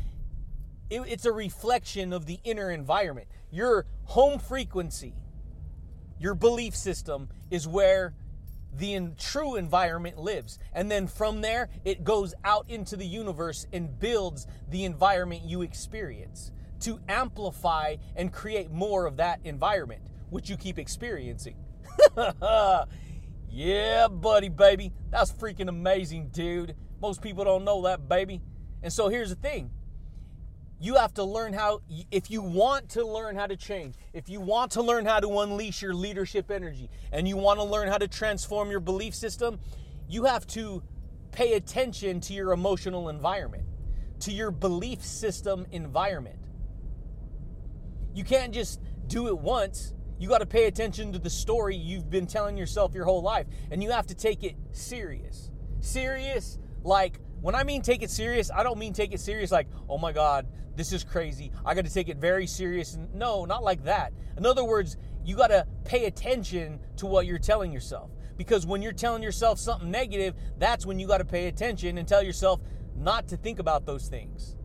it, 0.91 1.01
it's 1.07 1.25
a 1.25 1.31
reflection 1.31 2.13
of 2.13 2.27
the 2.27 2.39
inner 2.43 2.69
environment. 2.69 3.29
Your 3.49 3.87
home 4.03 4.37
frequency, 4.37 5.15
your 6.19 6.35
belief 6.35 6.75
system 6.75 7.29
is 7.49 7.67
where 7.67 8.13
the 8.71 8.93
in, 8.93 9.15
true 9.15 9.55
environment 9.55 10.19
lives. 10.19 10.59
And 10.73 10.91
then 10.91 11.07
from 11.07 11.41
there, 11.41 11.67
it 11.83 12.03
goes 12.03 12.35
out 12.43 12.69
into 12.69 12.95
the 12.95 13.07
universe 13.07 13.65
and 13.73 13.99
builds 13.99 14.45
the 14.69 14.85
environment 14.85 15.45
you 15.45 15.63
experience 15.63 16.51
to 16.81 16.99
amplify 17.09 17.95
and 18.15 18.31
create 18.31 18.69
more 18.69 19.07
of 19.07 19.17
that 19.17 19.39
environment, 19.43 20.03
which 20.29 20.47
you 20.47 20.57
keep 20.57 20.77
experiencing. 20.77 21.55
yeah, 23.49 24.07
buddy, 24.07 24.49
baby. 24.49 24.93
That's 25.09 25.31
freaking 25.31 25.69
amazing, 25.69 26.29
dude. 26.29 26.75
Most 27.01 27.21
people 27.21 27.43
don't 27.43 27.63
know 27.63 27.81
that, 27.83 28.07
baby. 28.09 28.41
And 28.83 28.91
so 28.91 29.09
here's 29.09 29.29
the 29.29 29.35
thing 29.35 29.71
you 30.79 30.95
have 30.95 31.13
to 31.15 31.23
learn 31.23 31.53
how, 31.53 31.81
if 32.11 32.29
you 32.29 32.41
want 32.41 32.89
to 32.89 33.05
learn 33.05 33.35
how 33.35 33.47
to 33.47 33.55
change, 33.55 33.95
if 34.13 34.29
you 34.29 34.39
want 34.39 34.71
to 34.71 34.83
learn 34.83 35.05
how 35.05 35.19
to 35.19 35.39
unleash 35.39 35.81
your 35.81 35.93
leadership 35.93 36.51
energy, 36.51 36.89
and 37.11 37.27
you 37.27 37.35
want 37.35 37.59
to 37.59 37.63
learn 37.63 37.87
how 37.87 37.97
to 37.97 38.07
transform 38.07 38.69
your 38.69 38.79
belief 38.79 39.15
system, 39.15 39.59
you 40.07 40.25
have 40.25 40.45
to 40.47 40.83
pay 41.31 41.53
attention 41.53 42.19
to 42.21 42.33
your 42.33 42.51
emotional 42.51 43.09
environment, 43.09 43.63
to 44.19 44.31
your 44.31 44.51
belief 44.51 45.03
system 45.03 45.65
environment. 45.71 46.39
You 48.13 48.23
can't 48.23 48.53
just 48.53 48.79
do 49.07 49.27
it 49.27 49.37
once. 49.37 49.93
You 50.19 50.27
got 50.27 50.39
to 50.39 50.45
pay 50.45 50.65
attention 50.65 51.13
to 51.13 51.19
the 51.19 51.29
story 51.29 51.75
you've 51.75 52.09
been 52.09 52.25
telling 52.25 52.57
yourself 52.57 52.93
your 52.93 53.05
whole 53.05 53.21
life, 53.21 53.45
and 53.71 53.83
you 53.83 53.91
have 53.91 54.07
to 54.07 54.15
take 54.15 54.43
it 54.43 54.55
serious. 54.71 55.51
Serious, 55.79 56.57
like 56.83 57.19
when 57.41 57.53
I 57.55 57.63
mean 57.63 57.81
take 57.81 58.01
it 58.01 58.09
serious, 58.09 58.49
I 58.51 58.63
don't 58.63 58.79
mean 58.79 58.93
take 58.93 59.13
it 59.13 59.19
serious 59.19 59.51
like, 59.51 59.67
oh 59.87 59.97
my 59.97 60.11
God, 60.11 60.47
this 60.75 60.91
is 60.91 61.03
crazy. 61.03 61.51
I 61.65 61.75
got 61.75 61.85
to 61.85 61.93
take 61.93 62.09
it 62.09 62.17
very 62.17 62.47
serious. 62.47 62.97
No, 63.13 63.45
not 63.45 63.63
like 63.63 63.83
that. 63.83 64.13
In 64.37 64.45
other 64.45 64.63
words, 64.63 64.97
you 65.23 65.35
got 65.35 65.47
to 65.47 65.67
pay 65.85 66.05
attention 66.05 66.79
to 66.97 67.05
what 67.05 67.25
you're 67.25 67.39
telling 67.39 67.71
yourself. 67.71 68.11
Because 68.37 68.65
when 68.65 68.81
you're 68.81 68.93
telling 68.93 69.23
yourself 69.23 69.59
something 69.59 69.89
negative, 69.89 70.35
that's 70.57 70.85
when 70.85 70.99
you 70.99 71.07
got 71.07 71.17
to 71.17 71.25
pay 71.25 71.47
attention 71.47 71.97
and 71.97 72.07
tell 72.07 72.23
yourself 72.23 72.61
not 72.95 73.27
to 73.27 73.37
think 73.37 73.59
about 73.59 73.85
those 73.85 74.07
things, 74.07 74.55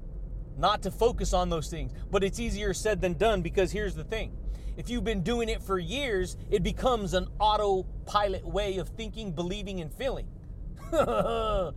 not 0.56 0.82
to 0.82 0.90
focus 0.90 1.32
on 1.32 1.48
those 1.48 1.68
things. 1.68 1.92
But 2.10 2.22
it's 2.22 2.38
easier 2.38 2.74
said 2.74 3.00
than 3.00 3.14
done 3.14 3.42
because 3.42 3.72
here's 3.72 3.94
the 3.94 4.04
thing 4.04 4.36
if 4.76 4.90
you've 4.90 5.04
been 5.04 5.22
doing 5.22 5.48
it 5.48 5.62
for 5.62 5.78
years, 5.78 6.36
it 6.50 6.62
becomes 6.62 7.14
an 7.14 7.28
autopilot 7.38 8.46
way 8.46 8.78
of 8.78 8.88
thinking, 8.88 9.32
believing, 9.32 9.80
and 9.80 9.92
feeling. 9.92 10.28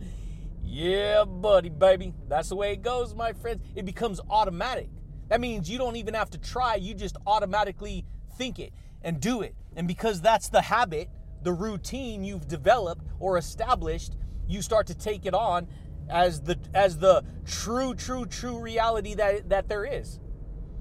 Yeah, 0.68 1.24
buddy, 1.24 1.70
baby. 1.70 2.14
That's 2.28 2.50
the 2.50 2.56
way 2.56 2.74
it 2.74 2.82
goes, 2.82 3.14
my 3.14 3.34
friends. 3.34 3.62
It 3.76 3.86
becomes 3.86 4.20
automatic. 4.30 4.90
That 5.30 5.40
means 5.40 5.70
you 5.70 5.78
don't 5.78 5.96
even 5.96 6.14
have 6.16 6.30
to 6.32 6.38
try, 6.38 6.76
you 6.76 6.94
just 6.94 7.16
automatically 7.26 8.04
think 8.38 8.60
it 8.60 8.74
and 9.02 9.22
do 9.22 9.42
it. 9.42 9.56
And 9.76 9.88
because 9.88 10.22
that's 10.22 10.50
the 10.50 10.62
habit, 10.62 11.10
the 11.44 11.54
routine 11.54 12.24
you've 12.24 12.48
developed 12.48 13.06
or 13.20 13.38
established, 13.38 14.18
you 14.48 14.62
start 14.62 14.88
to 14.88 14.96
take 14.96 15.26
it 15.26 15.34
on 15.34 15.68
as 16.10 16.42
the 16.42 16.60
as 16.74 16.98
the 16.98 17.24
true 17.46 17.96
true 17.96 18.26
true 18.26 18.60
reality 18.60 19.14
that 19.16 19.50
that 19.50 19.68
there 19.68 19.86
is. 19.86 20.20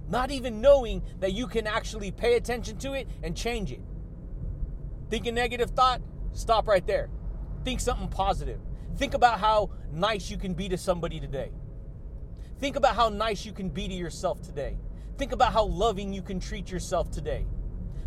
Not 0.08 0.30
even 0.30 0.60
knowing 0.60 1.02
that 1.20 1.32
you 1.32 1.46
can 1.46 1.66
actually 1.66 2.10
pay 2.10 2.36
attention 2.36 2.76
to 2.78 2.92
it 2.92 3.08
and 3.22 3.36
change 3.36 3.72
it. 3.72 3.80
Think 5.10 5.26
a 5.26 5.32
negative 5.32 5.70
thought, 5.70 6.02
stop 6.32 6.68
right 6.68 6.86
there. 6.86 7.08
Think 7.64 7.80
something 7.80 8.08
positive. 8.08 8.60
Think 8.96 9.14
about 9.14 9.40
how 9.40 9.70
nice 9.92 10.30
you 10.30 10.36
can 10.36 10.54
be 10.54 10.68
to 10.68 10.76
somebody 10.76 11.20
today. 11.20 11.50
Think 12.58 12.76
about 12.76 12.94
how 12.94 13.08
nice 13.08 13.44
you 13.44 13.52
can 13.52 13.68
be 13.68 13.88
to 13.88 13.94
yourself 13.94 14.42
today. 14.42 14.76
Think 15.18 15.32
about 15.32 15.52
how 15.52 15.64
loving 15.64 16.12
you 16.12 16.22
can 16.22 16.40
treat 16.40 16.70
yourself 16.70 17.10
today. 17.10 17.46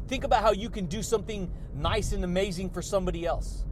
Think 0.08 0.24
about 0.24 0.42
how 0.42 0.52
you 0.52 0.70
can 0.70 0.86
do 0.86 1.04
something 1.04 1.52
nice 1.74 2.12
and 2.14 2.24
amazing 2.24 2.70
for 2.70 2.82
somebody 2.82 3.26
else. 3.26 3.66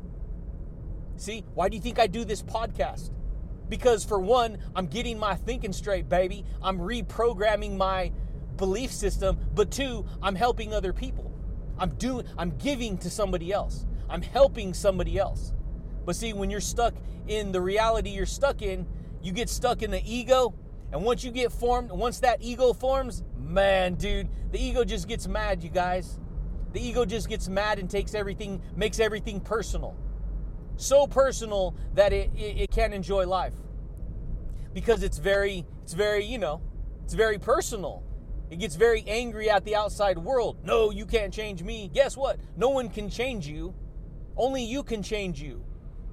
See, 1.17 1.45
why 1.53 1.69
do 1.69 1.76
you 1.78 1.82
think 1.82 1.97
I 1.97 2.07
do 2.07 2.26
this 2.26 2.41
podcast? 2.41 3.11
Because 3.70 4.03
for 4.03 4.20
one, 4.20 4.57
I'm 4.76 4.88
getting 4.88 5.18
my 5.18 5.36
thinking 5.36 5.74
straight, 5.74 6.07
baby. 6.07 6.45
I'm 6.61 6.78
reprogramming 6.78 7.78
my 7.78 8.11
belief 8.57 8.91
system, 8.91 9.38
but 9.53 9.72
two, 9.72 10.05
I'm 10.22 10.36
helping 10.36 10.74
other 10.74 10.93
people. 10.93 11.32
I'm 11.78 11.89
doing 11.95 12.26
I'm 12.38 12.51
giving 12.57 12.97
to 12.99 13.09
somebody 13.09 13.51
else. 13.51 13.86
I'm 14.09 14.22
helping 14.22 14.74
somebody 14.74 15.18
else. 15.18 15.53
But 16.05 16.16
see, 16.16 16.34
when 16.34 16.49
you're 16.49 16.61
stuck 16.61 16.93
in 17.28 17.51
the 17.51 17.61
reality 17.61 18.11
you're 18.11 18.26
stuck 18.26 18.61
in, 18.61 18.86
you 19.22 19.32
get 19.32 19.49
stuck 19.49 19.82
in 19.82 19.91
the 19.91 20.01
ego. 20.05 20.53
And 20.91 21.03
once 21.03 21.24
you 21.24 21.32
get 21.32 21.51
formed, 21.51 21.91
once 21.91 22.20
that 22.20 22.41
ego 22.41 22.72
forms, 22.72 23.24
man, 23.38 23.95
dude, 23.95 24.30
the 24.51 24.63
ego 24.63 24.84
just 24.86 25.07
gets 25.07 25.28
mad, 25.28 25.63
you 25.63 25.70
guys. 25.70 26.20
The 26.74 26.86
ego 26.86 27.05
just 27.05 27.28
gets 27.28 27.49
mad 27.49 27.80
and 27.80 27.89
takes 27.89 28.13
everything, 28.13 28.61
makes 28.76 28.99
everything 28.99 29.39
personal. 29.39 29.97
So 30.78 31.07
personal 31.07 31.76
that 31.93 32.13
it, 32.13 32.32
it, 32.36 32.57
it 32.61 32.71
can't 32.71 32.93
enjoy 32.93 33.26
life. 33.26 33.53
Because 34.73 35.03
it's 35.03 35.17
very, 35.17 35.65
it's 35.84 35.93
very, 35.93 36.26
you 36.26 36.38
know, 36.38 36.61
it's 37.03 37.13
very 37.13 37.38
personal. 37.38 38.03
It 38.49 38.59
gets 38.59 38.76
very 38.76 39.03
angry 39.07 39.49
at 39.49 39.63
the 39.63 39.76
outside 39.76 40.17
world. 40.17 40.57
No, 40.63 40.91
you 40.91 41.05
can't 41.05 41.34
change 41.34 41.63
me. 41.63 41.89
Guess 41.93 42.15
what? 42.17 42.39
No 42.57 42.69
one 42.69 42.89
can 42.89 43.09
change 43.09 43.47
you. 43.47 43.73
Only 44.38 44.63
you 44.63 44.84
can 44.84 45.01
change 45.01 45.41
you. 45.41 45.63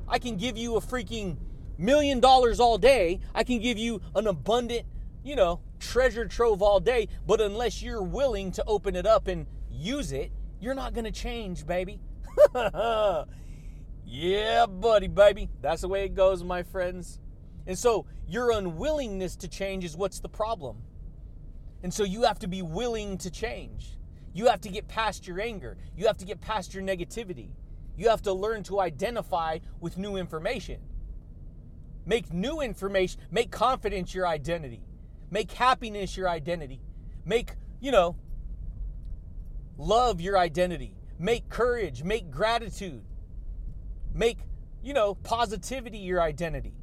I 0.09 0.19
can 0.19 0.37
give 0.37 0.57
you 0.57 0.77
a 0.77 0.81
freaking 0.81 1.37
million 1.77 2.21
dollars 2.21 2.61
all 2.61 2.79
day. 2.79 3.21
I 3.35 3.45
can 3.45 3.61
give 3.61 3.79
you 3.79 4.01
an 4.15 4.27
abundant, 4.27 4.87
you 5.25 5.37
know, 5.37 5.61
treasure 5.81 6.27
trove 6.27 6.63
all 6.63 6.81
day. 6.81 7.09
But 7.27 7.41
unless 7.41 7.83
you're 7.83 8.03
willing 8.03 8.53
to 8.53 8.65
open 8.67 8.97
it 8.97 9.07
up 9.07 9.27
and 9.27 9.47
use 9.71 10.13
it, 10.13 10.33
you're 10.61 10.75
not 10.75 10.95
going 10.95 11.05
to 11.05 11.13
change, 11.13 11.67
baby. 11.67 12.01
yeah, 14.13 14.67
buddy, 14.67 15.09
baby. 15.09 15.49
That's 15.63 15.81
the 15.81 15.89
way 15.89 16.05
it 16.05 16.15
goes, 16.15 16.45
my 16.45 16.63
friends. 16.65 17.19
And 17.67 17.79
so 17.79 18.05
your 18.29 18.51
unwillingness 18.51 19.37
to 19.37 19.49
change 19.49 19.85
is 19.85 19.97
what's 19.97 20.21
the 20.21 20.29
problem. 20.29 20.77
And 21.83 21.95
so 21.95 22.05
you 22.05 22.25
have 22.25 22.39
to 22.41 22.47
be 22.47 22.61
willing 22.61 23.17
to 23.19 23.31
change. 23.31 23.97
You 24.35 24.49
have 24.49 24.61
to 24.61 24.69
get 24.69 24.87
past 24.87 25.27
your 25.27 25.41
anger. 25.41 25.79
You 25.97 26.09
have 26.09 26.19
to 26.19 26.27
get 26.27 26.43
past 26.43 26.75
your 26.75 26.83
negativity. 26.83 27.53
You 27.97 28.11
have 28.11 28.21
to 28.23 28.35
learn 28.35 28.65
to 28.65 28.81
identify 28.81 29.61
with 29.81 29.97
new 29.97 30.17
information. 30.17 30.83
Make 32.05 32.31
new 32.35 32.61
information, 32.61 33.19
make 33.31 33.51
confidence 33.51 34.15
your 34.15 34.27
identity. 34.27 34.83
Make 35.31 35.53
happiness 35.53 36.19
your 36.19 36.29
identity. 36.29 36.83
Make, 37.25 37.55
you 37.81 37.93
know, 37.93 38.17
love 39.79 40.21
your 40.21 40.37
identity. 40.37 40.97
Make 41.19 41.49
courage, 41.49 42.03
make 42.03 42.31
gratitude. 42.31 43.05
Make, 44.15 44.39
you 44.83 44.95
know, 44.95 45.15
positivity 45.15 45.99
your 45.99 46.21
identity. 46.21 46.75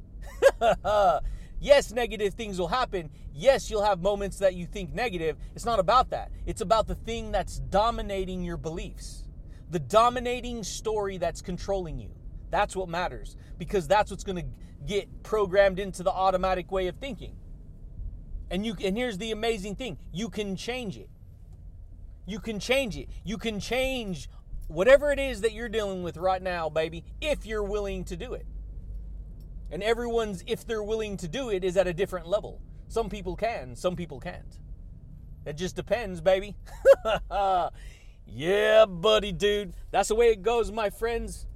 yes, 1.60 1.92
negative 1.92 2.34
things 2.34 2.58
will 2.58 2.68
happen. 2.68 3.10
Yes, 3.32 3.70
you'll 3.70 3.84
have 3.84 4.00
moments 4.00 4.38
that 4.38 4.54
you 4.54 4.66
think 4.66 4.92
negative. 4.92 5.36
It's 5.54 5.64
not 5.64 5.78
about 5.78 6.10
that. 6.10 6.30
It's 6.46 6.60
about 6.60 6.86
the 6.86 6.94
thing 6.94 7.32
that's 7.32 7.58
dominating 7.58 8.42
your 8.42 8.56
beliefs 8.56 9.24
the 9.70 9.78
dominating 9.78 10.64
story 10.64 11.16
that's 11.16 11.40
controlling 11.40 11.98
you. 11.98 12.10
That's 12.50 12.74
what 12.74 12.88
matters 12.88 13.36
because 13.58 13.86
that's 13.86 14.10
what's 14.10 14.24
going 14.24 14.36
to 14.36 14.48
get 14.86 15.22
programmed 15.22 15.78
into 15.78 16.02
the 16.02 16.10
automatic 16.10 16.72
way 16.72 16.88
of 16.88 16.96
thinking. 16.96 17.36
And 18.50 18.66
you 18.66 18.74
and 18.84 18.96
here's 18.96 19.18
the 19.18 19.30
amazing 19.30 19.76
thing, 19.76 19.96
you 20.12 20.28
can 20.28 20.56
change 20.56 20.96
it. 20.96 21.08
You 22.26 22.40
can 22.40 22.58
change 22.58 22.96
it. 22.96 23.08
You 23.24 23.38
can 23.38 23.60
change 23.60 24.28
whatever 24.70 25.12
it 25.12 25.18
is 25.18 25.40
that 25.42 25.52
you're 25.52 25.68
dealing 25.68 26.02
with 26.02 26.16
right 26.16 26.42
now, 26.42 26.68
baby, 26.68 27.04
if 27.20 27.44
you're 27.44 27.62
willing 27.62 28.04
to 28.04 28.16
do 28.16 28.34
it. 28.34 28.46
And 29.70 29.82
everyone's 29.82 30.42
if 30.46 30.66
they're 30.66 30.82
willing 30.82 31.16
to 31.18 31.28
do 31.28 31.50
it 31.50 31.62
is 31.64 31.76
at 31.76 31.86
a 31.86 31.92
different 31.92 32.26
level. 32.26 32.60
Some 32.88 33.08
people 33.08 33.36
can, 33.36 33.76
some 33.76 33.94
people 33.94 34.18
can't. 34.18 34.58
It 35.46 35.56
just 35.56 35.76
depends, 35.76 36.20
baby. 36.20 36.56
Yeah, 38.32 38.86
buddy, 38.86 39.32
dude. 39.32 39.74
That's 39.90 40.08
the 40.08 40.14
way 40.14 40.28
it 40.28 40.42
goes, 40.42 40.70
my 40.70 40.88
friends. 40.88 41.46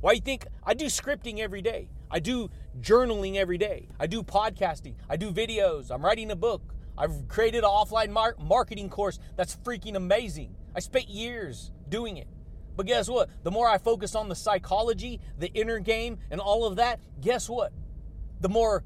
Why 0.00 0.12
you 0.12 0.20
think 0.20 0.46
I 0.64 0.72
do 0.72 0.86
scripting 0.86 1.38
every 1.38 1.60
day? 1.60 1.90
I 2.10 2.20
do 2.20 2.48
journaling 2.80 3.36
every 3.36 3.58
day. 3.58 3.88
I 4.00 4.06
do 4.06 4.22
podcasting. 4.22 4.94
I 5.10 5.16
do 5.16 5.30
videos. 5.30 5.90
I'm 5.90 6.02
writing 6.02 6.30
a 6.30 6.36
book. 6.36 6.74
I've 6.96 7.28
created 7.28 7.64
an 7.64 7.70
offline 7.70 8.10
mar- 8.10 8.36
marketing 8.38 8.88
course 8.88 9.18
that's 9.36 9.56
freaking 9.56 9.94
amazing. 9.94 10.54
I 10.74 10.80
spent 10.80 11.08
years 11.08 11.70
doing 11.88 12.16
it. 12.16 12.28
But 12.76 12.86
guess 12.86 13.08
what? 13.08 13.28
The 13.42 13.50
more 13.50 13.68
I 13.68 13.78
focus 13.78 14.14
on 14.14 14.28
the 14.28 14.34
psychology, 14.34 15.20
the 15.38 15.52
inner 15.52 15.78
game, 15.78 16.18
and 16.30 16.40
all 16.40 16.64
of 16.64 16.76
that, 16.76 17.00
guess 17.20 17.48
what? 17.48 17.72
The 18.40 18.48
more, 18.48 18.82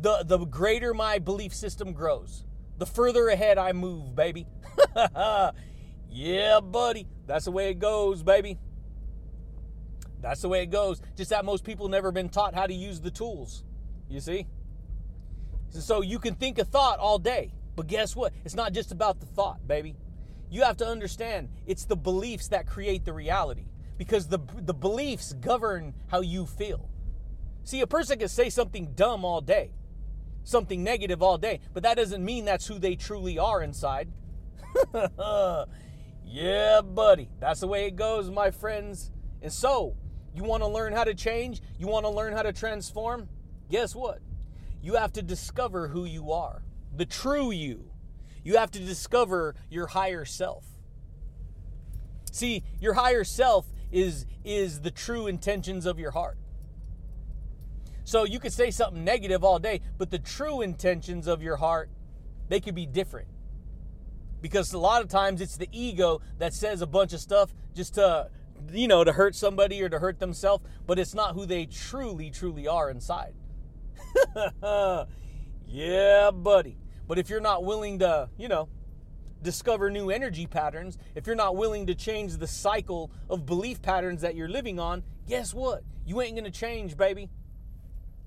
the, 0.00 0.24
the 0.24 0.44
greater 0.44 0.94
my 0.94 1.18
belief 1.18 1.54
system 1.54 1.92
grows. 1.92 2.44
The 2.78 2.86
further 2.86 3.28
ahead 3.28 3.56
I 3.56 3.72
move, 3.72 4.14
baby. 4.14 4.46
yeah, 6.10 6.60
buddy. 6.60 7.06
That's 7.26 7.46
the 7.46 7.52
way 7.52 7.70
it 7.70 7.78
goes, 7.78 8.22
baby. 8.22 8.58
That's 10.20 10.40
the 10.40 10.48
way 10.48 10.62
it 10.62 10.70
goes. 10.70 11.00
Just 11.16 11.30
that 11.30 11.44
most 11.44 11.64
people 11.64 11.88
never 11.88 12.10
been 12.10 12.28
taught 12.28 12.54
how 12.54 12.66
to 12.66 12.74
use 12.74 13.00
the 13.00 13.10
tools. 13.10 13.64
You 14.08 14.20
see? 14.20 14.46
So 15.70 16.02
you 16.02 16.18
can 16.18 16.34
think 16.34 16.58
a 16.58 16.64
thought 16.64 16.98
all 16.98 17.18
day, 17.18 17.52
but 17.74 17.86
guess 17.86 18.14
what? 18.14 18.32
It's 18.44 18.54
not 18.54 18.72
just 18.72 18.92
about 18.92 19.20
the 19.20 19.26
thought, 19.26 19.66
baby. 19.66 19.96
You 20.54 20.62
have 20.62 20.76
to 20.76 20.86
understand 20.86 21.48
it's 21.66 21.84
the 21.84 21.96
beliefs 21.96 22.46
that 22.48 22.68
create 22.68 23.04
the 23.04 23.12
reality 23.12 23.66
because 23.98 24.28
the 24.28 24.38
the 24.54 24.72
beliefs 24.72 25.32
govern 25.32 25.94
how 26.06 26.20
you 26.20 26.46
feel. 26.46 26.88
See, 27.64 27.80
a 27.80 27.88
person 27.88 28.20
can 28.20 28.28
say 28.28 28.50
something 28.50 28.92
dumb 28.94 29.24
all 29.24 29.40
day, 29.40 29.72
something 30.44 30.84
negative 30.84 31.24
all 31.24 31.38
day, 31.38 31.58
but 31.72 31.82
that 31.82 31.96
doesn't 31.96 32.24
mean 32.24 32.44
that's 32.44 32.68
who 32.68 32.78
they 32.78 32.94
truly 32.94 33.36
are 33.36 33.64
inside. 33.64 34.12
yeah, 36.24 36.80
buddy. 36.82 37.30
That's 37.40 37.58
the 37.58 37.66
way 37.66 37.86
it 37.86 37.96
goes, 37.96 38.30
my 38.30 38.52
friends. 38.52 39.10
And 39.42 39.52
so, 39.52 39.96
you 40.36 40.44
want 40.44 40.62
to 40.62 40.68
learn 40.68 40.92
how 40.92 41.02
to 41.02 41.14
change? 41.14 41.62
You 41.80 41.88
want 41.88 42.06
to 42.06 42.10
learn 42.10 42.32
how 42.32 42.42
to 42.42 42.52
transform? 42.52 43.28
Guess 43.72 43.96
what? 43.96 44.20
You 44.80 44.94
have 44.94 45.12
to 45.14 45.22
discover 45.22 45.88
who 45.88 46.04
you 46.04 46.30
are, 46.30 46.62
the 46.94 47.06
true 47.06 47.50
you. 47.50 47.90
You 48.44 48.58
have 48.58 48.70
to 48.72 48.78
discover 48.78 49.54
your 49.70 49.88
higher 49.88 50.24
self. 50.24 50.64
See, 52.30 52.62
your 52.80 52.94
higher 52.94 53.24
self 53.24 53.66
is 53.90 54.26
is 54.44 54.80
the 54.80 54.90
true 54.90 55.26
intentions 55.26 55.86
of 55.86 55.98
your 55.98 56.10
heart. 56.10 56.36
So 58.04 58.24
you 58.24 58.38
could 58.38 58.52
say 58.52 58.70
something 58.70 59.02
negative 59.02 59.42
all 59.42 59.58
day, 59.58 59.80
but 59.96 60.10
the 60.10 60.18
true 60.18 60.60
intentions 60.60 61.26
of 61.26 61.42
your 61.42 61.56
heart, 61.56 61.88
they 62.48 62.60
could 62.60 62.74
be 62.74 62.84
different. 62.84 63.28
Because 64.42 64.74
a 64.74 64.78
lot 64.78 65.00
of 65.00 65.08
times 65.08 65.40
it's 65.40 65.56
the 65.56 65.68
ego 65.72 66.20
that 66.38 66.52
says 66.52 66.82
a 66.82 66.86
bunch 66.86 67.14
of 67.14 67.20
stuff 67.20 67.54
just 67.74 67.94
to, 67.94 68.28
you 68.70 68.88
know, 68.88 69.04
to 69.04 69.12
hurt 69.12 69.34
somebody 69.34 69.82
or 69.82 69.88
to 69.88 69.98
hurt 69.98 70.18
themselves, 70.18 70.62
but 70.86 70.98
it's 70.98 71.14
not 71.14 71.34
who 71.34 71.46
they 71.46 71.64
truly, 71.64 72.30
truly 72.30 72.68
are 72.68 72.90
inside. 72.90 73.32
yeah, 75.66 76.30
buddy. 76.30 76.76
But 77.06 77.18
if 77.18 77.28
you're 77.28 77.40
not 77.40 77.64
willing 77.64 77.98
to, 78.00 78.28
you 78.36 78.48
know, 78.48 78.68
discover 79.42 79.90
new 79.90 80.10
energy 80.10 80.46
patterns, 80.46 80.98
if 81.14 81.26
you're 81.26 81.36
not 81.36 81.56
willing 81.56 81.86
to 81.86 81.94
change 81.94 82.36
the 82.36 82.46
cycle 82.46 83.10
of 83.28 83.46
belief 83.46 83.82
patterns 83.82 84.22
that 84.22 84.34
you're 84.34 84.48
living 84.48 84.78
on, 84.80 85.02
guess 85.28 85.52
what? 85.52 85.82
You 86.06 86.20
ain't 86.20 86.36
gonna 86.36 86.50
change, 86.50 86.96
baby. 86.96 87.28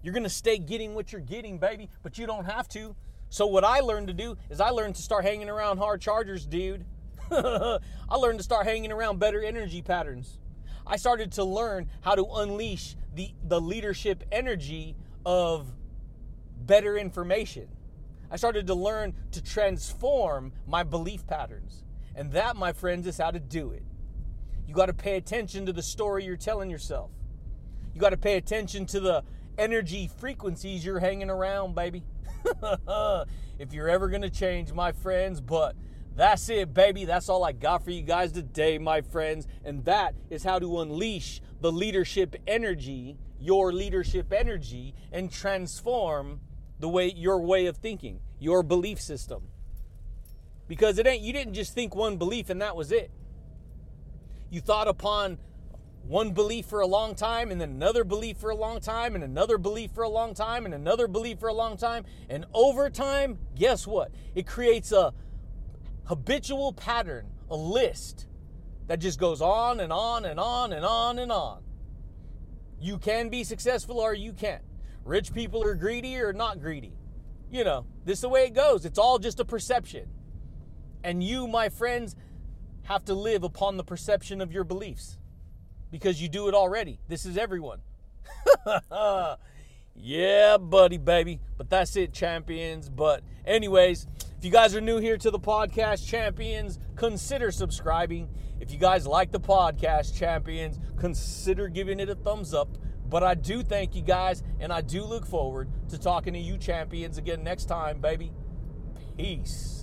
You're 0.03 0.13
gonna 0.13 0.30
stay 0.30 0.57
getting 0.57 0.93
what 0.93 1.11
you're 1.11 1.21
getting, 1.21 1.57
baby, 1.57 1.89
but 2.03 2.17
you 2.17 2.28
don't 2.28 2.45
have 2.45 2.67
to. 2.69 2.95
So, 3.30 3.45
what 3.47 3.63
I 3.63 3.82
learned 3.82 4.07
to 4.07 4.13
do 4.13 4.38
is 4.49 4.61
I 4.61 4.69
learned 4.69 4.95
to 4.95 5.01
start 5.01 5.25
hanging 5.25 5.49
around 5.49 5.78
hard 5.80 5.99
chargers, 5.99 6.45
dude. 6.45 6.86
I 7.32 8.15
learned 8.17 8.39
to 8.39 8.43
start 8.43 8.65
hanging 8.65 8.91
around 8.91 9.19
better 9.19 9.43
energy 9.43 9.82
patterns. 9.82 10.39
I 10.86 10.95
started 10.95 11.34
to 11.34 11.43
learn 11.43 11.89
how 12.01 12.15
to 12.15 12.25
unleash 12.25 12.95
the, 13.13 13.32
the 13.43 13.59
leadership 13.59 14.23
energy 14.32 14.95
of 15.25 15.67
better 16.65 16.97
information. 16.97 17.67
I 18.30 18.36
started 18.36 18.67
to 18.67 18.73
learn 18.73 19.13
to 19.32 19.41
transform 19.41 20.51
my 20.65 20.84
belief 20.84 21.25
patterns. 21.28 21.84
And 22.15 22.32
that, 22.34 22.55
my 22.55 22.73
friends, 22.73 23.07
is 23.07 23.17
how 23.17 23.32
to 23.32 23.39
do 23.39 23.71
it. 23.71 23.84
You 24.67 24.73
got 24.73 24.88
to 24.88 24.93
pay 24.93 25.15
attention 25.15 25.65
to 25.65 25.73
the 25.73 25.84
story 25.84 26.25
you're 26.25 26.36
telling 26.36 26.69
yourself. 26.69 27.11
You 27.93 28.01
got 28.01 28.09
to 28.09 28.17
pay 28.17 28.36
attention 28.36 28.86
to 28.88 28.99
the 28.99 29.23
energy 29.57 30.09
frequencies 30.17 30.84
you're 30.84 30.99
hanging 30.99 31.30
around, 31.30 31.75
baby. 31.75 32.03
if 33.59 33.73
you're 33.73 33.89
ever 33.89 34.09
going 34.09 34.21
to 34.23 34.30
change, 34.30 34.73
my 34.73 34.91
friends, 34.91 35.41
but 35.41 35.75
that's 36.15 36.49
it, 36.49 36.73
baby. 36.73 37.05
That's 37.05 37.30
all 37.30 37.43
I 37.43 37.51
got 37.51 37.84
for 37.84 37.91
you 37.91 38.01
guys 38.01 38.32
today, 38.32 38.78
my 38.78 39.01
friends. 39.01 39.47
And 39.63 39.86
that 39.86 40.15
is 40.30 40.43
how 40.43 40.59
to 40.59 40.82
unleash 40.82 41.41
the 41.61 41.71
leadership 41.71 42.36
energy, 42.45 43.17
your 43.39 43.71
leadership 43.71 44.34
energy, 44.34 44.95
and 45.11 45.32
transform 45.32 46.41
the 46.80 46.89
way 46.89 47.11
your 47.15 47.39
way 47.39 47.65
of 47.65 47.78
thinking, 47.78 48.19
your 48.39 48.63
belief 48.63 49.01
system. 49.01 49.43
Because 50.67 50.97
it 50.97 51.07
ain't 51.07 51.21
you 51.21 51.34
didn't 51.34 51.53
just 51.53 51.73
think 51.73 51.95
one 51.95 52.17
belief 52.17 52.49
and 52.49 52.61
that 52.61 52.75
was 52.75 52.91
it. 52.91 53.11
You 54.49 54.61
thought 54.61 54.88
upon 54.88 55.38
one 56.03 56.32
belief 56.32 56.65
for 56.65 56.80
a 56.80 56.88
long 56.88 57.15
time 57.15 57.51
and 57.51 57.59
then 57.59 57.69
another 57.69 58.03
belief 58.03 58.38
for 58.38 58.49
a 58.49 58.55
long 58.55 58.80
time 58.80 59.15
and 59.15 59.23
another 59.23 59.57
belief 59.57 59.91
for 59.91 60.03
a 60.03 60.09
long 60.09 60.34
time 60.34 60.65
and 60.65 60.73
another 60.73 61.07
belief 61.07 61.39
for 61.39 61.49
a 61.49 61.53
long 61.53 61.78
time 61.78 62.05
and 62.30 62.45
over 62.53 62.89
time, 62.89 63.38
guess 63.55 63.86
what? 63.86 64.11
It 64.36 64.47
creates 64.47 64.91
a 64.91 65.13
habitual 66.05 66.73
pattern, 66.73 67.28
a 67.49 67.55
list 67.57 68.28
that 68.88 68.99
just 68.99 69.19
goes 69.19 69.41
on 69.41 69.80
and 69.80 69.91
on 69.91 70.25
and 70.25 70.39
on 70.39 70.71
and 70.71 70.86
on 70.86 71.19
and 71.19 71.32
on. 71.32 71.61
You 72.80 72.97
can 72.97 73.30
be 73.30 73.43
successful 73.43 73.99
or 73.99 74.13
you 74.13 74.32
can't. 74.34 74.63
Rich 75.08 75.34
people 75.34 75.64
are 75.64 75.74
greedy 75.74 76.18
or 76.18 76.34
not 76.34 76.60
greedy. 76.60 76.91
You 77.49 77.64
know, 77.64 77.86
this 78.03 78.18
is 78.18 78.22
the 78.24 78.30
way 78.30 78.43
it 78.43 78.53
goes. 78.53 78.84
It's 78.84 78.99
all 78.99 79.20
just 79.20 79.39
a 79.39 79.45
perception. 79.45 80.10
And 81.01 81.24
you, 81.24 81.47
my 81.47 81.70
friends, 81.70 82.18
have 82.84 83.05
to 83.05 83.14
live 83.14 83.43
upon 83.43 83.78
the 83.78 83.86
perception 83.86 84.41
of 84.41 84.51
your 84.51 84.66
beliefs 84.66 85.18
because 85.91 86.22
you 86.22 86.28
do 86.28 86.49
it 86.49 86.53
already. 86.53 86.99
This 87.08 87.26
is 87.26 87.38
everyone. 87.38 87.80
yeah, 89.95 90.58
buddy, 90.58 90.97
baby. 90.97 91.39
But 91.58 91.70
that's 91.70 91.95
it, 91.95 92.12
champions. 92.12 92.89
But, 92.89 93.24
anyways, 93.45 94.08
if 94.38 94.43
you 94.43 94.51
guys 94.51 94.76
are 94.76 94.82
new 94.82 94.97
here 94.97 95.18
to 95.20 95.32
the 95.32 95.39
podcast, 95.39 96.05
champions, 96.05 96.80
consider 96.97 97.49
subscribing. 97.51 98.28
If 98.60 98.72
you 98.72 98.78
guys 98.78 99.08
like 99.08 99.32
the 99.32 99.39
podcast, 99.39 100.18
champions, 100.18 100.80
consider 100.97 101.70
giving 101.70 102.01
it 102.01 102.10
a 102.10 102.16
thumbs 102.16 102.53
up. 102.53 102.68
But 103.10 103.24
I 103.24 103.36
do 103.36 103.64
thank 103.64 103.95
you 103.95 104.01
guys, 104.01 104.43
and 104.60 104.72
I 104.72 104.82
do 104.82 105.03
look 105.03 105.26
forward 105.26 105.70
to 105.89 105.97
talking 105.97 106.34
to 106.34 106.39
you 106.39 106.58
champions 106.58 107.18
again 107.18 107.43
next 107.43 107.66
time, 107.66 108.01
baby. 108.01 108.32
Peace. 109.18 109.76